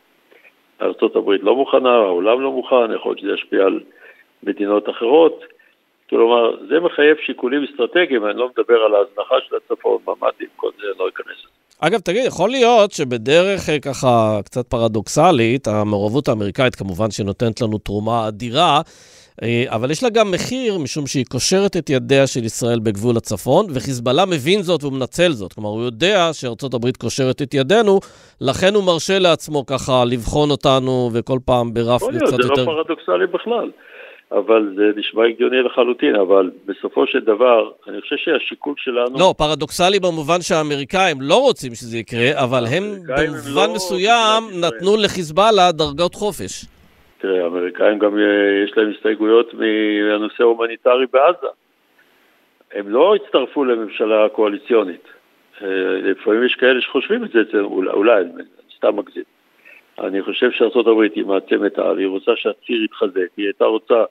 ארה"ב 0.83 1.31
לא 1.43 1.57
מוכנה, 1.57 1.95
העולם 1.95 2.41
לא 2.41 2.53
מוכן, 2.53 2.93
יכול 2.95 3.11
להיות 3.11 3.19
שזה 3.19 3.33
ישפיע 3.33 3.65
על 3.65 3.81
מדינות 4.43 4.89
אחרות. 4.89 5.45
כלומר, 6.11 6.67
זה 6.69 6.81
מחייב 6.81 7.17
שיקולים 7.27 7.65
אסטרטגיים, 7.65 8.27
אני 8.27 8.39
לא 8.39 8.49
מדבר 8.49 8.75
על 8.75 8.95
ההזנחה 8.95 9.35
של 9.49 9.57
הצפון, 9.57 9.99
ממ"דים, 10.07 10.49
כל 10.57 10.71
זה, 10.79 10.87
לא 10.99 11.09
אכנס 11.09 11.27
לזה. 11.27 11.57
אגב, 11.81 11.99
תגיד, 11.99 12.25
יכול 12.27 12.51
להיות 12.51 12.93
שבדרך 12.93 13.69
אה, 13.69 13.81
ככה 13.81 14.41
קצת 14.45 14.67
פרדוקסלית, 14.67 15.69
המעורבות 15.69 16.29
האמריקאית 16.29 16.75
כמובן 16.75 17.11
שנותנת 17.11 17.61
לנו 17.61 17.79
תרומה 17.79 18.29
אדירה, 18.29 18.81
אבל 19.69 19.91
יש 19.91 20.03
לה 20.03 20.11
גם 20.11 20.31
מחיר, 20.31 20.79
משום 20.79 21.07
שהיא 21.07 21.25
קושרת 21.29 21.77
את 21.77 21.91
ידיה 21.91 22.27
של 22.27 22.45
ישראל 22.45 22.79
בגבול 22.79 23.17
הצפון, 23.17 23.67
וחיזבאללה 23.75 24.27
מבין 24.27 24.63
זאת 24.63 24.83
והוא 24.83 24.93
מנצל 24.93 25.33
זאת. 25.33 25.53
כלומר, 25.53 25.71
הוא 25.71 25.83
יודע 25.83 26.29
שארצות 26.33 26.75
הברית 26.75 26.97
קושרת 26.97 27.43
את 27.43 27.55
ידינו, 27.55 28.01
לכן 28.41 28.75
הוא 28.75 28.85
מרשה 28.85 29.19
לעצמו 29.19 29.67
ככה 29.67 30.05
לבחון 30.05 30.51
אותנו, 30.51 31.11
וכל 31.13 31.39
פעם 31.45 31.75
ברף 31.75 32.03
קצת 32.03 32.33
יותר... 32.33 32.55
זה 32.55 32.61
לא 32.61 32.65
פרדוקסלי 32.65 33.27
בכלל. 33.27 33.71
אבל 34.33 34.75
זה 34.77 34.83
נשמע 34.97 35.25
הגיוני 35.25 35.63
לחלוטין, 35.63 36.17
אבל 36.17 36.51
בסופו 36.67 37.07
של 37.07 37.21
דבר, 37.21 37.71
אני 37.89 38.01
חושב 38.01 38.17
שהשיקול 38.17 38.75
שלנו... 38.79 39.19
לא, 39.19 39.35
פרדוקסלי 39.39 40.01
במובן 40.01 40.41
שהאמריקאים 40.41 41.17
לא 41.21 41.41
רוצים 41.43 41.75
שזה 41.75 41.99
יקרה, 41.99 42.31
אבל 42.35 42.67
הם 42.67 42.83
במובן 43.07 43.69
לא 43.69 43.75
מסוים 43.75 44.45
נתנו 44.61 44.97
לחיזבאללה 44.97 45.73
דרגות 45.73 46.15
חופש. 46.15 46.76
תראה, 47.19 47.45
האמריקאים 47.45 47.99
גם 47.99 48.19
אה, 48.19 48.65
יש 48.65 48.77
להם 48.77 48.91
הסתייגויות 48.91 49.55
מהנושא 49.55 50.43
ההומניטרי 50.43 51.07
בעזה. 51.13 51.47
הם 52.73 52.89
לא 52.89 53.15
הצטרפו 53.15 53.65
לממשלה 53.65 54.29
קואליציונית. 54.29 55.09
אה, 55.63 55.69
לפעמים 56.03 56.45
יש 56.45 56.55
כאלה 56.55 56.81
שחושבים 56.81 57.25
את 57.25 57.31
זה 57.31 57.41
אצלנו, 57.41 57.83
אולי, 57.93 58.21
אני 58.21 58.43
סתם 58.77 58.97
מגזים. 58.97 59.25
אני 59.99 60.23
חושב 60.23 60.51
שארה"ב 60.51 61.01
היא 61.15 61.25
מעצמת 61.25 61.79
על, 61.79 61.99
היא 61.99 62.07
רוצה 62.07 62.33
שהציר 62.37 62.85
יתחזק, 62.85 63.29
היא 63.37 63.47
הייתה 63.47 63.65
רוצה 63.65 64.05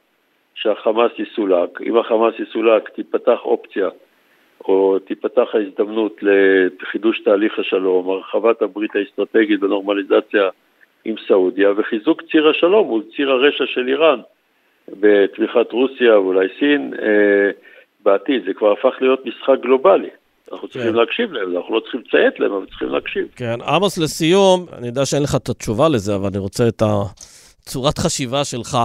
שהחמאס 0.56 1.12
יסולק. 1.18 1.82
אם 1.82 1.98
החמאס 1.98 2.34
יסולק, 2.40 2.90
תיפתח 2.90 3.40
אופציה, 3.46 3.90
או 4.68 5.00
תיפתח 5.00 5.48
ההזדמנות 5.54 6.20
לחידוש 6.22 7.20
תהליך 7.20 7.60
השלום, 7.60 8.10
הרחבת 8.10 8.62
הברית 8.62 8.96
האסטרטגית 8.96 9.64
ונורמליזציה 9.64 10.50
עם 11.06 11.16
סעודיה, 11.28 11.70
וחיזוק 11.78 12.22
ציר 12.32 12.50
השלום 12.50 12.88
מול 12.88 13.04
ציר 13.16 13.32
הרשע 13.32 13.64
של 13.68 13.88
איראן, 13.88 14.20
בתמיכת 14.88 15.72
רוסיה 15.72 16.20
ואולי 16.20 16.48
סין 16.60 16.94
אה, 17.02 17.52
בעתיד. 18.04 18.46
זה 18.46 18.54
כבר 18.54 18.72
הפך 18.72 18.96
להיות 19.02 19.26
משחק 19.26 19.62
גלובלי. 19.62 20.10
אנחנו 20.52 20.68
צריכים 20.68 20.92
כן. 20.92 20.98
להקשיב 20.98 21.34
להם, 21.34 21.58
אנחנו 21.58 21.76
לא 21.76 21.80
צריכים 21.80 22.02
לציית 22.08 22.40
להם, 22.40 22.52
אבל 22.52 22.66
צריכים 22.66 22.90
להקשיב. 22.90 23.28
כן, 23.36 23.62
עמוס, 23.68 23.98
לסיום, 23.98 24.66
אני 24.78 24.88
יודע 24.88 25.06
שאין 25.06 25.24
לך 25.24 25.36
את 25.36 25.50
התשובה 25.50 25.90
לזה, 25.90 26.16
אבל 26.16 26.28
אני 26.28 26.38
רוצה 26.38 26.68
את 26.68 26.82
הצורת 26.82 27.98
חשיבה 27.98 28.44
שלך. 28.44 28.78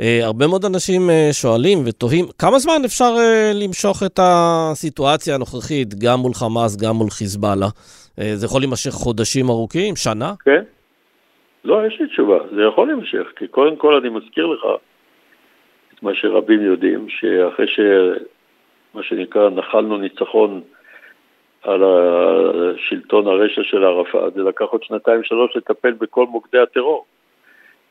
אה, 0.00 0.20
הרבה 0.22 0.46
מאוד 0.46 0.64
אנשים 0.64 1.10
אה, 1.10 1.28
שואלים 1.32 1.78
ותוהים, 1.86 2.26
כמה 2.38 2.58
זמן 2.58 2.82
אפשר 2.84 3.14
אה, 3.18 3.52
למשוך 3.54 4.02
את 4.02 4.20
הסיטואציה 4.22 5.34
הנוכחית, 5.34 5.94
גם 5.94 6.20
מול 6.20 6.34
חמאס, 6.34 6.76
גם 6.76 6.96
מול 6.96 7.10
חיזבאללה? 7.10 7.68
אה, 8.18 8.36
זה 8.36 8.46
יכול 8.46 8.60
להימשך 8.60 8.90
חודשים 8.90 9.48
ארוכים, 9.48 9.96
שנה? 9.96 10.34
כן. 10.44 10.62
לא, 11.66 11.86
יש 11.86 12.00
לי 12.00 12.06
תשובה, 12.06 12.38
זה 12.54 12.62
יכול 12.62 12.86
להימשך, 12.86 13.32
כי 13.36 13.48
קודם 13.48 13.76
כל 13.76 13.94
אני 13.94 14.08
מזכיר 14.08 14.46
לך 14.46 14.66
את 15.94 16.02
מה 16.02 16.14
שרבים 16.14 16.62
יודעים, 16.62 17.08
שאחרי 17.08 17.66
ש... 17.66 17.80
מה 18.94 19.02
שנקרא, 19.02 19.50
נחלנו 19.50 19.96
ניצחון 19.96 20.60
על 21.62 21.82
השלטון 21.84 23.26
הרשע 23.26 23.62
של 23.64 23.84
ערפאת, 23.84 24.34
זה 24.34 24.42
לקח 24.42 24.64
עוד 24.64 24.82
שנתיים 24.82 25.22
שלוש 25.22 25.56
לטפל 25.56 25.92
בכל 25.92 26.26
מוקדי 26.26 26.58
הטרור. 26.58 27.06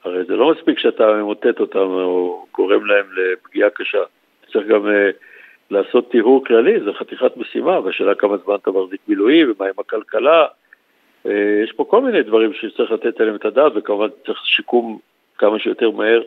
הרי 0.03 0.23
זה 0.23 0.35
לא 0.35 0.51
מספיק 0.51 0.79
שאתה 0.79 1.13
ממוטט 1.13 1.59
אותם 1.59 1.79
או 1.79 2.45
גורם 2.53 2.85
להם 2.85 3.05
לפגיעה 3.15 3.69
קשה, 3.69 4.03
צריך 4.51 4.67
גם 4.67 4.85
uh, 4.85 4.89
לעשות 5.69 6.11
טיהור 6.11 6.45
כללי, 6.45 6.79
זה 6.79 6.93
חתיכת 6.93 7.37
משימה, 7.37 7.79
והשאלה 7.79 8.15
כמה 8.15 8.37
זמן 8.37 8.55
אתה 8.55 8.71
מחזיק 8.71 9.01
מילואים 9.07 9.51
ומה 9.51 9.65
עם 9.65 9.79
הכלכלה. 9.79 10.45
Uh, 11.25 11.29
יש 11.63 11.71
פה 11.71 11.85
כל 11.89 12.01
מיני 12.01 12.23
דברים 12.23 12.53
שצריך 12.53 12.91
לתת 12.91 13.21
עליהם 13.21 13.35
את 13.35 13.45
הדעת, 13.45 13.71
וכמובן 13.75 14.07
צריך 14.25 14.45
שיקום 14.45 14.99
כמה 15.37 15.59
שיותר 15.59 15.91
מהר. 15.91 16.21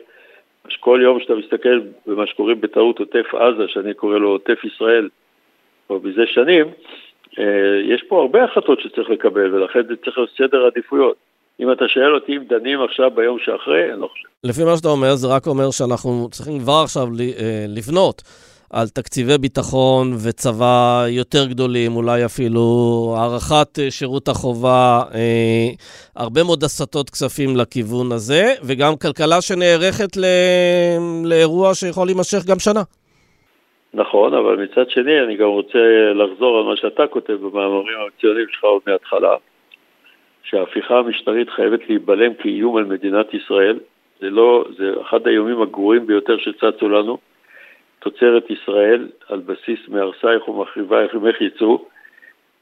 כל 0.79 0.99
יום 1.03 1.19
שאתה 1.19 1.33
מסתכל 1.35 1.81
במה 2.07 2.27
שקוראים 2.27 2.61
בטעות 2.61 2.99
עוטף 2.99 3.33
עזה, 3.33 3.63
שאני 3.67 3.93
קורא 3.93 4.17
לו 4.17 4.29
עוטף 4.29 4.63
ישראל, 4.63 5.09
או 5.89 5.99
מזה 6.03 6.21
שנים, 6.25 6.65
אה, 7.39 7.45
יש 7.83 8.03
פה 8.07 8.21
הרבה 8.21 8.43
החלטות 8.43 8.79
שצריך 8.81 9.09
לקבל, 9.09 9.55
ולכן 9.55 9.79
זה 9.87 9.95
צריך 10.05 10.17
להיות 10.17 10.29
סדר 10.37 10.65
עדיפויות. 10.65 11.15
אם 11.59 11.71
אתה 11.71 11.87
שואל 11.87 12.15
אותי 12.15 12.37
אם 12.37 12.43
דנים 12.49 12.81
עכשיו 12.81 13.11
ביום 13.11 13.37
שאחרי, 13.39 13.93
אני 13.93 14.01
לא 14.01 14.07
חושב. 14.07 14.27
לפי 14.43 14.63
מה 14.63 14.77
שאתה 14.77 14.87
אומר, 14.87 15.15
זה 15.15 15.27
רק 15.27 15.47
אומר 15.47 15.71
שאנחנו 15.71 16.29
צריכים 16.31 16.59
כבר 16.59 16.81
עכשיו 16.83 17.07
אה, 17.19 17.65
לבנות 17.67 18.21
על 18.73 18.87
תקציבי 18.87 19.37
ביטחון 19.37 20.05
וצבא 20.25 21.05
יותר 21.09 21.45
גדולים, 21.49 21.95
אולי 21.95 22.25
אפילו 22.25 22.63
הארכת 23.17 23.79
אה, 23.79 23.91
שירות 23.91 24.27
החובה, 24.27 25.01
אה, 25.13 25.69
הרבה 26.15 26.43
מאוד 26.43 26.63
הסטות 26.63 27.09
כספים 27.09 27.49
לכיוון 27.57 28.11
הזה, 28.11 28.43
וגם 28.67 28.93
כלכלה 29.01 29.41
שנערכת 29.41 30.17
ל... 30.17 30.25
לאירוע 31.25 31.73
שיכול 31.73 32.07
להימשך 32.07 32.41
גם 32.49 32.59
שנה. 32.59 32.83
נכון, 33.93 34.33
אבל 34.33 34.55
מצד 34.63 34.89
שני 34.89 35.19
אני 35.21 35.35
גם 35.37 35.47
רוצה 35.47 35.79
לחזור 36.13 36.57
על 36.57 36.63
מה 36.63 36.75
שאתה 36.75 37.07
כותב 37.07 37.33
במאמרים 37.33 37.97
הציוניים 38.07 38.47
שלך 38.51 38.63
עוד 38.63 38.81
מההתחלה, 38.87 39.35
שההפיכה 40.43 40.97
המשטרית 40.97 41.49
חייבת 41.49 41.79
להיבלם 41.89 42.33
כאיום 42.33 42.77
על 42.77 42.85
מדינת 42.85 43.33
ישראל. 43.33 43.79
זה 44.21 44.29
לא, 44.29 44.65
זה 44.77 44.93
אחד 45.01 45.27
האיומים 45.27 45.61
הגרועים 45.61 46.07
ביותר 46.07 46.37
שצצו 46.37 46.89
לנו. 46.89 47.17
תוצרת 47.99 48.49
ישראל 48.49 49.07
על 49.27 49.39
בסיס 49.39 49.79
מהרסייך 49.87 50.47
ומחריבייך 50.47 51.13
ממך 51.13 51.41
יצאו. 51.41 51.85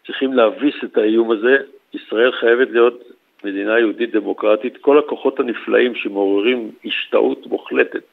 צריכים 0.05 0.33
להביס 0.33 0.75
את 0.83 0.97
האיום 0.97 1.31
הזה. 1.31 1.57
ישראל 1.93 2.31
חייבת 2.31 2.67
להיות 2.71 3.03
מדינה 3.43 3.79
יהודית 3.79 4.11
דמוקרטית. 4.11 4.77
כל 4.77 4.99
הכוחות 4.99 5.39
הנפלאים 5.39 5.95
שמעוררים 5.95 6.71
השתאות 6.85 7.47
מוחלטת 7.47 8.03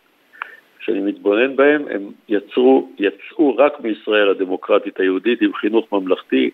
שאני 0.80 1.00
מתבונן 1.00 1.56
בהם, 1.56 1.84
הם 1.90 2.10
יצרו, 2.28 2.88
יצאו 2.98 3.56
רק 3.56 3.80
מישראל 3.80 4.30
הדמוקרטית 4.30 5.00
היהודית 5.00 5.42
עם 5.42 5.54
חינוך 5.54 5.92
ממלכתי 5.92 6.50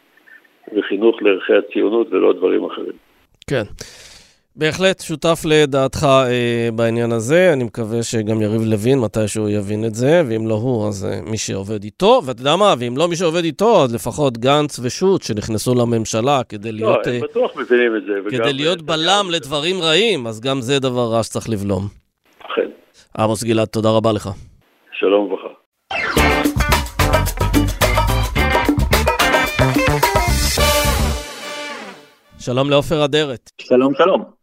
וחינוך 0.76 1.22
לערכי 1.22 1.52
הציונות 1.54 2.12
ולא 2.12 2.32
דברים 2.32 2.64
אחרים. 2.64 2.96
כן. 3.46 3.62
בהחלט 4.56 5.00
שותף 5.00 5.42
לדעתך 5.44 6.04
אה, 6.04 6.68
בעניין 6.74 7.12
הזה, 7.12 7.52
אני 7.52 7.64
מקווה 7.64 8.02
שגם 8.02 8.42
יריב 8.42 8.62
לוין 8.62 8.98
מתישהו 8.98 9.48
יבין 9.48 9.84
את 9.84 9.94
זה, 9.94 10.22
ואם 10.28 10.48
לא 10.48 10.54
הוא, 10.54 10.88
אז 10.88 11.04
אה, 11.04 11.30
מי 11.30 11.36
שעובד 11.36 11.84
איתו, 11.84 12.20
ואתה 12.24 12.40
יודע 12.40 12.56
מה, 12.56 12.74
ואם 12.78 12.96
לא 12.96 13.08
מי 13.08 13.16
שעובד 13.16 13.44
איתו, 13.44 13.84
אז 13.84 13.94
לפחות 13.94 14.38
גנץ 14.38 14.78
ושות' 14.82 15.22
שנכנסו 15.22 15.74
לממשלה 15.74 16.40
כדי 16.48 16.72
לא, 16.72 16.78
להיות... 16.78 17.06
לא, 17.06 17.12
הם 17.12 17.22
אה, 17.22 17.28
בטוח 17.28 17.56
מבינים 17.56 17.96
את 17.96 18.02
זה. 18.06 18.30
כדי 18.30 18.52
להיות 18.52 18.82
בלם 18.82 19.26
לדברים 19.30 19.76
רעים, 19.80 20.26
אז 20.26 20.40
גם 20.40 20.60
זה 20.60 20.78
דבר 20.78 21.12
רע 21.12 21.22
שצריך 21.22 21.48
לבלום. 21.48 21.82
עמוס 23.18 23.44
גלעד, 23.44 23.68
תודה 23.68 23.88
רבה 23.90 24.12
לך. 24.12 24.30
שלום 24.92 25.24
וברכה. 25.24 25.48
שלום 32.38 32.70
לעופר 32.70 33.04
אדרת. 33.04 33.50
שלום, 33.60 33.94
שלום. 33.94 34.39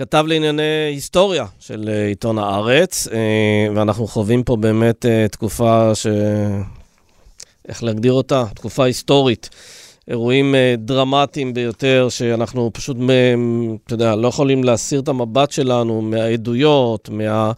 כתב 0.00 0.24
לענייני 0.28 0.62
היסטוריה 0.92 1.46
של 1.58 1.88
אה, 1.88 2.06
עיתון 2.06 2.38
הארץ, 2.38 3.08
אה, 3.08 3.74
ואנחנו 3.74 4.06
חווים 4.06 4.42
פה 4.42 4.56
באמת 4.56 5.06
אה, 5.06 5.28
תקופה 5.28 5.94
ש... 5.94 6.06
איך 7.68 7.82
להגדיר 7.82 8.12
אותה? 8.12 8.44
תקופה 8.54 8.84
היסטורית. 8.84 9.48
אירועים 10.08 10.54
דרמטיים 10.78 11.54
ביותר, 11.54 12.08
שאנחנו 12.10 12.70
פשוט, 12.72 12.96
אתה 13.84 13.94
יודע, 13.94 14.16
לא 14.16 14.28
יכולים 14.28 14.64
להסיר 14.64 15.00
את 15.00 15.08
המבט 15.08 15.50
שלנו 15.50 16.02
מהעדויות, 16.02 17.08
מה... 17.08 17.52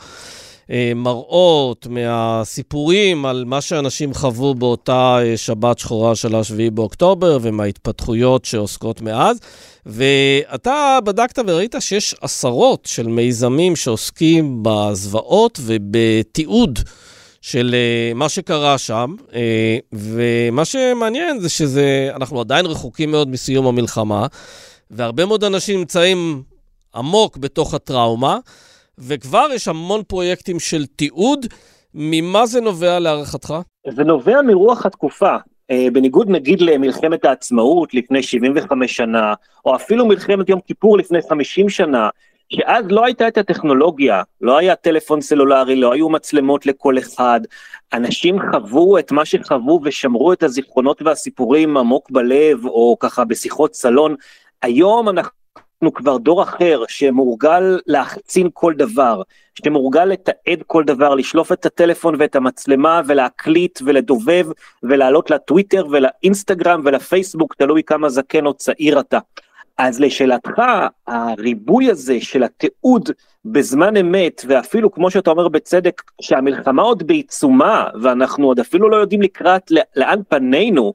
מהמראות, 0.68 1.86
מהסיפורים 1.90 3.26
על 3.26 3.44
מה 3.46 3.60
שאנשים 3.60 4.14
חוו 4.14 4.54
באותה 4.54 5.18
שבת 5.36 5.78
שחורה 5.78 6.14
של 6.14 6.34
ה-7 6.34 6.70
באוקטובר 6.72 7.38
ומההתפתחויות 7.42 8.44
שעוסקות 8.44 9.00
מאז. 9.00 9.38
ואתה 9.86 10.98
בדקת 11.04 11.38
וראית 11.46 11.74
שיש 11.80 12.14
עשרות 12.20 12.86
של 12.86 13.06
מיזמים 13.06 13.76
שעוסקים 13.76 14.62
בזוועות 14.62 15.60
ובתיעוד. 15.62 16.78
של 17.40 17.74
uh, 17.74 18.14
מה 18.14 18.28
שקרה 18.28 18.78
שם, 18.78 19.14
ומה 19.92 20.64
שמעניין 20.64 21.40
זה 21.40 21.48
שזה, 21.48 22.10
אנחנו 22.16 22.40
עדיין 22.40 22.66
רחוקים 22.66 23.10
מאוד 23.10 23.28
מסיום 23.28 23.66
המלחמה, 23.66 24.26
והרבה 24.90 25.24
מאוד 25.24 25.44
אנשים 25.44 25.78
נמצאים 25.78 26.42
עמוק 26.94 27.36
בתוך 27.36 27.74
הטראומה, 27.74 28.38
וכבר 28.98 29.46
יש 29.54 29.68
המון 29.68 30.02
פרויקטים 30.02 30.60
של 30.60 30.86
תיעוד. 30.86 31.46
ממה 31.94 32.46
זה 32.46 32.60
נובע 32.60 32.98
להערכתך? 32.98 33.54
זה 33.88 34.04
נובע 34.04 34.42
מרוח 34.42 34.86
התקופה. 34.86 35.36
Uh, 35.72 35.90
בניגוד 35.92 36.30
נגיד 36.30 36.60
למלחמת 36.60 37.24
העצמאות 37.24 37.94
לפני 37.94 38.22
75 38.22 38.96
שנה, 38.96 39.34
או 39.64 39.76
אפילו 39.76 40.06
מלחמת 40.06 40.48
יום 40.48 40.60
כיפור 40.60 40.98
לפני 40.98 41.18
50 41.28 41.68
שנה, 41.68 42.08
שאז 42.52 42.84
לא 42.88 43.04
הייתה 43.04 43.28
את 43.28 43.38
הטכנולוגיה, 43.38 44.22
לא 44.40 44.58
היה 44.58 44.74
טלפון 44.76 45.20
סלולרי, 45.20 45.76
לא 45.76 45.92
היו 45.92 46.08
מצלמות 46.08 46.66
לכל 46.66 46.98
אחד, 46.98 47.40
אנשים 47.92 48.36
חוו 48.50 48.98
את 48.98 49.12
מה 49.12 49.24
שחוו 49.24 49.80
ושמרו 49.84 50.32
את 50.32 50.42
הזיכרונות 50.42 51.02
והסיפורים 51.02 51.76
עמוק 51.76 52.10
בלב, 52.10 52.66
או 52.66 52.96
ככה 53.00 53.24
בשיחות 53.24 53.74
סלון. 53.74 54.14
היום 54.62 55.08
אנחנו 55.08 55.37
כבר 55.94 56.16
דור 56.16 56.42
אחר 56.42 56.82
שמורגל 56.88 57.78
להחצין 57.86 58.48
כל 58.52 58.74
דבר, 58.74 59.22
שמורגל 59.54 60.04
לתעד 60.04 60.62
כל 60.66 60.84
דבר, 60.84 61.14
לשלוף 61.14 61.52
את 61.52 61.66
הטלפון 61.66 62.14
ואת 62.18 62.36
המצלמה 62.36 63.00
ולהקליט 63.06 63.78
ולדובב 63.84 64.46
ולעלות 64.82 65.30
לטוויטר 65.30 65.86
ולאינסטגרם 65.90 66.80
ולפייסבוק, 66.84 67.54
תלוי 67.54 67.82
כמה 67.82 68.08
זקן 68.08 68.46
או 68.46 68.54
צעיר 68.54 69.00
אתה. 69.00 69.18
אז 69.78 70.00
לשאלתך, 70.00 70.62
הריבוי 71.06 71.90
הזה 71.90 72.20
של 72.20 72.42
התיעוד 72.42 73.10
בזמן 73.44 73.96
אמת, 73.96 74.42
ואפילו 74.48 74.92
כמו 74.92 75.10
שאתה 75.10 75.30
אומר 75.30 75.48
בצדק, 75.48 76.02
שהמלחמה 76.20 76.82
עוד 76.82 77.06
בעיצומה, 77.06 77.88
ואנחנו 78.02 78.46
עוד 78.46 78.60
אפילו 78.60 78.88
לא 78.88 78.96
יודעים 78.96 79.22
לקראת 79.22 79.72
לאן 79.96 80.20
פנינו, 80.28 80.94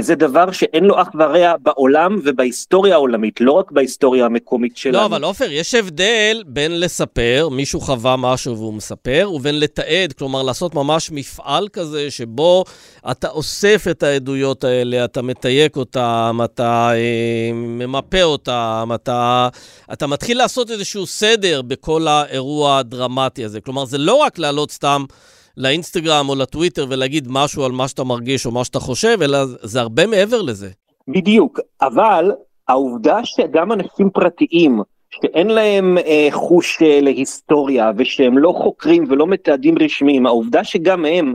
זה 0.00 0.14
דבר 0.14 0.52
שאין 0.52 0.84
לו 0.84 1.02
אח 1.02 1.08
ורע 1.18 1.54
בעולם 1.62 2.20
ובהיסטוריה 2.24 2.94
העולמית, 2.94 3.40
לא 3.40 3.52
רק 3.52 3.70
בהיסטוריה 3.70 4.26
המקומית 4.26 4.76
שלנו. 4.76 4.98
לא, 4.98 5.04
אבל 5.04 5.24
עופר, 5.24 5.50
יש 5.50 5.74
הבדל 5.74 6.42
בין 6.46 6.80
לספר, 6.80 7.48
מישהו 7.52 7.80
חווה 7.80 8.16
משהו 8.16 8.56
והוא 8.56 8.74
מספר, 8.74 9.30
ובין 9.34 9.60
לתעד, 9.60 10.12
כלומר 10.12 10.42
לעשות 10.42 10.74
ממש 10.74 11.10
מפעל 11.10 11.68
כזה 11.68 12.10
שבו 12.10 12.64
אתה 13.10 13.28
אוסף 13.28 13.86
את 13.90 14.02
העדויות 14.02 14.64
האלה, 14.64 15.04
אתה 15.04 15.22
מתייק 15.22 15.76
אותם, 15.76 16.40
אתה 16.44 16.90
אה, 16.94 17.50
ממפה 17.54 18.22
אותם, 18.22 18.90
אתה, 18.94 19.48
אתה 19.92 20.06
מתחיל 20.06 20.38
לעשות 20.38 20.70
איזשהו 20.70 21.06
סדר 21.06 21.62
בכל 21.62 22.08
האירוע 22.08 22.78
הדרמטי 22.78 23.44
הזה. 23.44 23.60
כלומר, 23.60 23.84
זה 23.84 23.98
לא 23.98 24.14
רק 24.14 24.38
להעלות 24.38 24.70
סתם... 24.70 25.04
לאינסטגרם 25.56 26.28
או 26.28 26.34
לטוויטר 26.34 26.86
ולהגיד 26.90 27.26
משהו 27.30 27.64
על 27.64 27.72
מה 27.72 27.88
שאתה 27.88 28.04
מרגיש 28.04 28.46
או 28.46 28.50
מה 28.50 28.64
שאתה 28.64 28.80
חושב, 28.80 29.18
אלא 29.22 29.38
זה 29.62 29.80
הרבה 29.80 30.06
מעבר 30.06 30.42
לזה. 30.42 30.70
בדיוק, 31.08 31.60
אבל 31.82 32.32
העובדה 32.68 33.20
שגם 33.24 33.72
אנשים 33.72 34.10
פרטיים, 34.10 34.80
שאין 35.10 35.46
להם 35.46 35.98
אה, 35.98 36.28
חוש 36.30 36.82
אה, 36.82 37.00
להיסטוריה 37.00 37.92
ושהם 37.96 38.38
לא 38.38 38.54
חוקרים 38.56 39.04
ולא 39.08 39.26
מתעדים 39.26 39.74
רשמיים, 39.80 40.26
העובדה 40.26 40.64
שגם 40.64 41.04
הם 41.04 41.34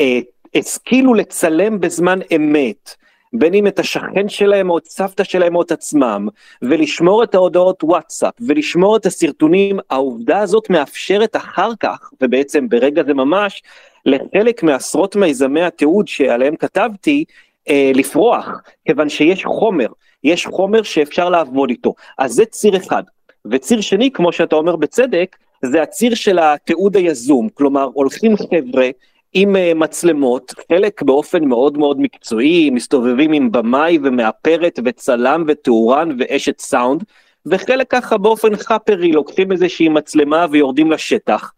אה, 0.00 0.20
השכילו 0.54 1.14
לצלם 1.14 1.80
בזמן 1.80 2.18
אמת, 2.36 2.94
בין 3.32 3.54
אם 3.54 3.66
את 3.66 3.78
השכן 3.78 4.28
שלהם 4.28 4.70
או 4.70 4.78
את 4.78 4.86
סבתא 4.86 5.24
שלהם 5.24 5.56
או 5.56 5.62
את 5.62 5.72
עצמם, 5.72 6.28
ולשמור 6.62 7.22
את 7.22 7.34
ההודעות 7.34 7.84
וואטסאפ, 7.84 8.34
ולשמור 8.40 8.96
את 8.96 9.06
הסרטונים, 9.06 9.78
העובדה 9.90 10.38
הזאת 10.38 10.70
מאפשרת 10.70 11.36
אחר 11.36 11.70
כך, 11.80 12.10
ובעצם 12.20 12.68
ברגע 12.68 13.02
זה 13.04 13.14
ממש, 13.14 13.62
לחלק 14.06 14.62
מעשרות 14.62 15.16
מיזמי 15.16 15.62
התיעוד 15.62 16.08
שעליהם 16.08 16.56
כתבתי, 16.56 17.24
אה, 17.68 17.90
לפרוח, 17.94 18.48
כיוון 18.84 19.08
שיש 19.08 19.44
חומר, 19.44 19.86
יש 20.24 20.46
חומר 20.46 20.82
שאפשר 20.82 21.28
לעבוד 21.28 21.70
איתו. 21.70 21.94
אז 22.18 22.32
זה 22.32 22.44
ציר 22.44 22.76
אחד. 22.76 23.02
וציר 23.50 23.80
שני, 23.80 24.10
כמו 24.10 24.32
שאתה 24.32 24.56
אומר 24.56 24.76
בצדק, 24.76 25.36
זה 25.62 25.82
הציר 25.82 26.14
של 26.14 26.38
התיעוד 26.38 26.96
היזום, 26.96 27.48
כלומר 27.54 27.88
הולכים 27.94 28.36
חבר'ה 28.36 28.88
עם 29.34 29.56
uh, 29.56 29.74
מצלמות, 29.74 30.54
חלק 30.68 31.02
באופן 31.02 31.44
מאוד 31.44 31.78
מאוד 31.78 32.00
מקצועי, 32.00 32.70
מסתובבים 32.70 33.32
עם 33.32 33.52
במאי 33.52 33.98
ומאפרת 34.02 34.78
וצלם 34.84 35.44
ותאורן 35.48 36.16
ואשת 36.18 36.60
סאונד, 36.60 37.04
וחלק 37.46 37.90
ככה 37.90 38.18
באופן 38.18 38.56
חאפרי 38.56 39.12
לוקחים 39.12 39.52
איזושהי 39.52 39.88
מצלמה 39.88 40.46
ויורדים 40.50 40.90
לשטח. 40.90 41.52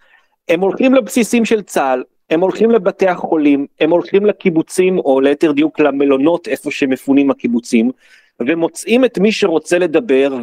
הם 0.48 0.60
הולכים 0.60 0.94
לבסיסים 0.94 1.44
של 1.44 1.62
צה"ל, 1.62 2.02
הם 2.30 2.40
הולכים 2.40 2.70
לבתי 2.70 3.08
החולים, 3.08 3.66
הם 3.80 3.90
הולכים 3.90 4.26
לקיבוצים, 4.26 4.98
או 4.98 5.20
ליתר 5.20 5.52
דיוק 5.52 5.80
למלונות 5.80 6.48
איפה 6.48 6.70
שמפונים 6.70 7.30
הקיבוצים, 7.30 7.90
ומוצאים 8.40 9.04
את 9.04 9.18
מי 9.18 9.32
שרוצה 9.32 9.78
לדבר, 9.78 10.36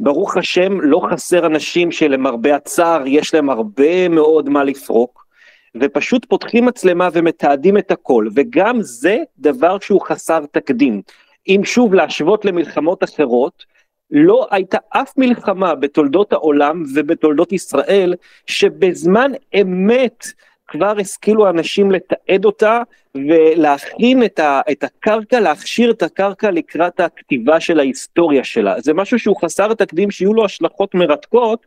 וברוך 0.00 0.36
השם 0.36 0.80
לא 0.80 1.00
חסר 1.10 1.46
אנשים 1.46 1.92
שלמרבה 1.92 2.56
הצער 2.56 3.06
יש 3.06 3.34
להם 3.34 3.50
הרבה 3.50 4.08
מאוד 4.08 4.48
מה 4.48 4.64
לפרוק. 4.64 5.29
ופשוט 5.76 6.24
פותחים 6.24 6.66
מצלמה 6.66 7.08
ומתעדים 7.12 7.78
את 7.78 7.90
הכל, 7.90 8.28
וגם 8.34 8.82
זה 8.82 9.18
דבר 9.38 9.78
שהוא 9.78 10.00
חסר 10.00 10.40
תקדים. 10.52 11.02
אם 11.48 11.60
שוב 11.64 11.94
להשוות 11.94 12.44
למלחמות 12.44 13.04
אחרות, 13.04 13.64
לא 14.10 14.46
הייתה 14.50 14.78
אף 14.88 15.12
מלחמה 15.16 15.74
בתולדות 15.74 16.32
העולם 16.32 16.82
ובתולדות 16.94 17.52
ישראל 17.52 18.14
שבזמן 18.46 19.32
אמת 19.60 20.24
כבר 20.66 20.94
השכילו 21.00 21.48
אנשים 21.48 21.90
לתעד 21.90 22.44
אותה 22.44 22.82
ולהכין 23.14 24.24
את, 24.24 24.38
ה, 24.38 24.60
את 24.70 24.84
הקרקע, 24.84 25.40
להכשיר 25.40 25.90
את 25.90 26.02
הקרקע 26.02 26.50
לקראת 26.50 27.00
הכתיבה 27.00 27.60
של 27.60 27.78
ההיסטוריה 27.78 28.44
שלה. 28.44 28.80
זה 28.80 28.94
משהו 28.94 29.18
שהוא 29.18 29.36
חסר 29.42 29.74
תקדים 29.74 30.10
שיהיו 30.10 30.34
לו 30.34 30.44
השלכות 30.44 30.94
מרתקות 30.94 31.66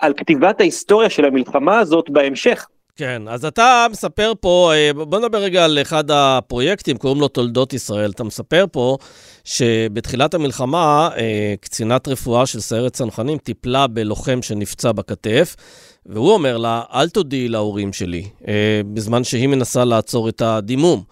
על 0.00 0.12
כתיבת 0.16 0.60
ההיסטוריה 0.60 1.10
של 1.10 1.24
המלחמה 1.24 1.78
הזאת 1.78 2.10
בהמשך. 2.10 2.66
כן, 2.96 3.22
אז 3.28 3.44
אתה 3.44 3.86
מספר 3.90 4.32
פה, 4.40 4.72
אה, 4.74 4.92
בוא 4.92 5.18
נדבר 5.18 5.38
רגע 5.38 5.64
על 5.64 5.78
אחד 5.82 6.10
הפרויקטים, 6.10 6.96
קוראים 6.96 7.20
לו 7.20 7.28
תולדות 7.28 7.72
ישראל. 7.72 8.10
אתה 8.10 8.24
מספר 8.24 8.64
פה 8.72 8.96
שבתחילת 9.44 10.34
המלחמה, 10.34 11.08
אה, 11.16 11.54
קצינת 11.60 12.08
רפואה 12.08 12.46
של 12.46 12.60
סיירת 12.60 12.92
צנחנים 12.92 13.38
טיפלה 13.38 13.86
בלוחם 13.86 14.42
שנפצע 14.42 14.92
בכתף, 14.92 15.56
והוא 16.06 16.32
אומר 16.32 16.56
לה, 16.56 16.82
אל 16.92 17.08
תודיעי 17.08 17.48
להורים 17.48 17.92
שלי, 17.92 18.28
אה, 18.48 18.80
בזמן 18.94 19.24
שהיא 19.24 19.48
מנסה 19.48 19.84
לעצור 19.84 20.28
את 20.28 20.42
הדימום. 20.42 21.02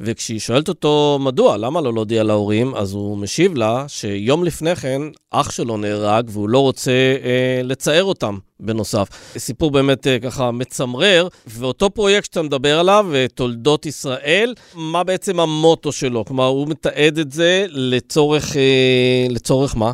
וכשהיא 0.00 0.40
שואלת 0.40 0.68
אותו 0.68 1.18
מדוע, 1.20 1.56
למה 1.56 1.80
לא 1.80 1.92
להודיע 1.92 2.22
להורים, 2.22 2.74
אז 2.74 2.92
הוא 2.92 3.18
משיב 3.18 3.54
לה 3.54 3.84
שיום 3.88 4.44
לפני 4.44 4.76
כן 4.76 5.02
אח 5.30 5.50
שלו 5.50 5.76
נהרג 5.76 6.28
והוא 6.32 6.48
לא 6.48 6.58
רוצה 6.58 6.90
אה, 7.24 7.60
לצער 7.64 8.04
אותם 8.04 8.38
בנוסף. 8.60 9.08
סיפור 9.38 9.70
באמת 9.70 10.06
אה, 10.06 10.18
ככה 10.18 10.50
מצמרר, 10.50 11.28
ואותו 11.46 11.90
פרויקט 11.90 12.24
שאתה 12.24 12.42
מדבר 12.42 12.78
עליו, 12.78 13.06
אה, 13.14 13.26
תולדות 13.34 13.86
ישראל, 13.86 14.54
מה 14.74 15.04
בעצם 15.04 15.40
המוטו 15.40 15.92
שלו? 15.92 16.24
כלומר, 16.24 16.46
הוא 16.46 16.68
מתעד 16.68 17.18
את 17.18 17.32
זה 17.32 17.66
לצורך, 17.68 18.56
אה, 18.56 19.26
לצורך 19.30 19.76
מה? 19.76 19.92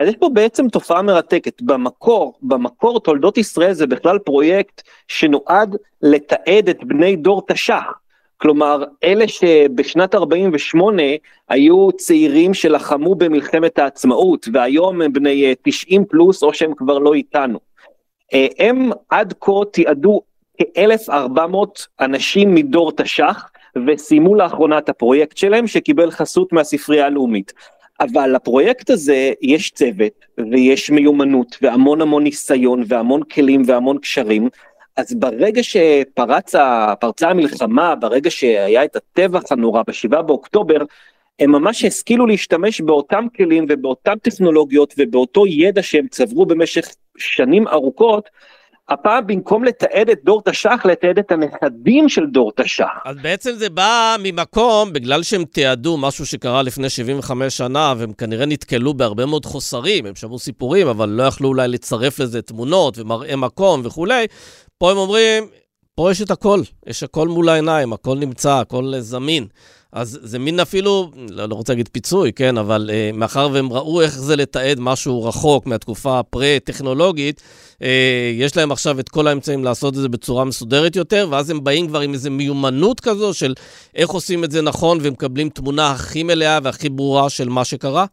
אז 0.00 0.08
יש 0.08 0.14
פה 0.20 0.28
בעצם 0.32 0.68
תופעה 0.68 1.02
מרתקת. 1.02 1.62
במקור, 1.62 2.38
במקור 2.42 3.00
תולדות 3.00 3.38
ישראל 3.38 3.72
זה 3.72 3.86
בכלל 3.86 4.18
פרויקט 4.18 4.82
שנועד 5.08 5.76
לתעד 6.02 6.68
את 6.68 6.84
בני 6.84 7.16
דור 7.16 7.42
תש"ח. 7.48 8.07
כלומר, 8.40 8.84
אלה 9.04 9.28
שבשנת 9.28 10.14
48' 10.14 11.02
היו 11.48 11.92
צעירים 11.92 12.54
שלחמו 12.54 13.14
במלחמת 13.14 13.78
העצמאות, 13.78 14.48
והיום 14.52 15.02
הם 15.02 15.12
בני 15.12 15.54
90 15.62 16.04
פלוס, 16.04 16.42
או 16.42 16.54
שהם 16.54 16.74
כבר 16.74 16.98
לא 16.98 17.14
איתנו. 17.14 17.58
אה, 18.34 18.46
הם 18.58 18.90
עד 19.08 19.34
כה 19.40 19.52
תיעדו 19.72 20.20
כ-1,400 20.58 21.86
אנשים 22.00 22.54
מדור 22.54 22.92
תש"ח, 22.92 23.50
וסיימו 23.86 24.34
לאחרונה 24.34 24.78
את 24.78 24.88
הפרויקט 24.88 25.36
שלהם, 25.36 25.66
שקיבל 25.66 26.10
חסות 26.10 26.52
מהספרייה 26.52 27.06
הלאומית. 27.06 27.52
אבל 28.00 28.34
לפרויקט 28.34 28.90
הזה 28.90 29.32
יש 29.42 29.70
צוות, 29.70 30.26
ויש 30.50 30.90
מיומנות, 30.90 31.56
והמון 31.62 32.00
המון 32.00 32.22
ניסיון, 32.22 32.82
והמון 32.86 33.22
כלים, 33.22 33.62
והמון 33.66 33.98
קשרים, 33.98 34.48
אז 34.98 35.14
ברגע 35.14 35.62
שפרצה 35.62 37.28
המלחמה, 37.28 37.94
ברגע 37.94 38.30
שהיה 38.30 38.84
את 38.84 38.96
הטבח 38.96 39.42
הנורא 39.50 39.82
ב-7 39.86 40.22
באוקטובר, 40.22 40.78
הם 41.38 41.52
ממש 41.52 41.84
השכילו 41.84 42.26
להשתמש 42.26 42.80
באותם 42.80 43.26
כלים 43.36 43.66
ובאותן 43.68 44.18
טכנולוגיות 44.22 44.94
ובאותו 44.98 45.46
ידע 45.46 45.82
שהם 45.82 46.06
צברו 46.10 46.46
במשך 46.46 46.88
שנים 47.18 47.68
ארוכות, 47.68 48.28
הפעם 48.88 49.26
במקום 49.26 49.64
לתעד 49.64 50.10
את 50.10 50.18
דור 50.24 50.42
תש"ח, 50.42 50.86
לתעד 50.86 51.18
את 51.18 51.32
הנכדים 51.32 52.08
של 52.08 52.26
דור 52.26 52.52
תש"ח. 52.56 53.02
אז 53.04 53.16
בעצם 53.22 53.50
זה 53.52 53.70
בא 53.70 54.16
ממקום, 54.22 54.92
בגלל 54.92 55.22
שהם 55.22 55.44
תיעדו 55.44 55.96
משהו 55.96 56.26
שקרה 56.26 56.62
לפני 56.62 56.90
75 56.90 57.56
שנה, 57.56 57.94
והם 57.98 58.12
כנראה 58.12 58.46
נתקלו 58.46 58.94
בהרבה 58.94 59.26
מאוד 59.26 59.46
חוסרים, 59.46 60.06
הם 60.06 60.14
שמעו 60.14 60.38
סיפורים, 60.38 60.88
אבל 60.88 61.08
לא 61.08 61.22
יכלו 61.22 61.48
אולי 61.48 61.68
לצרף 61.68 62.18
לזה 62.18 62.42
תמונות 62.42 62.98
ומראה 62.98 63.36
מקום 63.36 63.80
וכולי. 63.84 64.26
פה 64.78 64.90
הם 64.90 64.96
אומרים, 64.96 65.48
פה 65.94 66.10
יש 66.10 66.22
את 66.22 66.30
הכל, 66.30 66.60
יש 66.86 67.02
הכל 67.02 67.28
מול 67.28 67.48
העיניים, 67.48 67.92
הכל 67.92 68.18
נמצא, 68.18 68.52
הכל 68.52 68.92
זמין. 68.98 69.46
אז 69.92 70.18
זה 70.22 70.38
מין 70.38 70.60
אפילו, 70.60 71.10
לא, 71.30 71.48
לא 71.48 71.54
רוצה 71.54 71.72
להגיד 71.72 71.88
פיצוי, 71.92 72.32
כן, 72.32 72.58
אבל 72.58 72.90
אה, 72.92 73.10
מאחר 73.14 73.48
והם 73.52 73.72
ראו 73.72 74.00
איך 74.00 74.18
זה 74.18 74.36
לתעד 74.36 74.80
משהו 74.80 75.24
רחוק 75.24 75.66
מהתקופה 75.66 76.18
הפרה-טכנולוגית, 76.18 77.42
אה, 77.82 78.32
יש 78.34 78.56
להם 78.56 78.72
עכשיו 78.72 79.00
את 79.00 79.08
כל 79.08 79.26
האמצעים 79.26 79.64
לעשות 79.64 79.94
את 79.94 80.00
זה 80.00 80.08
בצורה 80.08 80.44
מסודרת 80.44 80.96
יותר, 80.96 81.28
ואז 81.30 81.50
הם 81.50 81.64
באים 81.64 81.88
כבר 81.88 82.00
עם 82.00 82.12
איזו 82.12 82.30
מיומנות 82.30 83.00
כזו 83.00 83.34
של 83.34 83.54
איך 83.94 84.10
עושים 84.10 84.44
את 84.44 84.50
זה 84.50 84.62
נכון, 84.62 84.98
ומקבלים 85.02 85.48
תמונה 85.48 85.90
הכי 85.90 86.22
מלאה 86.22 86.58
והכי 86.62 86.88
ברורה 86.88 87.30
של 87.30 87.48
מה 87.48 87.64
שקרה? 87.64 88.06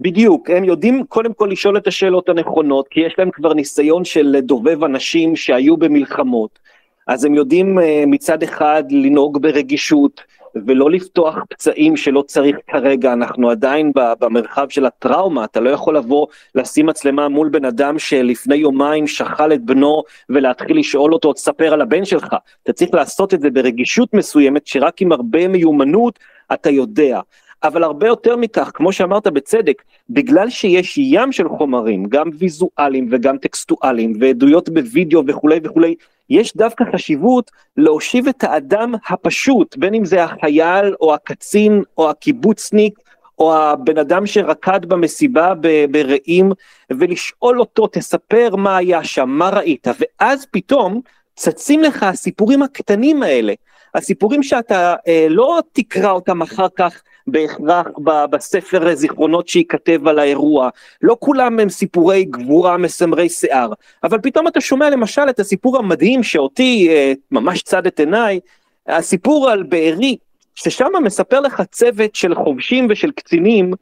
בדיוק, 0.00 0.50
הם 0.50 0.64
יודעים 0.64 1.04
קודם 1.08 1.32
כל 1.32 1.48
לשאול 1.52 1.76
את 1.76 1.86
השאלות 1.86 2.28
הנכונות, 2.28 2.88
כי 2.88 3.00
יש 3.00 3.14
להם 3.18 3.30
כבר 3.30 3.54
ניסיון 3.54 4.04
של 4.04 4.36
דובב 4.42 4.84
אנשים 4.84 5.36
שהיו 5.36 5.76
במלחמות. 5.76 6.58
אז 7.06 7.24
הם 7.24 7.34
יודעים 7.34 7.78
אה, 7.78 8.04
מצד 8.06 8.42
אחד 8.42 8.84
לנהוג 8.90 9.42
ברגישות, 9.42 10.20
ולא 10.66 10.90
לפתוח 10.90 11.36
פצעים 11.50 11.96
שלא 11.96 12.22
צריך 12.26 12.56
כרגע, 12.66 13.12
אנחנו 13.12 13.50
עדיין 13.50 13.92
במרחב 13.94 14.68
של 14.68 14.86
הטראומה, 14.86 15.44
אתה 15.44 15.60
לא 15.60 15.70
יכול 15.70 15.96
לבוא 15.96 16.26
לשים 16.54 16.86
מצלמה 16.86 17.28
מול 17.28 17.48
בן 17.48 17.64
אדם 17.64 17.98
שלפני 17.98 18.54
יומיים 18.54 19.06
שכל 19.06 19.52
את 19.52 19.62
בנו 19.62 20.02
ולהתחיל 20.28 20.78
לשאול 20.78 21.12
אותו, 21.12 21.32
תספר 21.32 21.72
על 21.72 21.80
הבן 21.80 22.04
שלך, 22.04 22.36
אתה 22.62 22.72
צריך 22.72 22.94
לעשות 22.94 23.34
את 23.34 23.40
זה 23.40 23.50
ברגישות 23.50 24.14
מסוימת 24.14 24.66
שרק 24.66 25.02
עם 25.02 25.12
הרבה 25.12 25.48
מיומנות 25.48 26.18
אתה 26.52 26.70
יודע. 26.70 27.20
אבל 27.64 27.84
הרבה 27.84 28.06
יותר 28.06 28.36
מכך, 28.36 28.70
כמו 28.74 28.92
שאמרת 28.92 29.26
בצדק, 29.26 29.82
בגלל 30.10 30.50
שיש 30.50 30.98
ים 30.98 31.32
של 31.32 31.48
חומרים, 31.48 32.04
גם 32.08 32.30
ויזואליים 32.38 33.08
וגם 33.10 33.38
טקסטואליים, 33.38 34.12
ועדויות 34.20 34.68
בווידאו 34.68 35.22
וכולי 35.26 35.60
וכולי, 35.64 35.94
יש 36.30 36.56
דווקא 36.56 36.84
חשיבות 36.92 37.50
להושיב 37.76 38.28
את 38.28 38.44
האדם 38.44 38.94
הפשוט, 39.08 39.76
בין 39.76 39.94
אם 39.94 40.04
זה 40.04 40.24
החייל 40.24 40.94
או 41.00 41.14
הקצין 41.14 41.82
או 41.98 42.10
הקיבוצניק, 42.10 42.98
או 43.38 43.56
הבן 43.56 43.98
אדם 43.98 44.26
שרקד 44.26 44.86
במסיבה 44.86 45.52
ברעים, 45.90 46.52
ולשאול 46.90 47.60
אותו, 47.60 47.86
תספר 47.86 48.56
מה 48.56 48.76
היה 48.76 49.04
שם, 49.04 49.28
מה 49.28 49.50
ראית, 49.50 49.86
ואז 49.98 50.46
פתאום 50.50 51.00
צצים 51.34 51.82
לך 51.82 52.02
הסיפורים 52.02 52.62
הקטנים 52.62 53.22
האלה, 53.22 53.52
הסיפורים 53.94 54.42
שאתה 54.42 54.94
אה, 55.08 55.26
לא 55.30 55.60
תקרא 55.72 56.10
אותם 56.10 56.42
אחר 56.42 56.66
כך 56.76 57.02
בהכרח 57.32 57.86
בספר 58.30 58.94
זיכרונות 58.94 59.48
שייכתב 59.48 60.08
על 60.08 60.18
האירוע, 60.18 60.68
לא 61.02 61.16
כולם 61.20 61.60
הם 61.60 61.68
סיפורי 61.68 62.24
גבורה 62.24 62.76
מסמרי 62.76 63.28
שיער, 63.28 63.72
אבל 64.04 64.18
פתאום 64.22 64.48
אתה 64.48 64.60
שומע 64.60 64.90
למשל 64.90 65.28
את 65.30 65.40
הסיפור 65.40 65.78
המדהים 65.78 66.22
שאותי 66.22 66.88
אה, 66.90 67.12
ממש 67.30 67.62
צד 67.62 67.86
את 67.86 68.00
עיניי, 68.00 68.40
הסיפור 68.86 69.50
על 69.50 69.62
בארי, 69.62 70.16
ששם 70.54 70.86
מספר 71.04 71.40
לך 71.40 71.62
צוות 71.72 72.14
של 72.14 72.34
חובשים 72.34 72.86
ושל 72.90 73.10
קצינים, 73.10 73.72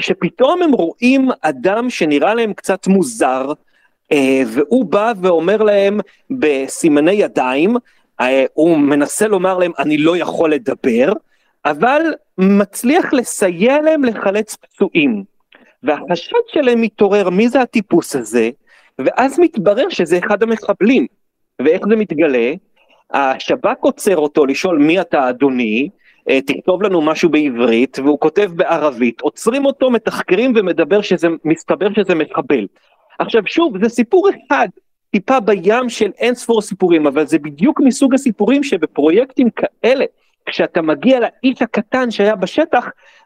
שפתאום 0.00 0.62
הם 0.62 0.72
רואים 0.72 1.28
אדם 1.40 1.90
שנראה 1.90 2.34
להם 2.34 2.52
קצת 2.52 2.86
מוזר, 2.86 3.52
אה, 4.12 4.42
והוא 4.46 4.84
בא 4.84 5.12
ואומר 5.20 5.62
להם 5.62 6.00
בסימני 6.30 7.12
ידיים, 7.12 7.76
אה, 8.20 8.44
הוא 8.54 8.78
מנסה 8.78 9.28
לומר 9.28 9.58
להם 9.58 9.72
אני 9.78 9.98
לא 9.98 10.16
יכול 10.16 10.52
לדבר, 10.52 11.12
אבל 11.66 12.02
מצליח 12.38 13.12
לסייע 13.12 13.82
להם 13.82 14.04
לחלץ 14.04 14.56
פצועים. 14.56 15.24
והחשד 15.82 16.36
שלהם 16.46 16.80
מתעורר, 16.80 17.30
מי 17.30 17.48
זה 17.48 17.60
הטיפוס 17.60 18.16
הזה? 18.16 18.50
ואז 18.98 19.38
מתברר 19.38 19.88
שזה 19.88 20.18
אחד 20.18 20.42
המחבלים. 20.42 21.06
ואיך 21.62 21.82
זה 21.88 21.96
מתגלה? 21.96 22.52
השב"כ 23.10 23.76
עוצר 23.80 24.16
אותו 24.16 24.46
לשאול 24.46 24.78
מי 24.78 25.00
אתה 25.00 25.28
אדוני, 25.28 25.88
אה, 26.28 26.40
תכתוב 26.40 26.82
לנו 26.82 27.02
משהו 27.02 27.28
בעברית, 27.28 27.98
והוא 27.98 28.20
כותב 28.20 28.50
בערבית, 28.56 29.20
עוצרים 29.20 29.66
אותו, 29.66 29.90
מתחקרים 29.90 30.52
ומדבר 30.56 31.02
שזה, 31.02 31.28
מסתבר 31.44 31.88
שזה 31.94 32.14
מחבל. 32.14 32.66
עכשיו 33.18 33.42
שוב, 33.46 33.82
זה 33.82 33.88
סיפור 33.88 34.28
אחד, 34.28 34.68
טיפה 35.10 35.40
בים 35.40 35.88
של 35.88 36.10
אין 36.18 36.34
ספור 36.34 36.62
סיפורים, 36.62 37.06
אבל 37.06 37.26
זה 37.26 37.38
בדיוק 37.38 37.80
מסוג 37.80 38.14
הסיפורים 38.14 38.62
שבפרויקטים 38.62 39.48
כאלה, 39.50 40.04
כשאתה 40.46 40.82
מגיע 40.82 41.20
לאיש 41.20 41.62
הקטן 41.62 42.10
שהיה 42.10 42.36
בשטח, 42.36 42.84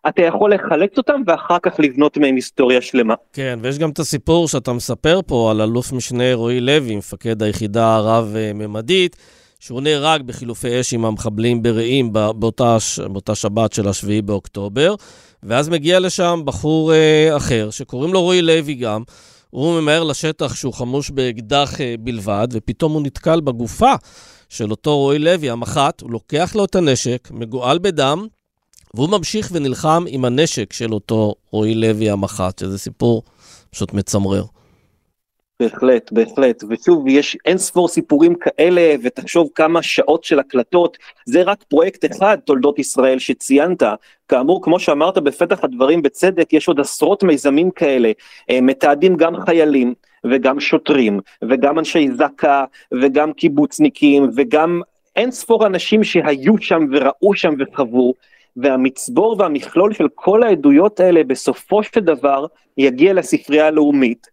אתה 0.08 0.22
יכול 0.22 0.54
לחלץ 0.54 0.98
אותם 0.98 1.20
ואחר 1.26 1.58
כך 1.62 1.80
לבנות 1.80 2.16
מהם 2.16 2.34
היסטוריה 2.34 2.80
שלמה. 2.80 3.14
כן, 3.32 3.58
ויש 3.62 3.78
גם 3.78 3.90
את 3.90 3.98
הסיפור 3.98 4.48
שאתה 4.48 4.72
מספר 4.72 5.20
פה 5.26 5.50
על 5.50 5.60
אלוף 5.60 5.92
משנה 5.92 6.34
רועי 6.34 6.60
לוי, 6.60 6.96
מפקד 6.96 7.42
היחידה 7.42 7.94
הרב-ממדית, 7.94 9.16
שהוא 9.60 9.80
נהרג 9.80 10.22
בחילופי 10.22 10.80
אש 10.80 10.94
עם 10.94 11.04
המחבלים 11.04 11.62
ברעים 11.62 12.12
באותה, 12.12 12.76
באותה 13.12 13.34
שבת 13.34 13.72
של 13.72 13.88
השביעי 13.88 14.22
באוקטובר, 14.22 14.94
ואז 15.42 15.68
מגיע 15.68 16.00
לשם 16.00 16.40
בחור 16.44 16.92
אה, 16.92 17.36
אחר, 17.36 17.70
שקוראים 17.70 18.12
לו 18.12 18.22
רועי 18.22 18.42
לוי 18.42 18.74
גם. 18.74 19.02
הוא 19.50 19.80
ממהר 19.80 20.04
לשטח 20.04 20.54
שהוא 20.54 20.72
חמוש 20.72 21.10
באקדח 21.10 21.80
אה, 21.80 21.94
בלבד, 22.00 22.48
ופתאום 22.52 22.92
הוא 22.92 23.02
נתקל 23.02 23.40
בגופה 23.40 23.92
של 24.50 24.70
אותו 24.70 24.98
רועי 24.98 25.18
לוי, 25.18 25.50
המח"ט, 25.50 26.00
הוא 26.00 26.10
לוקח 26.10 26.52
לו 26.54 26.64
את 26.64 26.74
הנשק, 26.74 27.28
מגואל 27.32 27.78
בדם, 27.78 28.26
והוא 28.94 29.08
ממשיך 29.08 29.48
ונלחם 29.52 30.04
עם 30.08 30.24
הנשק 30.24 30.72
של 30.72 30.92
אותו 30.92 31.34
רועי 31.50 31.74
לוי 31.74 32.10
המח"ט, 32.10 32.58
שזה 32.58 32.78
סיפור 32.78 33.22
פשוט 33.70 33.92
מצמרר. 33.92 34.44
בהחלט, 35.60 36.12
בהחלט, 36.12 36.64
ושוב, 36.68 37.08
יש 37.08 37.36
אין 37.46 37.58
ספור 37.58 37.88
סיפורים 37.88 38.34
כאלה, 38.34 38.94
ותחשוב 39.02 39.48
כמה 39.54 39.82
שעות 39.82 40.24
של 40.24 40.38
הקלטות, 40.38 40.98
זה 41.26 41.42
רק 41.42 41.62
פרויקט 41.62 42.04
אחד, 42.04 42.38
תולדות 42.44 42.78
ישראל, 42.78 43.18
שציינת, 43.18 43.82
כאמור, 44.28 44.62
כמו 44.62 44.80
שאמרת 44.80 45.18
בפתח 45.18 45.64
הדברים 45.64 46.02
בצדק, 46.02 46.52
יש 46.52 46.68
עוד 46.68 46.80
עשרות 46.80 47.22
מיזמים 47.22 47.70
כאלה, 47.70 48.12
אה, 48.50 48.60
מתעדים 48.60 49.16
גם 49.16 49.40
חיילים, 49.40 49.94
וגם 50.24 50.60
שוטרים, 50.60 51.20
וגם 51.50 51.78
אנשי 51.78 52.08
זק"א, 52.10 52.64
וגם 52.92 53.32
קיבוצניקים, 53.32 54.30
וגם 54.36 54.80
אין 55.16 55.30
ספור 55.30 55.66
אנשים 55.66 56.04
שהיו 56.04 56.58
שם 56.58 56.86
וראו 56.92 57.34
שם 57.34 57.54
וחוו, 57.58 58.14
והמצבור 58.56 59.36
והמכלול 59.38 59.94
של 59.94 60.06
כל 60.14 60.42
העדויות 60.42 61.00
האלה 61.00 61.24
בסופו 61.24 61.82
של 61.82 62.00
דבר 62.00 62.46
יגיע 62.78 63.12
לספרייה 63.12 63.66
הלאומית. 63.66 64.26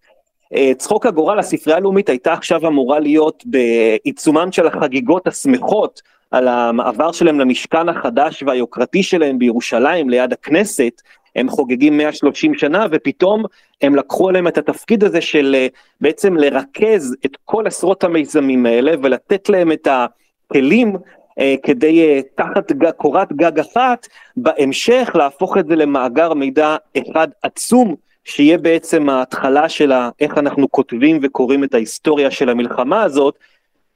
אה, 0.56 0.72
צחוק 0.78 1.06
הגורל, 1.06 1.40
הספרייה 1.40 1.78
הלאומית 1.78 2.10
הייתה 2.10 2.34
עכשיו 2.34 2.68
אמורה 2.68 3.00
להיות 3.00 3.44
בעיצומן 3.46 4.52
של 4.52 4.68
החגיגות 4.68 5.28
השמחות 5.28 6.02
על 6.32 6.48
המעבר 6.48 7.12
שלהם 7.12 7.40
למשכן 7.40 7.90
החדש 7.90 8.44
והיוקרתי 8.44 9.04
שלהם 9.04 9.40
בירושלים 9.40 10.10
ליד 10.10 10.34
הכנסת, 10.34 11.02
הם 11.36 11.50
חוגגים 11.50 11.98
130 11.98 12.54
שנה 12.54 12.86
ופתאום 12.92 13.44
הם 13.82 13.96
לקחו 13.96 14.30
עליהם 14.30 14.48
את 14.48 14.58
התפקיד 14.58 15.04
הזה 15.04 15.22
של 15.22 15.56
אה, 15.58 15.68
בעצם 16.02 16.38
לרכז 16.38 17.16
את 17.26 17.38
כל 17.46 17.68
עשרות 17.68 18.04
המיזמים 18.04 18.66
האלה 18.66 18.92
ולתת 19.04 19.50
להם 19.50 19.72
את 19.72 19.88
הכלים 19.92 20.96
אה, 21.40 21.56
כדי 21.64 22.22
תחת 22.36 22.72
קורת 22.98 23.34
גג 23.34 23.60
אחת 23.60 24.08
בהמשך 24.38 25.12
להפוך 25.16 25.58
את 25.58 25.68
זה 25.68 25.76
למאגר 25.76 26.34
מידע 26.34 26.76
אחד 26.98 27.28
עצום 27.44 27.96
שיהיה 28.28 28.58
בעצם 28.58 29.10
ההתחלה 29.10 29.70
של 29.70 29.92
איך 30.20 30.38
אנחנו 30.38 30.72
כותבים 30.72 31.20
וקוראים 31.24 31.64
את 31.64 31.74
ההיסטוריה 31.74 32.32
של 32.32 32.50
המלחמה 32.50 33.04
הזאת, 33.04 33.36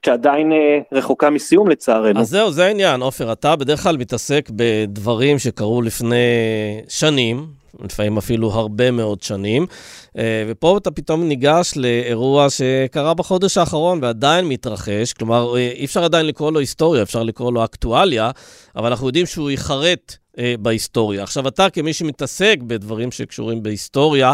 שעדיין 0.05 0.51
אה, 0.51 0.79
רחוקה 0.91 1.29
מסיום 1.29 1.69
לצערנו. 1.69 2.19
אז 2.19 2.29
זהו, 2.29 2.51
זה 2.51 2.65
העניין, 2.65 3.01
עופר, 3.01 3.31
אתה 3.31 3.55
בדרך 3.55 3.83
כלל 3.83 3.97
מתעסק 3.97 4.49
בדברים 4.55 5.39
שקרו 5.39 5.81
לפני 5.81 6.15
שנים, 6.89 7.47
לפעמים 7.79 8.17
אפילו 8.17 8.51
הרבה 8.51 8.91
מאוד 8.91 9.21
שנים, 9.21 9.65
אה, 10.17 10.43
ופה 10.47 10.77
אתה 10.77 10.91
פתאום 10.91 11.23
ניגש 11.23 11.73
לאירוע 11.75 12.47
שקרה 12.49 13.13
בחודש 13.13 13.57
האחרון 13.57 13.99
ועדיין 14.01 14.45
מתרחש, 14.45 15.13
כלומר, 15.13 15.55
אה, 15.55 15.71
אי 15.75 15.85
אפשר 15.85 16.03
עדיין 16.03 16.25
לקרוא 16.25 16.51
לו 16.51 16.59
היסטוריה, 16.59 17.01
אפשר 17.03 17.23
לקרוא 17.23 17.53
לו 17.53 17.63
אקטואליה, 17.63 18.31
אבל 18.75 18.87
אנחנו 18.87 19.07
יודעים 19.07 19.25
שהוא 19.25 19.51
ייחרט 19.51 20.15
אה, 20.37 20.55
בהיסטוריה. 20.59 21.23
עכשיו, 21.23 21.47
אתה 21.47 21.69
כמי 21.69 21.93
שמתעסק 21.93 22.57
בדברים 22.67 23.11
שקשורים 23.11 23.63
בהיסטוריה, 23.63 24.33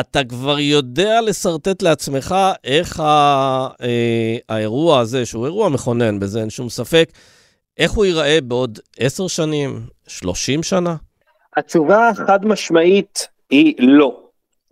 אתה 0.00 0.24
כבר 0.24 0.58
יודע 0.58 1.20
לשרטט 1.20 1.82
לעצמך 1.82 2.34
איך 2.64 3.00
ה, 3.00 3.68
אה, 3.82 4.36
האירוע 4.48 5.00
הזה, 5.00 5.26
שהוא 5.26 5.44
אירוע 5.44 5.68
מכונן, 5.68 6.20
בזה 6.20 6.40
אין 6.40 6.50
שום 6.50 6.68
ספק, 6.68 7.12
איך 7.78 7.92
הוא 7.92 8.04
ייראה 8.04 8.38
בעוד 8.40 8.78
עשר 8.98 9.26
שנים, 9.26 9.86
שלושים 10.06 10.62
שנה? 10.62 10.96
התשובה 11.58 12.08
החד 12.08 12.46
משמעית 12.46 13.28
היא 13.50 13.74
לא. 13.78 14.20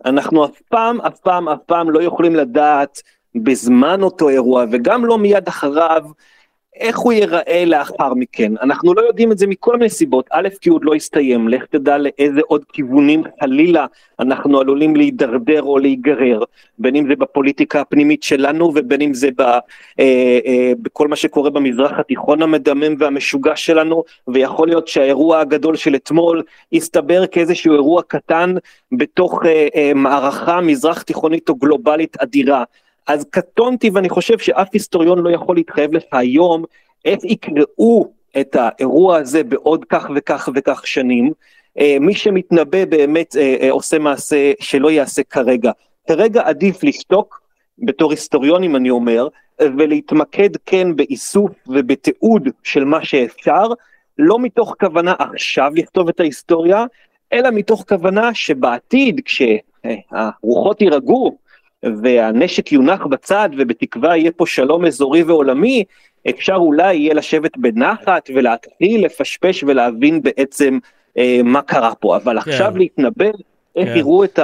אנחנו 0.05 0.45
אף 0.45 0.61
פעם, 0.69 1.01
אף 1.01 1.19
פעם, 1.19 1.49
אף 1.49 1.59
פעם 1.65 1.89
לא 1.89 2.01
יכולים 2.03 2.35
לדעת 2.35 3.01
בזמן 3.35 4.01
אותו 4.03 4.29
אירוע, 4.29 4.65
וגם 4.71 5.05
לא 5.05 5.17
מיד 5.17 5.47
אחריו, 5.47 6.03
איך 6.79 6.97
הוא 6.97 7.13
ייראה 7.13 7.63
לאחר 7.65 8.13
מכן. 8.13 8.53
אנחנו 8.61 8.93
לא 8.93 9.01
יודעים 9.01 9.31
את 9.31 9.37
זה 9.37 9.47
מכל 9.47 9.77
מיני 9.77 9.89
סיבות, 9.89 10.25
א', 10.31 10.47
כי 10.61 10.69
הוא 10.69 10.75
עוד 10.75 10.85
לא 10.85 10.93
הסתיים, 10.93 11.47
לך 11.47 11.65
תדע 11.65 11.97
לאיזה 11.97 12.41
עוד 12.47 12.63
כיוונים 12.73 13.23
חלילה 13.39 13.85
אנחנו 14.19 14.59
עלולים 14.59 14.95
להידרדר 14.95 15.63
או 15.63 15.77
להיגרר, 15.77 16.43
בין 16.79 16.95
אם 16.95 17.07
זה 17.07 17.15
בפוליטיקה 17.15 17.81
הפנימית 17.81 18.23
שלנו 18.23 18.71
ובין 18.75 19.01
אם 19.01 19.13
זה 19.13 19.29
ב, 19.37 19.41
אה, 19.41 19.59
אה, 19.99 20.71
בכל 20.81 21.07
מה 21.07 21.15
שקורה 21.15 21.49
במזרח 21.49 21.99
התיכון 21.99 22.41
המדמם 22.41 22.95
והמשוגע 22.99 23.55
שלנו, 23.55 24.03
ויכול 24.27 24.67
להיות 24.67 24.87
שהאירוע 24.87 25.39
הגדול 25.39 25.75
של 25.75 25.95
אתמול 25.95 26.43
יסתבר 26.71 27.27
כאיזשהו 27.27 27.73
אירוע 27.73 28.01
קטן 28.07 28.55
בתוך 28.91 29.45
אה, 29.45 29.67
אה, 29.75 29.91
מערכה 29.95 30.61
מזרח 30.61 31.01
תיכונית 31.01 31.49
או 31.49 31.55
גלובלית 31.55 32.17
אדירה. 32.17 32.63
אז 33.07 33.25
קטונתי 33.29 33.89
ואני 33.89 34.09
חושב 34.09 34.37
שאף 34.37 34.67
היסטוריון 34.73 35.19
לא 35.19 35.29
יכול 35.29 35.55
להתחייב 35.55 35.93
לך 35.93 36.03
היום 36.11 36.63
איך 37.05 37.23
יקראו 37.23 38.11
את 38.39 38.55
האירוע 38.59 39.17
הזה 39.17 39.43
בעוד 39.43 39.85
כך 39.85 40.09
וכך 40.15 40.49
וכך 40.55 40.87
שנים. 40.87 41.31
אה, 41.79 41.97
מי 41.99 42.13
שמתנבא 42.13 42.85
באמת 42.85 43.35
אה, 43.35 43.55
אה, 43.61 43.71
עושה 43.71 43.99
מעשה 43.99 44.51
שלא 44.59 44.91
יעשה 44.91 45.23
כרגע. 45.23 45.71
כרגע 46.07 46.41
עדיף 46.45 46.83
לשתוק, 46.83 47.41
בתור 47.79 48.11
היסטוריונים 48.11 48.75
אני 48.75 48.89
אומר, 48.89 49.27
ולהתמקד 49.61 50.49
כן 50.65 50.95
באיסוף 50.95 51.51
ובתיעוד 51.67 52.49
של 52.63 52.83
מה 52.83 53.05
שאפשר, 53.05 53.67
לא 54.17 54.39
מתוך 54.39 54.75
כוונה 54.79 55.13
עכשיו 55.19 55.71
לכתוב 55.75 56.09
את 56.09 56.19
ההיסטוריה, 56.19 56.85
אלא 57.33 57.49
מתוך 57.51 57.85
כוונה 57.89 58.33
שבעתיד, 58.33 59.21
כשהרוחות 59.25 60.81
יירגעו, 60.81 61.37
והנשק 62.01 62.71
יונח 62.71 63.05
בצד 63.05 63.49
ובתקווה 63.57 64.17
יהיה 64.17 64.31
פה 64.31 64.45
שלום 64.45 64.85
אזורי 64.85 65.23
ועולמי, 65.23 65.83
אפשר 66.29 66.55
אולי 66.55 66.95
יהיה 66.95 67.13
לשבת 67.13 67.57
בנחת 67.57 68.29
ולהתחיל 68.35 69.05
לפשפש 69.05 69.63
ולהבין 69.63 70.21
בעצם 70.21 70.79
אה, 71.17 71.39
מה 71.43 71.61
קרה 71.61 71.95
פה, 71.95 72.15
אבל 72.15 72.41
כן. 72.41 72.51
עכשיו 72.51 72.77
להתנבא 72.77 73.25
איך 73.75 73.89
כן. 73.89 73.97
יראו 73.97 74.23
את 74.23 74.39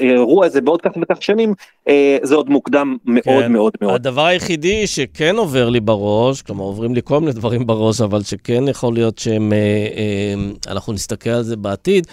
האירוע 0.00 0.46
הזה 0.46 0.60
בעוד 0.60 0.82
כך 0.82 0.90
וכך 1.02 1.22
שנים, 1.22 1.54
אה, 1.88 2.18
זה 2.22 2.34
עוד 2.34 2.50
מוקדם 2.50 2.96
מאוד 3.04 3.42
כן. 3.44 3.52
מאוד 3.52 3.72
מאוד. 3.80 3.94
הדבר 3.94 4.24
היחידי 4.26 4.86
שכן 4.86 5.36
עובר 5.36 5.68
לי 5.68 5.80
בראש, 5.80 6.42
כלומר 6.42 6.64
עוברים 6.64 6.94
לי 6.94 7.00
כל 7.04 7.20
מיני 7.20 7.32
דברים 7.32 7.66
בראש, 7.66 8.00
אבל 8.00 8.22
שכן 8.22 8.68
יכול 8.68 8.94
להיות 8.94 9.18
שאנחנו 9.18 10.92
אה, 10.92 10.94
נסתכל 10.94 11.30
על 11.30 11.42
זה 11.42 11.56
בעתיד, 11.56 12.06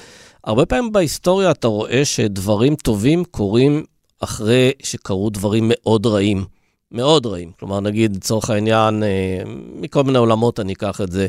הרבה 0.44 0.66
פעמים 0.66 0.92
בהיסטוריה 0.92 1.52
אתה 1.52 1.68
רואה 1.68 2.06
שדברים 2.06 2.76
טובים 2.76 3.24
קורים 3.24 3.84
אחרי 4.24 4.72
שקרו 4.84 5.30
דברים 5.30 5.72
מאוד 5.74 6.06
רעים. 6.06 6.46
מאוד 6.92 7.26
רעים. 7.26 7.52
כלומר, 7.60 7.80
נגיד, 7.80 8.16
לצורך 8.16 8.50
העניין, 8.50 9.04
אה, 9.04 9.42
מכל 9.76 10.04
מיני 10.04 10.18
עולמות 10.18 10.60
אני 10.60 10.74
אקח 10.74 11.02
את 11.02 11.12
זה. 11.12 11.28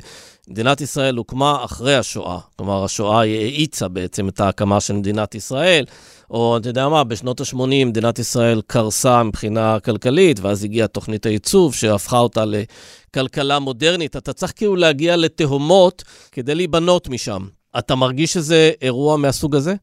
מדינת 0.49 0.81
ישראל 0.81 1.17
הוקמה 1.17 1.65
אחרי 1.65 1.97
השואה. 1.97 2.39
כלומר, 2.57 2.85
השואה 2.85 3.21
האיצה 3.21 3.89
בעצם 3.89 4.29
את 4.29 4.41
ההקמה 4.41 4.81
של 4.81 4.95
מדינת 4.95 5.35
ישראל. 5.35 5.85
או 6.31 6.57
אתה 6.57 6.69
יודע 6.69 6.89
מה, 6.89 7.05
בשנות 7.05 7.41
ה-80 7.41 7.85
מדינת 7.87 8.19
ישראל 8.19 8.61
קרסה 8.67 9.23
מבחינה 9.23 9.81
כלכלית, 9.81 10.41
ואז 10.41 10.65
הגיעה 10.65 10.89
תוכנית 10.89 11.27
הייצוב 11.27 11.75
שהפכה 11.75 12.19
אותה 12.19 12.45
לכלכלה 12.45 13.59
מודרנית. 13.59 14.17
אתה 14.17 14.33
צריך 14.33 14.53
כאילו 14.57 14.77
להגיע 14.77 15.17
לתהומות 15.17 16.03
כדי 16.33 16.55
להיבנות 16.55 17.09
משם. 17.09 17.47
אתה 17.79 17.95
מרגיש 17.95 18.33
שזה 18.33 18.71
אירוע 18.83 19.17
מהסוג 19.17 19.57
הזה? 19.57 19.75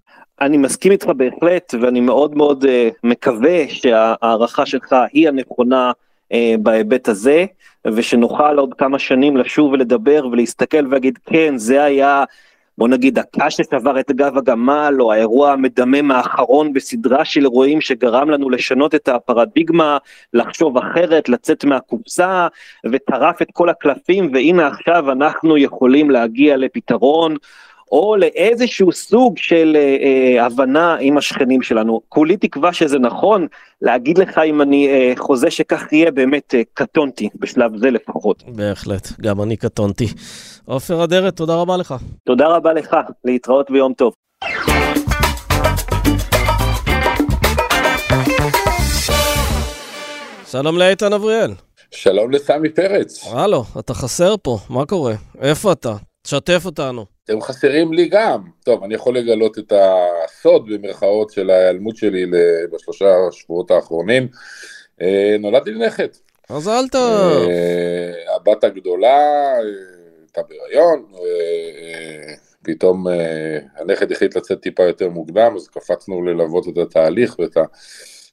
אני 0.41 0.58
מסכים 0.58 0.91
איתך 0.91 1.08
בהחלט, 1.17 1.73
ואני 1.82 1.99
מאוד 1.99 2.36
מאוד 2.36 2.63
uh, 2.63 2.67
מקווה 3.04 3.63
שההערכה 3.67 4.65
שלך 4.65 4.95
היא 5.13 5.28
הנכונה 5.28 5.91
uh, 6.34 6.36
בהיבט 6.60 7.08
הזה, 7.08 7.45
ושנוכל 7.88 8.58
עוד 8.58 8.73
כמה 8.73 8.99
שנים 8.99 9.38
לשוב 9.38 9.71
ולדבר 9.71 10.28
ולהסתכל 10.32 10.88
ולהגיד, 10.88 11.19
כן, 11.25 11.58
זה 11.58 11.84
היה, 11.84 12.23
בוא 12.78 12.88
נגיד, 12.88 13.19
הקש 13.19 13.56
ששבר 13.58 13.99
את 13.99 14.12
גב 14.12 14.38
הגמל, 14.38 14.95
או 14.99 15.13
האירוע 15.13 15.52
המדמם 15.52 16.12
האחרון 16.12 16.73
בסדרה 16.73 17.25
של 17.25 17.41
אירועים 17.41 17.82
שגרם 17.82 18.30
לנו 18.30 18.49
לשנות 18.49 18.95
את 18.95 19.08
הפרדיגמה, 19.08 19.97
לחשוב 20.34 20.78
אחרת, 20.78 21.30
לצאת 21.30 21.65
מהקופסה, 21.65 22.47
וטרף 22.91 23.41
את 23.41 23.47
כל 23.54 23.69
הקלפים, 23.69 24.32
והנה 24.34 24.67
עכשיו 24.67 25.12
אנחנו 25.12 25.58
יכולים 25.58 26.12
להגיע 26.12 26.58
לפתרון. 26.58 27.36
או 27.91 28.15
לאיזשהו 28.17 28.91
סוג 28.91 29.38
של 29.38 29.78
אה, 29.80 29.97
אה, 30.02 30.45
הבנה 30.45 30.97
עם 30.99 31.17
השכנים 31.17 31.62
שלנו. 31.62 32.02
כולי 32.10 32.38
תקווה 32.38 32.73
שזה 32.73 32.99
נכון, 32.99 33.47
להגיד 33.82 34.17
לך 34.17 34.38
אם 34.38 34.62
אני 34.62 34.88
אה, 34.88 35.13
חוזה 35.17 35.52
שכך 35.52 35.93
יהיה, 35.93 36.12
באמת 36.12 36.56
אה, 36.56 36.62
קטונתי, 36.73 37.30
בשלב 37.36 37.78
זה 37.78 37.91
לפחות. 37.91 38.43
בהחלט, 38.47 39.08
גם 39.21 39.41
אני 39.41 39.58
קטונתי. 39.58 40.08
עופר 40.65 41.04
אדרת, 41.04 41.36
תודה 41.36 41.56
רבה 41.56 41.78
לך. 41.78 41.95
תודה 42.25 42.47
רבה 42.47 42.73
לך, 42.73 42.95
להתראות 43.25 43.71
ביום 43.71 43.93
טוב. 43.93 44.13
שלום 50.52 50.78
לאיתן 50.78 51.13
אבריאל. 51.13 51.52
שלום 51.91 52.32
לסמי 52.32 52.69
פרץ. 52.69 53.28
הלו, 53.34 53.63
אתה 53.80 53.93
חסר 53.93 54.36
פה, 54.43 54.58
מה 54.69 54.86
קורה? 54.86 55.13
איפה 55.41 55.71
אתה? 55.71 55.95
תשתף 56.23 56.62
אותנו. 56.65 57.19
אתם 57.30 57.42
חסרים 57.42 57.94
לי 57.94 58.08
גם. 58.08 58.42
טוב, 58.63 58.84
אני 58.84 58.96
יכול 58.96 59.18
לגלות 59.18 59.60
את 59.60 59.74
הסוד 59.76 60.70
במרכאות 60.70 61.30
של 61.32 61.50
ההיעלמות 61.50 61.98
שלי 61.98 62.26
בשלושה 62.74 63.15
שבועות 63.32 63.72
האחרונים. 63.72 64.28
אה, 65.02 65.36
נולדתי 65.39 65.72
לנכד. 65.72 66.08
מזל 66.50 66.88
טוב. 66.92 67.50
אה, 67.50 68.36
הבת 68.36 68.63
הגדולה 68.63 69.08
אה, 69.08 69.60
הייתה 70.22 70.42
בהיריון, 70.50 71.06
פתאום 72.63 73.08
הנכד 73.78 74.12
החליט 74.12 74.38
לצאת 74.38 74.62
טיפה 74.62 74.84
יותר 74.84 75.10
מוקדם, 75.10 75.54
אז 75.56 75.68
קפצנו 75.68 76.24
ללוות 76.24 76.68
את 76.68 76.78
התהליך 76.78 77.39
ואת 77.39 77.58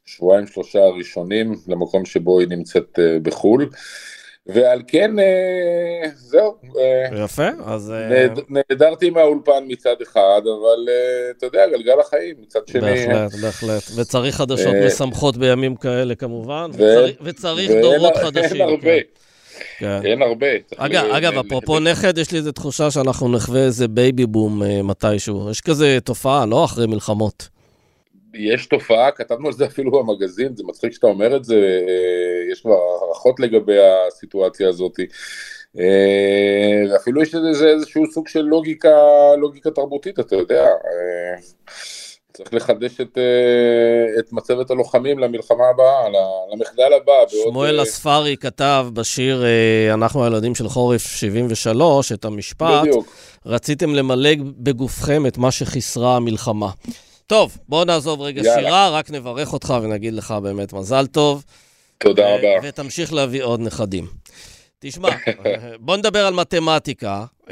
השבועיים 0.07 0.47
שלושה 0.47 0.79
הראשונים 0.79 1.55
למקום 1.69 2.05
שבו 2.05 2.41
היא 2.41 2.49
נמצאת 2.49 2.99
בחו"ל. 3.23 3.69
ועל 4.49 4.83
כן, 4.87 5.19
אה, 5.19 6.09
זהו. 6.17 6.55
אה, 6.79 7.25
יפה, 7.25 7.49
אז... 7.65 7.93
אה, 7.93 8.27
נעדרתי 8.49 9.11
מהאולפן 9.11 9.65
מצד 9.67 9.97
אחד, 10.03 10.41
אבל 10.45 10.89
אתה 11.39 11.47
יודע, 11.47 11.67
גלגל 11.73 12.01
החיים 12.01 12.35
מצד 12.43 12.61
שני. 12.67 12.81
בהחלט, 12.81 13.41
בהחלט. 13.41 13.83
וצריך 13.97 14.37
חדשות 14.37 14.75
משמחות 14.87 15.37
בימים 15.37 15.77
כאלה 15.77 16.15
כמובן, 16.15 16.71
וצריך 17.23 17.71
דורות 17.83 18.17
חדשים. 18.17 18.61
אין 18.61 18.69
הרבה. 18.69 18.97
כן. 19.79 20.01
אין 20.05 20.23
הרבה. 20.23 20.47
אגב, 21.17 21.39
אפרופו 21.47 21.81
נכד, 21.81 22.19
יש 22.19 22.33
לי 22.33 22.39
איזו 22.39 22.53
תחושה 22.53 22.91
שאנחנו 22.91 23.29
נחווה 23.29 23.61
איזה 23.61 23.89
baby 23.89 24.27
boom 24.27 24.63
מתישהו. 24.85 25.51
יש 25.51 25.61
כזה 25.61 25.99
תופעה, 26.05 26.47
לא 26.47 26.65
אחרי 26.65 26.87
מלחמות. 26.87 27.56
יש 28.39 28.67
תופעה, 28.67 29.11
כתבנו 29.11 29.47
על 29.47 29.53
זה 29.53 29.67
אפילו 29.67 29.91
במגזין, 29.91 30.57
זה 30.57 30.65
מצחיק 30.67 30.93
שאתה 30.93 31.07
אומר 31.07 31.37
את 31.37 31.45
זה, 31.45 31.55
אה, 31.55 32.53
יש 32.53 32.61
כבר 32.61 32.77
הערכות 33.03 33.41
לגבי 33.41 33.77
הסיטואציה 33.79 34.69
הזאת. 34.69 35.01
אה, 35.79 36.93
ואפילו 36.93 37.23
יש 37.23 37.35
לזה 37.35 37.69
איזשהו 37.69 38.03
סוג 38.13 38.29
של 38.29 38.41
לוגיקה, 38.41 38.99
לוגיקה 39.39 39.71
תרבותית, 39.71 40.21
אתה 40.21 40.37
יודע. 40.37 40.65
אה, 40.65 41.41
צריך 42.33 42.55
לחדש 42.55 43.01
את, 43.01 43.19
את 44.19 44.33
מצבת 44.33 44.71
הלוחמים 44.71 45.19
למלחמה 45.19 45.65
הבאה, 45.75 46.09
למחדל 46.53 46.93
הבא. 47.03 47.13
שמואל 47.45 47.83
אספרי 47.83 48.37
כתב 48.37 48.87
בשיר 48.93 49.45
אנחנו 49.95 50.25
הילדים 50.25 50.55
של 50.55 50.69
חורף 50.69 51.03
73, 51.03 52.13
את 52.13 52.25
המשפט, 52.25 52.81
בדיוק. 52.81 53.17
רציתם 53.47 53.95
למלא 53.95 54.31
בגופכם 54.59 55.27
את 55.27 55.39
מה 55.39 55.51
שחיסרה 55.51 56.17
המלחמה. 56.17 56.71
טוב, 57.27 57.59
בוא 57.69 57.85
נעזוב 57.85 58.21
רגע 58.21 58.43
יאללה. 58.45 58.63
שירה, 58.63 58.91
רק 58.91 59.11
נברך 59.11 59.53
אותך 59.53 59.75
ונגיד 59.83 60.15
לך 60.15 60.35
באמת 60.43 60.73
מזל 60.73 61.07
טוב. 61.07 61.45
תודה 61.99 62.35
רבה. 62.35 62.69
ותמשיך 62.69 63.13
להביא 63.13 63.43
עוד 63.43 63.61
נכדים. 63.61 64.07
תשמע, 64.79 65.09
בוא 65.81 65.97
נדבר 65.97 66.27
על 66.27 66.35
מתמטיקה. 66.35 67.25
Uh, 67.43 67.49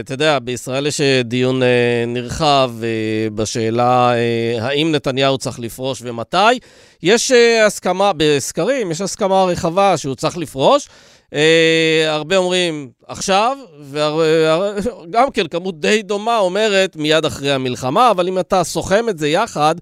אתה 0.00 0.14
יודע, 0.14 0.38
בישראל 0.38 0.86
יש 0.86 1.00
אה, 1.00 1.22
דיון 1.24 1.62
uh, 1.62 1.64
נרחב 2.06 2.72
uh, 2.80 3.30
בשאלה 3.34 4.12
האם 4.60 4.92
נתניהו 4.92 5.38
צריך 5.38 5.60
לפרוש 5.60 6.02
ומתי. 6.02 6.58
יש 7.02 7.32
הסכמה, 7.66 8.12
בסקרים, 8.16 8.90
יש 8.90 9.00
הסכמה 9.00 9.44
רחבה 9.44 9.96
שהוא 9.96 10.14
צריך 10.14 10.36
לפרוש. 10.36 10.88
אה, 11.32 12.04
הרבה 12.14 12.36
אומרים 12.36 12.90
עכשיו, 13.06 13.56
וגם 13.90 15.30
כן 15.30 15.46
כמות 15.48 15.80
די 15.80 16.02
דומה 16.02 16.38
אומרת 16.38 16.96
מיד 16.96 17.24
אחרי 17.24 17.52
המלחמה, 17.52 18.10
אבל 18.10 18.28
אם 18.28 18.38
אתה 18.38 18.64
סוכם 18.64 19.08
את 19.08 19.18
זה 19.18 19.28
יחד, 19.28 19.74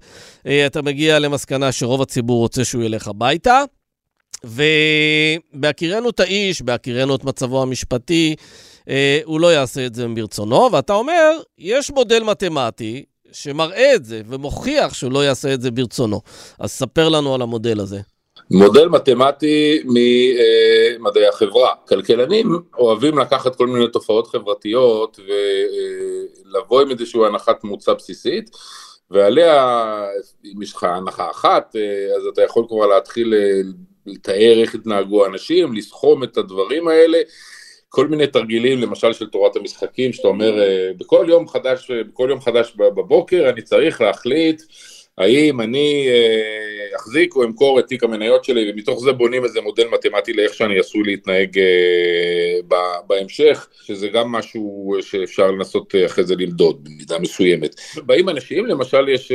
אה, 0.47 0.65
אתה 0.65 0.81
מגיע 0.81 1.19
למסקנה 1.19 1.71
שרוב 1.71 2.01
הציבור 2.01 2.39
רוצה 2.39 2.65
שהוא 2.65 2.83
ילך 2.83 3.07
הביתה. 3.07 3.63
ובהכירנו 4.43 6.09
את 6.09 6.19
האיש, 6.19 6.61
בהכירנו 6.61 7.15
את 7.15 7.23
מצבו 7.23 7.61
המשפטי, 7.61 8.35
אה, 8.89 9.19
הוא 9.23 9.39
לא 9.39 9.53
יעשה 9.53 9.85
את 9.85 9.95
זה 9.95 10.07
ברצונו, 10.07 10.69
ואתה 10.71 10.93
אומר, 10.93 11.31
יש 11.57 11.91
מודל 11.91 12.23
מתמטי 12.23 13.03
שמראה 13.31 13.95
את 13.95 14.05
זה 14.05 14.21
ומוכיח 14.27 14.93
שהוא 14.93 15.11
לא 15.11 15.25
יעשה 15.25 15.53
את 15.53 15.61
זה 15.61 15.71
ברצונו. 15.71 16.21
אז 16.59 16.71
ספר 16.71 17.09
לנו 17.09 17.35
על 17.35 17.41
המודל 17.41 17.79
הזה. 17.79 17.99
מודל 18.53 18.87
מתמטי 18.87 19.83
ממדעי 19.85 21.27
החברה. 21.27 21.73
כלכלנים 21.87 22.59
אוהבים 22.77 23.17
לקחת 23.17 23.55
כל 23.55 23.67
מיני 23.67 23.87
תופעות 23.87 24.27
חברתיות 24.27 25.19
ולבוא 25.19 26.81
עם 26.81 26.91
איזושהי 26.91 27.25
הנחת 27.25 27.63
מוצא 27.63 27.93
בסיסית, 27.93 28.49
ועליה, 29.11 29.85
אם 30.45 30.61
יש 30.61 30.73
לך 30.73 30.83
הנחה 30.83 31.31
אחת, 31.31 31.75
אז 32.17 32.27
אתה 32.33 32.41
יכול 32.41 32.65
כבר 32.67 32.87
להתחיל 32.87 33.33
לתאר 34.05 34.61
איך 34.61 34.75
התנהגו 34.75 35.25
האנשים, 35.25 35.73
לסכום 35.73 36.23
את 36.23 36.37
הדברים 36.37 36.87
האלה. 36.87 37.17
כל 37.89 38.07
מיני 38.07 38.27
תרגילים, 38.27 38.81
למשל 38.81 39.13
של 39.13 39.27
תורת 39.27 39.55
המשחקים, 39.55 40.13
שאתה 40.13 40.27
אומר, 40.27 40.53
בכל 40.97 41.25
יום 41.29 41.47
חדש, 41.47 41.91
בכל 41.91 42.27
יום 42.29 42.41
חדש 42.41 42.73
בבוקר 42.77 43.49
אני 43.49 43.61
צריך 43.61 44.01
להחליט 44.01 44.61
האם 45.17 45.61
אני 45.61 46.07
אה, 46.09 46.95
אחזיק 46.95 47.35
או 47.35 47.43
אמכור 47.43 47.79
את 47.79 47.87
תיק 47.87 48.03
המניות 48.03 48.43
שלי, 48.43 48.71
ומתוך 48.71 49.03
זה 49.03 49.11
בונים 49.11 49.43
איזה 49.43 49.61
מודל 49.61 49.87
מתמטי 49.87 50.33
לאיך 50.33 50.53
שאני 50.53 50.79
עשוי 50.79 51.03
להתנהג 51.03 51.59
אה, 51.59 52.77
בהמשך, 53.07 53.67
שזה 53.81 54.07
גם 54.07 54.31
משהו 54.31 54.95
שאפשר 55.01 55.51
לנסות 55.51 55.95
אה, 55.95 56.05
אחרי 56.05 56.23
זה 56.23 56.35
למדוד 56.35 56.83
במידה 56.83 57.19
מסוימת. 57.19 57.75
באים 58.05 58.29
אנשים, 58.29 58.65
למשל 58.65 59.09
יש 59.09 59.31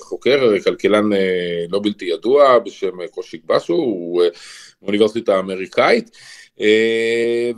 חוקר, 0.00 0.58
כלכלן 0.64 1.10
לא 1.70 1.80
בלתי 1.82 2.04
ידוע 2.04 2.58
בשם 2.58 3.06
קושיק 3.10 3.44
בסו, 3.46 3.72
הוא 3.72 4.22
מאוניברסיטה 4.82 5.36
האמריקאית, 5.36 6.10
אה, 6.14 6.37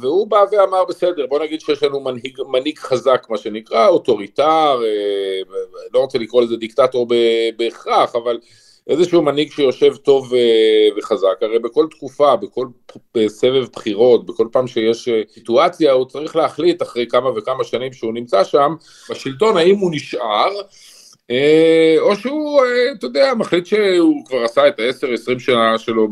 והוא 0.01 0.27
בא 0.27 0.45
ואמר 0.53 0.85
בסדר 0.85 1.27
בוא 1.27 1.39
נגיד 1.45 1.61
שיש 1.61 1.83
לנו 1.83 2.01
מנהיג, 2.01 2.39
מנהיג 2.49 2.79
חזק 2.79 3.27
מה 3.31 3.39
שנקרא 3.39 3.89
אוטוריטר, 3.89 4.83
אה, 4.85 5.41
לא 5.95 5.99
רוצה 5.99 6.19
לקרוא 6.19 6.43
לזה 6.43 6.57
דיקטטור 6.57 7.07
בהכרח 7.57 8.17
אבל 8.17 8.39
איזשהו 8.87 9.23
מנהיג 9.23 9.51
שיושב 9.51 9.97
טוב 9.97 10.35
אה, 10.35 10.89
וחזק, 10.99 11.39
הרי 11.41 11.59
בכל 11.59 11.87
תקופה, 11.91 12.37
בכל 12.37 12.67
סבב 13.27 13.67
בחירות, 13.73 14.27
בכל 14.27 14.49
פעם 14.53 14.67
שיש 14.67 15.09
סיטואציה, 15.29 15.93
הוא 15.93 16.05
צריך 16.05 16.37
להחליט 16.37 16.83
אחרי 16.83 17.07
כמה 17.07 17.31
וכמה 17.37 17.65
שנים 17.65 17.93
שהוא 17.93 18.15
נמצא 18.15 18.45
שם, 18.45 18.75
בשלטון 19.11 19.57
האם 19.57 19.77
הוא 19.77 19.91
נשאר 19.95 20.51
אה, 20.57 20.63
או 21.99 22.17
שהוא, 22.17 22.61
אה, 22.61 22.93
אתה 22.99 23.07
יודע, 23.07 23.35
מחליט 23.35 23.67
שהוא 23.67 24.27
כבר 24.27 24.45
עשה 24.45 24.69
את 24.69 24.81
ה-10-20 24.81 25.39
שנה 25.39 25.79
שלו 25.79 26.09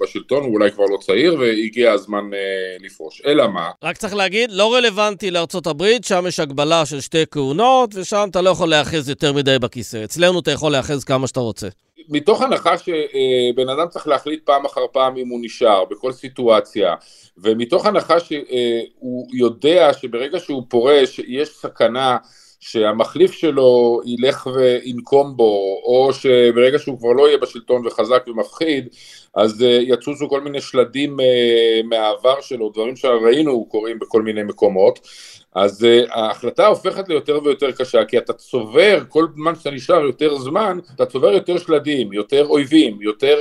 בשלטון, 0.00 0.44
הוא 0.44 0.54
אולי 0.54 0.70
כבר 0.70 0.84
לא 0.84 0.98
צעיר, 1.00 1.36
והגיע 1.38 1.92
הזמן 1.92 2.34
אה, 2.34 2.76
לפרוש. 2.80 3.22
אלא 3.26 3.48
מה? 3.48 3.70
רק 3.84 3.96
צריך 3.96 4.14
להגיד, 4.14 4.50
לא 4.52 4.74
רלוונטי 4.74 5.30
לארצות 5.30 5.66
הברית, 5.66 6.04
שם 6.04 6.24
יש 6.28 6.40
הגבלה 6.40 6.86
של 6.86 7.00
שתי 7.00 7.24
כהונות, 7.30 7.90
ושם 7.94 8.28
אתה 8.30 8.40
לא 8.40 8.50
יכול 8.50 8.68
להאחז 8.68 9.08
יותר 9.08 9.32
מדי 9.32 9.58
בכיסא. 9.58 10.04
אצלנו 10.04 10.40
אתה 10.40 10.50
יכול 10.50 10.72
להאחז 10.72 11.04
כמה 11.04 11.26
שאתה 11.26 11.40
רוצה. 11.40 11.68
מתוך 12.08 12.42
הנחה 12.42 12.78
שבן 12.78 13.68
אדם 13.68 13.88
צריך 13.88 14.08
להחליט 14.08 14.40
פעם 14.44 14.64
אחר 14.64 14.86
פעם 14.92 15.16
אם 15.16 15.28
הוא 15.28 15.38
נשאר, 15.42 15.84
בכל 15.84 16.12
סיטואציה, 16.12 16.94
ומתוך 17.38 17.86
הנחה 17.86 18.20
שהוא 18.20 19.26
יודע 19.32 19.92
שברגע 19.92 20.38
שהוא 20.40 20.62
פורש, 20.68 21.20
יש 21.26 21.48
סכנה 21.48 22.16
שהמחליף 22.60 23.32
שלו 23.32 24.00
ילך 24.04 24.46
וינקום 24.46 25.36
בו, 25.36 25.80
או 25.84 26.12
שברגע 26.12 26.78
שהוא 26.78 26.98
כבר 26.98 27.12
לא 27.12 27.28
יהיה 27.28 27.38
בשלטון 27.38 27.86
וחזק 27.86 28.22
ומפחיד, 28.26 28.88
אז 29.34 29.62
אה, 29.62 29.78
יצוצו 29.82 30.28
כל 30.28 30.40
מיני 30.40 30.60
שלדים 30.60 31.20
אה, 31.20 31.80
מהעבר 31.84 32.40
שלו, 32.40 32.70
דברים 32.70 32.96
שראינו 32.96 33.64
קורים 33.64 33.98
בכל 33.98 34.22
מיני 34.22 34.42
מקומות, 34.42 35.08
אז 35.54 35.84
אה, 35.84 36.00
ההחלטה 36.10 36.66
הופכת 36.66 37.08
ליותר 37.08 37.40
ויותר 37.44 37.72
קשה, 37.72 38.04
כי 38.04 38.18
אתה 38.18 38.32
צובר, 38.32 39.02
כל 39.08 39.26
זמן 39.34 39.54
שאתה 39.54 39.70
נשאר 39.70 40.00
יותר 40.00 40.38
זמן, 40.38 40.78
אתה 40.94 41.06
צובר 41.06 41.32
יותר 41.32 41.58
שלדים, 41.58 42.12
יותר 42.12 42.46
אויבים, 42.46 43.02
יותר 43.02 43.38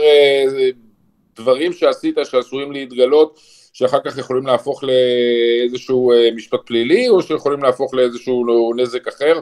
דברים 1.35 1.73
שעשית 1.73 2.17
שעשויים 2.23 2.71
להתגלות 2.71 3.39
שאחר 3.79 3.99
כך 4.05 4.17
יכולים 4.17 4.47
להפוך 4.47 4.83
לאיזשהו 4.83 6.11
אה, 6.11 6.29
משפט 6.35 6.59
פלילי, 6.65 7.09
או 7.09 7.21
שיכולים 7.21 7.63
להפוך 7.63 7.93
לאיזשהו 7.93 8.73
נזק 8.77 9.07
אחר, 9.07 9.39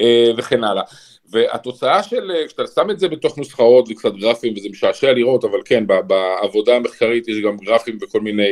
אה, 0.00 0.30
וכן 0.36 0.64
הלאה. 0.64 0.82
והתוצאה 1.30 2.02
של, 2.02 2.30
אה, 2.30 2.46
כשאתה 2.46 2.66
שם 2.66 2.90
את 2.90 2.98
זה 2.98 3.08
בתוך 3.08 3.38
נוסחאות 3.38 3.88
וקצת 3.90 4.14
גרפים, 4.14 4.54
וזה 4.56 4.68
משעשע 4.68 5.12
לראות, 5.12 5.44
אבל 5.44 5.58
כן, 5.64 5.84
בעבודה 6.06 6.76
המחקרית 6.76 7.28
יש 7.28 7.38
גם 7.38 7.56
גרפים 7.56 7.98
וכל 8.02 8.20
מיני 8.20 8.48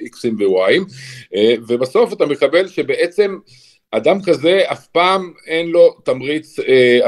איקסים 0.00 0.36
ווואיים, 0.40 0.84
ובסוף 1.68 2.12
אתה 2.12 2.26
מקבל 2.26 2.68
שבעצם 2.68 3.38
אדם 3.90 4.22
כזה 4.22 4.60
אף 4.72 4.86
פעם 4.86 5.32
אין 5.46 5.68
לו 5.68 5.90
תמריץ 6.04 6.56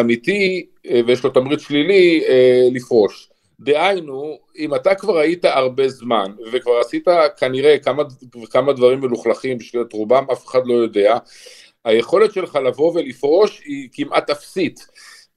אמיתי, 0.01 0.66
ויש 1.07 1.24
לו 1.24 1.30
תמריץ 1.30 1.61
שלילי 1.61 2.24
לפרוש. 2.72 3.30
דהיינו, 3.61 4.39
אם 4.59 4.75
אתה 4.75 4.95
כבר 4.95 5.19
היית 5.19 5.45
הרבה 5.45 5.89
זמן, 5.89 6.33
וכבר 6.53 6.79
עשית 6.81 7.05
כנראה 7.37 7.79
כמה, 7.79 8.03
כמה 8.51 8.73
דברים 8.73 9.01
מלוכלכים, 9.01 9.61
שאת 9.61 9.93
רובם 9.93 10.25
אף 10.33 10.47
אחד 10.47 10.61
לא 10.65 10.75
יודע, 10.75 11.19
היכולת 11.85 12.33
שלך 12.33 12.57
לבוא 12.57 12.93
ולפרוש 12.95 13.63
היא 13.65 13.89
כמעט 13.93 14.31
אפסית. 14.31 14.87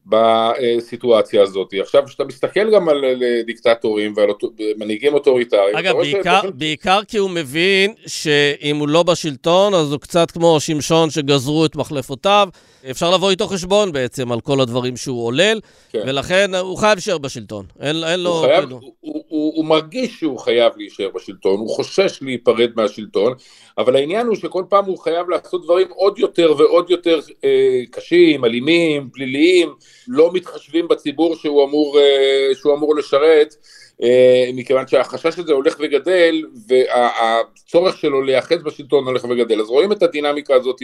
בסיטואציה 0.05 1.41
הזאת. 1.41 1.73
עכשיו, 1.81 2.03
כשאתה 2.05 2.23
מסתכל 2.23 2.73
גם 2.73 2.89
על 2.89 3.05
דיקטטורים 3.45 4.13
ועל 4.15 4.29
מנהיגים 4.77 5.13
אוטוריטריים... 5.13 5.75
אגב, 5.75 5.97
בעיקר, 5.97 6.39
שתוכל... 6.39 6.51
בעיקר 6.51 6.99
כי 7.07 7.17
הוא 7.17 7.29
מבין 7.29 7.93
שאם 8.07 8.77
הוא 8.77 8.87
לא 8.87 9.03
בשלטון, 9.03 9.73
אז 9.73 9.91
הוא 9.91 9.99
קצת 9.99 10.31
כמו 10.31 10.59
שמשון 10.59 11.09
שגזרו 11.09 11.65
את 11.65 11.75
מחלפותיו. 11.75 12.49
אפשר 12.91 13.11
לבוא 13.11 13.29
איתו 13.29 13.47
חשבון 13.47 13.91
בעצם 13.91 14.31
על 14.31 14.41
כל 14.41 14.61
הדברים 14.61 14.97
שהוא 14.97 15.25
עולל, 15.25 15.59
כן. 15.91 15.99
ולכן 16.05 16.55
הוא 16.55 16.77
חייב 16.77 16.93
להישאר 16.93 17.17
בשלטון. 17.17 17.65
אין, 17.79 18.03
אין 18.03 18.19
לו... 18.19 18.41
חייב, 18.41 18.71
הוא, 18.71 18.93
הוא, 18.99 19.22
הוא, 19.33 19.53
הוא 19.55 19.65
מרגיש 19.65 20.19
שהוא 20.19 20.39
חייב 20.39 20.73
להישאר 20.77 21.09
בשלטון, 21.15 21.59
הוא 21.59 21.69
חושש 21.69 22.19
להיפרד 22.21 22.69
מהשלטון, 22.75 23.33
אבל 23.77 23.95
העניין 23.95 24.27
הוא 24.27 24.35
שכל 24.35 24.63
פעם 24.69 24.85
הוא 24.85 24.97
חייב 24.97 25.29
לעשות 25.29 25.63
דברים 25.63 25.87
עוד 25.89 26.19
יותר 26.19 26.53
ועוד 26.57 26.89
יותר 26.89 27.19
אה, 27.43 27.81
קשים, 27.91 28.45
אלימים, 28.45 29.09
פליליים, 29.13 29.73
לא 30.07 30.33
מתחשבים 30.33 30.87
בציבור 30.87 31.35
שהוא 31.35 31.63
אמור, 31.63 31.99
אה, 31.99 32.55
שהוא 32.55 32.73
אמור 32.73 32.95
לשרת. 32.95 33.55
אה, 34.03 34.49
מכיוון 34.53 34.87
שהחשש 34.87 35.39
הזה 35.39 35.53
הולך 35.53 35.75
וגדל 35.79 36.43
והצורך 36.67 37.97
שלו 37.97 38.21
להיאחז 38.21 38.63
בשלטון 38.63 39.05
הולך 39.05 39.23
וגדל 39.23 39.61
אז 39.61 39.67
רואים 39.67 39.91
את 39.91 40.03
הדינמיקה 40.03 40.55
הזאת 40.55 40.81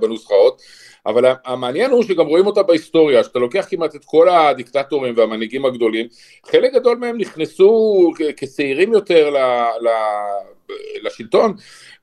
בנוסחאות 0.00 0.62
אבל 1.06 1.32
המעניין 1.44 1.90
הוא 1.90 2.02
שגם 2.02 2.26
רואים 2.26 2.46
אותה 2.46 2.62
בהיסטוריה, 2.62 3.24
שאתה 3.24 3.38
לוקח 3.38 3.66
כמעט 3.70 3.94
את 3.94 4.04
כל 4.04 4.28
הדיקטטורים 4.28 5.14
והמנהיגים 5.16 5.64
הגדולים, 5.64 6.06
חלק 6.46 6.72
גדול 6.72 6.98
מהם 6.98 7.18
נכנסו 7.18 8.12
כצעירים 8.36 8.92
יותר 8.92 9.30
ל, 9.30 9.36
ל, 9.80 9.88
לשלטון 11.02 11.54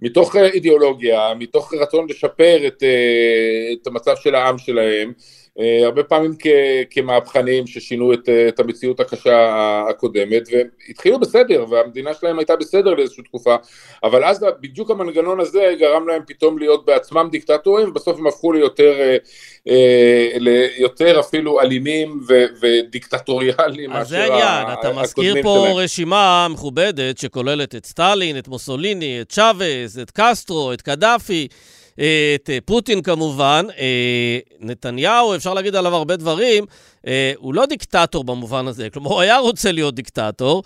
מתוך 0.01 0.35
אידיאולוגיה, 0.35 1.33
מתוך 1.39 1.73
רצון 1.73 2.07
לשפר 2.09 2.67
את, 2.67 2.83
את 3.73 3.87
המצב 3.87 4.15
של 4.15 4.35
העם 4.35 4.57
שלהם, 4.57 5.07
אה, 5.09 5.46
הרבה 5.85 6.03
פעמים 6.03 6.35
כ- 6.39 6.47
כמהפכנים 6.89 7.67
ששינו 7.67 8.13
את, 8.13 8.29
אה, 8.29 8.47
את 8.47 8.59
המציאות 8.59 8.99
הקשה 8.99 9.49
הקודמת 9.89 10.43
והתחילו 10.51 11.19
בסדר 11.19 11.65
והמדינה 11.69 12.13
שלהם 12.13 12.39
הייתה 12.39 12.55
בסדר 12.55 12.93
לאיזושהי 12.93 13.23
תקופה 13.23 13.55
אבל 14.03 14.23
אז 14.23 14.45
בדיוק 14.61 14.91
המנגנון 14.91 15.39
הזה 15.39 15.75
גרם 15.79 16.07
להם 16.07 16.21
פתאום 16.27 16.57
להיות 16.59 16.85
בעצמם 16.85 17.27
דיקטטורים 17.31 17.89
ובסוף 17.89 18.19
הם 18.19 18.27
הפכו 18.27 18.53
ליותר 18.53 18.93
אה, 19.67 20.31
ליותר 20.35 21.19
אפילו 21.19 21.61
אלימים 21.61 22.19
ו- 22.27 22.45
ודיקטטוריאליים 22.61 23.91
אז 23.91 24.07
זה 24.09 24.23
העניין, 24.23 24.79
אתה 24.79 24.93
מזכיר 25.01 25.43
פה 25.43 25.63
שלהם. 25.65 25.75
רשימה 25.77 26.47
מכובדת 26.49 27.17
שכוללת 27.17 27.75
את 27.75 27.85
סטלין, 27.85 28.37
את 28.37 28.47
מוסוליני, 28.47 29.21
את 29.21 29.29
צ'אבז, 29.29 29.99
את 30.01 30.11
קסטרו, 30.13 30.73
את 30.73 30.81
קדאפי 30.81 31.47
את 31.97 32.49
אה, 32.49 32.57
פוטין 32.65 33.01
כמובן, 33.01 33.65
אה, 33.77 34.39
נתניהו, 34.59 35.35
אפשר 35.35 35.53
להגיד 35.53 35.75
עליו 35.75 35.95
הרבה 35.95 36.15
דברים, 36.15 36.65
אה, 37.07 37.33
הוא 37.37 37.53
לא 37.53 37.65
דיקטטור 37.65 38.23
במובן 38.23 38.67
הזה, 38.67 38.89
כלומר, 38.89 39.09
הוא 39.09 39.21
היה 39.21 39.37
רוצה 39.37 39.71
להיות 39.71 39.95
דיקטטור, 39.95 40.63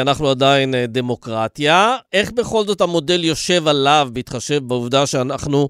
אנחנו 0.00 0.30
עדיין 0.30 0.74
דמוקרטיה. 0.88 1.96
איך 2.12 2.32
בכל 2.32 2.66
זאת 2.66 2.80
המודל 2.80 3.24
יושב 3.24 3.68
עליו, 3.68 4.08
בהתחשב 4.12 4.58
בעובדה 4.58 5.06
שאנחנו 5.06 5.68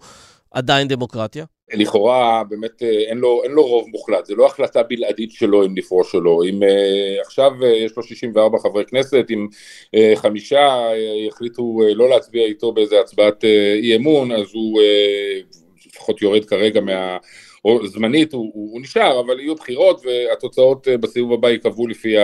עדיין 0.51 0.89
דמוקרטיה? 0.89 1.45
לכאורה 1.75 2.43
באמת 2.49 2.83
אה, 2.83 2.89
אין 2.89 3.19
לו, 3.19 3.41
אין 3.45 3.53
לו 3.53 3.67
רוב 3.67 3.89
מוחלט, 3.89 4.27
זה 4.27 4.35
לא 4.35 4.47
החלטה 4.47 4.83
בלעדית 4.83 5.31
שלו 5.33 5.67
אם 5.67 5.77
לפרוש 5.77 6.15
או 6.15 6.21
לא, 6.21 6.41
אם 6.51 6.63
uh, 6.63 7.27
עכשיו 7.27 7.53
uh, 7.61 7.65
יש 7.67 7.97
לו 7.97 8.03
64 8.03 8.59
חברי 8.59 8.85
כנסת, 8.85 9.27
אם 9.31 9.47
uh, 9.97 10.17
חמישה 10.17 10.91
uh, 10.93 11.29
יחליטו 11.29 11.63
uh, 11.63 11.95
לא 11.95 12.09
להצביע 12.09 12.45
איתו 12.45 12.73
באיזה 12.73 13.01
הצבעת 13.01 13.45
uh, 13.45 13.47
אי 13.83 13.97
אמון, 13.97 14.33
אז 14.33 14.47
הוא 14.53 14.81
uh, 14.81 15.57
לפחות 15.87 16.23
יורד 16.23 16.45
כרגע 16.45 16.81
מה... 16.81 17.17
או 17.65 17.87
זמנית 17.87 18.33
הוא, 18.33 18.51
הוא, 18.55 18.73
הוא 18.73 18.81
נשאר, 18.81 19.21
אבל 19.21 19.41
יהיו 19.41 19.55
בחירות 19.55 20.03
והתוצאות 20.07 20.89
בסיבוב 21.01 21.33
הבא 21.33 21.51
ייקבעו 21.51 21.89
לפי, 21.89 22.15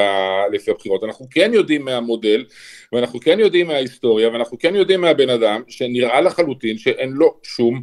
לפי 0.52 0.70
הבחירות. 0.70 1.04
אנחנו 1.04 1.26
כן 1.30 1.50
יודעים 1.54 1.84
מהמודל, 1.84 2.44
ואנחנו 2.92 3.20
כן 3.20 3.40
יודעים 3.40 3.66
מההיסטוריה, 3.66 4.28
ואנחנו 4.28 4.58
כן 4.58 4.74
יודעים 4.74 5.00
מהבן 5.00 5.30
אדם, 5.30 5.62
שנראה 5.68 6.20
לחלוטין 6.20 6.78
שאין 6.78 7.10
לו 7.12 7.34
שום 7.42 7.74
אה, 7.76 7.82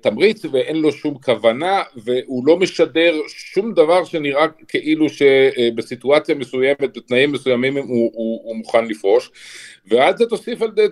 תמריץ 0.00 0.44
ואין 0.44 0.76
לו 0.76 0.92
שום 0.92 1.14
כוונה 1.24 1.82
והוא 1.96 2.46
לא 2.46 2.56
משדר 2.56 3.14
שום 3.28 3.74
דבר 3.74 4.04
שנראה 4.04 4.46
כאילו 4.68 5.06
שבסיטואציה 5.08 6.34
מסוימת, 6.34 6.96
בתנאים 6.96 7.32
מסוימים 7.32 7.76
הוא, 7.76 7.86
הוא, 7.86 8.40
הוא 8.44 8.56
מוכן 8.56 8.84
לפרוש. 8.88 9.30
ועד 9.86 10.16
זה 10.16 10.26
תוסיף 10.26 10.62
על 10.62 10.70
זה 10.76 10.82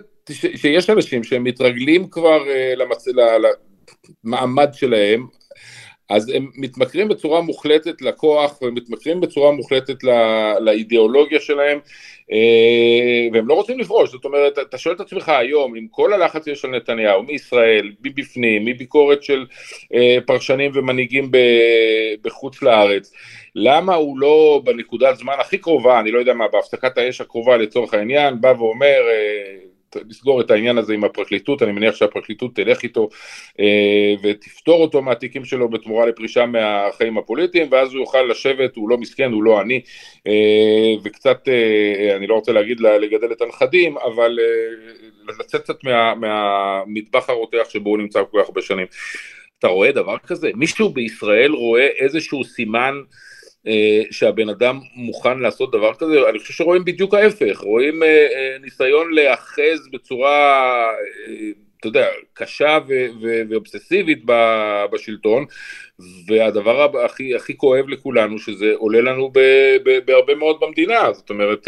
שיש 0.55 0.89
אנשים 0.89 1.23
שהם 1.23 1.43
מתרגלים 1.43 2.07
כבר 2.09 2.49
אה, 2.49 2.73
למצ... 2.75 3.05
למעמד 4.23 4.69
שלהם 4.73 5.27
אז 6.09 6.29
הם 6.29 6.51
מתמכרים 6.55 7.07
בצורה 7.07 7.41
מוחלטת 7.41 8.01
לכוח 8.01 8.61
ומתמכרים 8.61 9.21
בצורה 9.21 9.51
מוחלטת 9.51 10.03
לא, 10.03 10.13
לאידיאולוגיה 10.59 11.39
שלהם 11.39 11.77
אה, 11.77 11.83
והם 13.33 13.47
לא 13.47 13.53
רוצים 13.53 13.79
לפרוש, 13.79 14.11
זאת 14.11 14.25
אומרת, 14.25 14.59
אתה 14.59 14.77
שואל 14.77 14.95
את 14.95 14.99
עצמך 14.99 15.29
היום, 15.29 15.75
עם 15.75 15.87
כל 15.91 16.13
הלחץ 16.13 16.45
שיש 16.45 16.65
על 16.65 16.71
נתניהו, 16.71 17.23
מישראל, 17.23 17.91
מבפנים, 18.03 18.65
מביקורת 18.65 19.23
של 19.23 19.45
אה, 19.93 20.17
פרשנים 20.25 20.71
ומנהיגים 20.73 21.31
בחוץ 22.21 22.61
לארץ, 22.61 23.13
למה 23.55 23.95
הוא 23.95 24.19
לא 24.19 24.61
בנקודת 24.63 25.17
זמן 25.17 25.35
הכי 25.39 25.57
קרובה, 25.57 25.99
אני 25.99 26.11
לא 26.11 26.19
יודע 26.19 26.33
מה, 26.33 26.47
בהפסקת 26.47 26.97
האש 26.97 27.21
הקרובה 27.21 27.57
לצורך 27.57 27.93
העניין, 27.93 28.41
בא 28.41 28.53
ואומר, 28.57 29.01
אה, 29.09 29.68
לסגור 30.09 30.41
את 30.41 30.51
העניין 30.51 30.77
הזה 30.77 30.93
עם 30.93 31.03
הפרקליטות, 31.03 31.63
אני 31.63 31.71
מניח 31.71 31.95
שהפרקליטות 31.95 32.55
תלך 32.55 32.83
איתו 32.83 33.09
אה, 33.59 34.13
ותפתור 34.23 34.81
אותו 34.81 35.01
מהתיקים 35.01 35.45
שלו 35.45 35.69
בתמורה 35.69 36.05
לפרישה 36.05 36.45
מהחיים 36.45 37.17
הפוליטיים, 37.17 37.67
ואז 37.71 37.93
הוא 37.93 38.01
יוכל 38.01 38.21
לשבת, 38.21 38.75
הוא 38.75 38.89
לא 38.89 38.97
מסכן, 38.97 39.31
הוא 39.31 39.43
לא 39.43 39.59
עני, 39.59 39.81
אה, 40.27 40.93
וקצת, 41.03 41.47
אה, 41.47 42.15
אני 42.15 42.27
לא 42.27 42.33
רוצה 42.33 42.51
להגיד 42.51 42.79
לגדל 42.79 43.31
את 43.31 43.41
הנכדים, 43.41 43.97
אבל 43.97 44.39
לצאת 45.39 45.61
קצת 45.61 45.83
מה, 45.83 46.15
מהמטבח 46.15 47.29
הרותח 47.29 47.69
שבו 47.69 47.89
הוא 47.89 47.97
נמצא 47.97 48.23
כל 48.31 48.41
כך 48.41 48.49
הרבה 48.49 48.61
שנים. 48.61 48.87
אתה 49.59 49.67
רואה 49.67 49.91
דבר 49.91 50.17
כזה? 50.17 50.51
מישהו 50.55 50.89
בישראל 50.89 51.51
רואה 51.51 51.87
איזשהו 51.99 52.43
סימן 52.43 52.93
שהבן 54.11 54.49
אדם 54.49 54.79
מוכן 54.95 55.39
לעשות 55.39 55.71
דבר 55.71 55.93
כזה, 55.93 56.29
אני 56.29 56.39
חושב 56.39 56.53
שרואים 56.53 56.85
בדיוק 56.85 57.13
ההפך, 57.13 57.57
רואים 57.57 58.03
אה, 58.03 58.07
אה, 58.07 58.57
ניסיון 58.61 59.13
להיאחז 59.13 59.89
בצורה, 59.91 60.85
אתה 61.79 61.87
יודע, 61.87 62.07
קשה 62.33 62.77
ואובססיבית 63.49 64.23
בשלטון, 64.91 65.45
והדבר 66.27 67.05
הכי, 67.05 67.35
הכי 67.35 67.57
כואב 67.57 67.89
לכולנו, 67.89 68.39
שזה 68.39 68.73
עולה 68.77 69.01
לנו 69.01 69.31
בהרבה 70.05 70.35
מאוד 70.35 70.57
במדינה, 70.61 71.13
זאת 71.13 71.29
אומרת, 71.29 71.67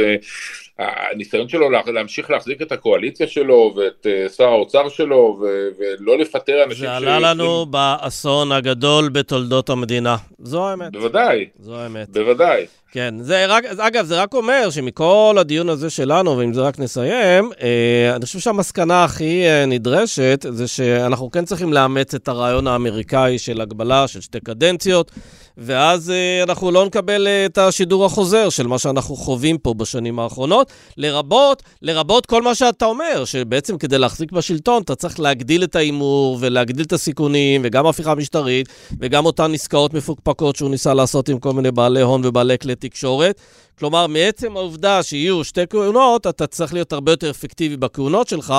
הניסיון 1.11 1.49
שלו 1.49 1.69
להמשיך 1.69 2.29
להחזיק 2.29 2.61
את 2.61 2.71
הקואליציה 2.71 3.27
שלו 3.27 3.73
ואת 3.75 4.07
אה, 4.09 4.29
שר 4.29 4.47
האוצר 4.47 4.89
שלו 4.89 5.39
ו- 5.41 5.67
ולא 5.79 6.17
לפטר 6.17 6.63
אנשים 6.63 6.85
זה 6.85 6.95
עלה 6.95 7.19
לנו 7.19 7.65
באסון 7.65 8.51
הגדול 8.51 9.09
בתולדות 9.09 9.69
המדינה. 9.69 10.15
זו 10.39 10.67
האמת. 10.67 10.91
בוודאי. 10.91 11.45
זו 11.59 11.75
האמת. 11.75 12.09
בוודאי. 12.09 12.65
כן, 12.93 13.15
זה 13.19 13.45
רק, 13.45 13.65
אגב, 13.65 14.05
זה 14.05 14.21
רק 14.21 14.33
אומר 14.33 14.69
שמכל 14.69 15.35
הדיון 15.39 15.69
הזה 15.69 15.89
שלנו, 15.89 16.37
ואם 16.37 16.53
זה 16.53 16.61
רק 16.61 16.79
נסיים, 16.79 17.51
אה, 17.61 18.15
אני 18.15 18.25
חושב 18.25 18.39
שהמסקנה 18.39 19.03
הכי 19.03 19.43
אה, 19.45 19.65
נדרשת 19.65 20.45
זה 20.49 20.67
שאנחנו 20.67 21.31
כן 21.31 21.45
צריכים 21.45 21.73
לאמץ 21.73 22.13
את 22.13 22.27
הרעיון 22.27 22.67
האמריקאי 22.67 23.37
של 23.37 23.61
הגבלה 23.61 24.07
של 24.07 24.20
שתי 24.21 24.39
קדנציות. 24.39 25.11
ואז 25.57 26.09
אה, 26.09 26.43
אנחנו 26.43 26.71
לא 26.71 26.85
נקבל 26.85 27.27
אה, 27.27 27.45
את 27.45 27.57
השידור 27.57 28.05
החוזר 28.05 28.49
של 28.49 28.67
מה 28.67 28.79
שאנחנו 28.79 29.15
חווים 29.15 29.57
פה 29.57 29.73
בשנים 29.73 30.19
האחרונות, 30.19 30.71
לרבות, 30.97 31.63
לרבות 31.81 32.25
כל 32.25 32.41
מה 32.41 32.55
שאתה 32.55 32.85
אומר, 32.85 33.25
שבעצם 33.25 33.77
כדי 33.77 33.97
להחזיק 33.97 34.31
בשלטון 34.31 34.81
אתה 34.81 34.95
צריך 34.95 35.19
להגדיל 35.19 35.63
את 35.63 35.75
ההימור 35.75 36.37
ולהגדיל 36.41 36.85
את 36.85 36.93
הסיכונים, 36.93 37.61
וגם 37.63 37.87
הפיכה 37.87 38.15
משטרית, 38.15 38.69
וגם 38.99 39.25
אותן 39.25 39.53
עסקאות 39.53 39.93
מפוקפקות 39.93 40.55
שהוא 40.55 40.69
ניסה 40.69 40.93
לעשות 40.93 41.29
עם 41.29 41.39
כל 41.39 41.53
מיני 41.53 41.71
בעלי 41.71 42.01
הון 42.01 42.21
ובעלי 42.25 42.57
כלי 42.57 42.75
תקשורת. 42.75 43.41
כלומר, 43.81 44.07
מעצם 44.07 44.57
העובדה 44.57 45.03
שיהיו 45.03 45.43
שתי 45.43 45.61
כהונות, 45.69 46.27
אתה 46.27 46.47
צריך 46.47 46.73
להיות 46.73 46.93
הרבה 46.93 47.11
יותר 47.11 47.29
אפקטיבי 47.29 47.77
בכהונות 47.77 48.27
שלך, 48.27 48.53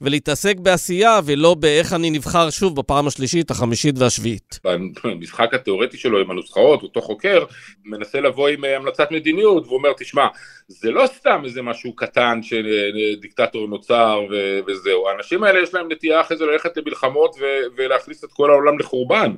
ולהתעסק 0.00 0.56
בעשייה 0.58 1.20
ולא 1.24 1.54
באיך 1.54 1.92
אני 1.92 2.10
נבחר 2.10 2.50
שוב 2.50 2.76
בפעם 2.76 3.06
השלישית, 3.06 3.50
החמישית 3.50 3.98
והשביעית. 3.98 4.60
במשחק 5.04 5.54
התיאורטי 5.54 5.96
שלו 5.96 6.20
עם 6.20 6.30
הנוסחאות, 6.34 6.82
אותו 6.82 7.00
חוקר 7.00 7.44
מנסה 7.84 8.20
לבוא 8.20 8.48
עם 8.48 8.64
אה, 8.64 8.76
המלצת 8.76 9.10
מדיניות, 9.10 9.64
והוא 9.66 9.78
אומר, 9.78 9.92
תשמע, 9.92 10.26
זה 10.68 10.90
לא 10.90 11.06
סתם 11.06 11.42
איזה 11.44 11.62
משהו 11.62 11.96
קטן 11.96 12.40
שדיקטטור 12.42 13.68
נוצר 13.68 14.20
ו- 14.30 14.58
וזהו, 14.66 15.08
האנשים 15.08 15.44
האלה 15.44 15.60
יש 15.60 15.74
להם 15.74 15.92
נטייה 15.92 16.20
אחרי 16.20 16.36
זה 16.36 16.46
ללכת 16.46 16.76
למלחמות 16.76 17.36
ו- 17.40 17.66
ולהכניס 17.76 18.24
את 18.24 18.32
כל 18.32 18.50
העולם 18.50 18.78
לחורבן. 18.78 19.32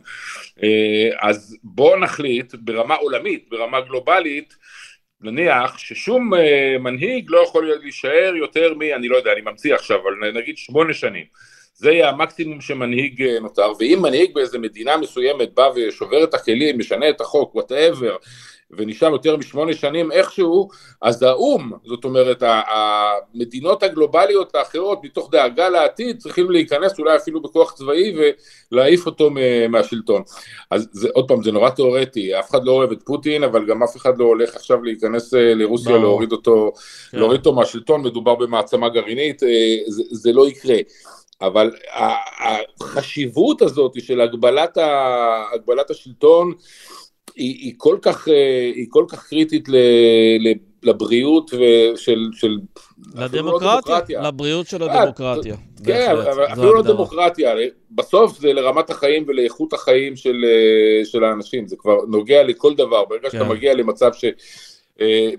אה, 0.63 1.29
אז 1.29 1.57
בואו 1.65 2.01
נחליט 2.01 2.55
ברמה 2.55 2.95
עולמית, 2.95 3.49
ברמה 3.49 3.81
גלובלית, 3.81 4.55
נניח 5.21 5.79
ששום 5.79 6.31
מנהיג 6.81 7.27
לא 7.29 7.39
יכול 7.39 7.73
להישאר 7.83 8.33
יותר 8.37 8.75
מ... 8.75 8.83
אני 8.83 9.09
לא 9.09 9.17
יודע, 9.17 9.33
אני 9.33 9.41
ממציא 9.41 9.75
עכשיו, 9.75 9.99
אבל 10.03 10.31
נגיד 10.33 10.59
שמונה 10.59 10.95
שנים. 10.95 11.25
זה 11.77 11.91
יהיה 11.91 12.09
המקסימום 12.09 12.61
שמנהיג 12.61 13.22
uh, 13.22 13.43
נותר, 13.43 13.72
ואם 13.79 13.99
מנהיג 14.03 14.35
באיזה 14.35 14.59
מדינה 14.59 14.97
מסוימת 14.97 15.55
בא 15.55 15.70
ושובר 15.74 16.24
את 16.24 16.35
הכלים, 16.35 16.79
משנה 16.79 17.09
את 17.09 17.20
החוק, 17.20 17.55
וואטאבר, 17.55 18.16
ונשאר 18.70 19.09
יותר 19.09 19.37
משמונה 19.37 19.74
שנים 19.74 20.12
איכשהו, 20.12 20.68
אז 21.03 21.22
האו"ם, 21.22 21.72
זאת 21.85 22.05
אומרת 22.05 22.43
המדינות 22.47 23.83
הגלובליות 23.83 24.55
האחרות 24.55 25.05
מתוך 25.05 25.31
דאגה 25.31 25.68
לעתיד 25.68 26.18
צריכים 26.18 26.51
להיכנס 26.51 26.99
אולי 26.99 27.16
אפילו 27.16 27.43
בכוח 27.43 27.72
צבאי 27.72 28.14
ולהעיף 28.72 29.07
אותו 29.07 29.31
מהשלטון. 29.68 30.22
אז 30.70 30.89
זה, 30.93 31.09
עוד 31.12 31.29
פעם, 31.29 31.43
זה 31.43 31.53
נורא 31.53 31.70
תיאורטי, 31.70 32.39
אף 32.39 32.51
אחד 32.51 32.64
לא 32.64 32.72
אוהב 32.72 32.93
את 32.93 33.03
פוטין, 33.03 33.45
אבל 33.45 33.66
גם 33.66 33.83
אף 33.83 33.97
אחד 33.97 34.18
לא 34.18 34.24
הולך 34.24 34.57
עכשיו 34.57 34.83
להיכנס 34.83 35.35
אה, 35.35 35.55
לרוסיה. 35.55 35.93
להוריד 35.99 36.33
אותו, 36.33 36.72
כן. 37.11 37.18
להוריד 37.18 37.39
אותו 37.39 37.53
מהשלטון, 37.53 38.03
מדובר 38.03 38.35
במעצמה 38.35 38.89
גרעינית, 38.89 39.43
אה, 39.43 39.49
זה, 39.89 40.03
זה 40.11 40.33
לא 40.33 40.49
יקרה. 40.49 40.77
אבל 41.41 41.70
החשיבות 42.80 43.62
הזאת 43.62 43.93
של 43.99 44.20
הגבלת, 44.20 44.76
ה, 44.76 45.43
הגבלת 45.55 45.91
השלטון 45.91 46.53
היא, 47.37 47.57
היא, 47.61 47.74
כל 47.76 47.99
כך, 48.03 48.28
אה, 48.28 48.72
היא 48.74 48.87
כל 48.91 49.05
כך 49.09 49.28
קריטית 49.28 49.68
ל, 49.68 49.76
ל, 50.41 50.53
לבריאות 50.82 51.51
של... 51.97 52.28
של 52.32 52.59
לדמוקרטיה, 53.14 54.22
לא 54.22 54.28
לבריאות 54.28 54.66
של 54.66 54.82
אה, 54.82 55.03
הדמוקרטיה. 55.03 55.57
כן, 55.84 56.11
אבל 56.11 56.45
אפילו 56.53 56.74
לא 56.74 56.82
דמוקרטיה, 56.82 57.55
בסוף 57.91 58.39
זה 58.39 58.53
לרמת 58.53 58.91
החיים 58.91 59.24
ולאיכות 59.26 59.72
החיים 59.72 60.16
של, 60.16 60.45
אה, 60.45 61.05
של 61.05 61.24
האנשים, 61.24 61.66
זה 61.66 61.76
כבר 61.76 61.97
נוגע 62.09 62.43
לכל 62.43 62.74
דבר, 62.74 63.05
ברגע 63.05 63.30
כן. 63.30 63.39
שאתה 63.39 63.45
מגיע 63.45 63.74
למצב 63.74 64.12
ש... 64.12 64.24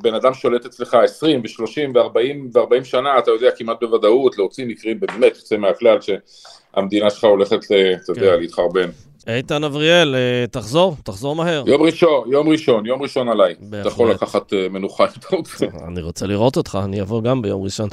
בן 0.02 0.14
אדם 0.14 0.34
שולט 0.34 0.66
אצלך 0.66 0.94
20 0.94 1.42
ו-30 1.42 1.98
ו-40 1.98 2.58
ו-40 2.58 2.84
שנה, 2.84 3.20
אתה 3.20 3.32
יודע 3.32 3.52
כמעט 3.52 3.78
בוודאות 3.82 4.38
להוציא 4.38 4.66
מקרים 4.66 5.00
באמת 5.00 5.36
יוצא 5.36 5.58
מהכלל 5.58 5.98
שהמדינה 6.02 7.10
שלך 7.10 7.24
הולכת, 7.24 7.60
אתה 7.64 8.12
יודע, 8.12 8.34
כן. 8.36 8.40
להתחרבן. 8.40 8.90
איתן 9.28 9.64
אבריאל, 9.64 10.16
אה, 10.16 10.48
תחזור, 10.52 10.96
תחזור 11.04 11.36
מהר. 11.36 11.64
יום 11.68 11.82
ראשון, 11.82 12.32
יום 12.32 12.50
ראשון, 12.50 12.86
יום 12.86 13.02
ראשון 13.02 13.30
עליי. 13.30 13.56
אתה 13.82 13.88
יכול 13.88 14.12
לקחת 14.12 14.54
אה, 14.54 14.70
מנוחה 14.70 15.04
אם 15.04 15.10
אתה 15.20 15.36
רוצה. 15.36 15.66
אני 15.88 16.02
רוצה 16.02 16.28
לראות 16.28 16.58
אותך, 16.58 16.80
אני 16.84 17.02
אבוא 17.02 17.22
גם 17.24 17.42
ביום 17.42 17.64
ראשון. 17.64 17.90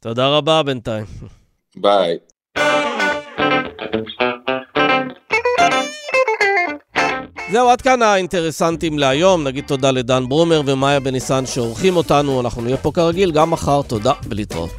תודה 0.00 0.28
רבה 0.28 0.62
בינתיים. 0.62 1.04
ביי. 1.76 2.18
זהו, 7.52 7.68
עד 7.68 7.82
כאן 7.82 8.02
האינטרסנטים 8.02 8.98
להיום. 8.98 9.44
נגיד 9.44 9.64
תודה 9.66 9.90
לדן 9.90 10.28
ברומר 10.28 10.62
ומאיה 10.66 11.00
בניסן 11.00 11.46
שעורכים 11.46 11.96
אותנו. 11.96 12.40
אנחנו 12.40 12.62
נהיה 12.62 12.76
פה 12.76 12.92
כרגיל 12.94 13.30
גם 13.32 13.50
מחר. 13.50 13.82
תודה 13.82 14.12
ולהתראות. 14.28 14.70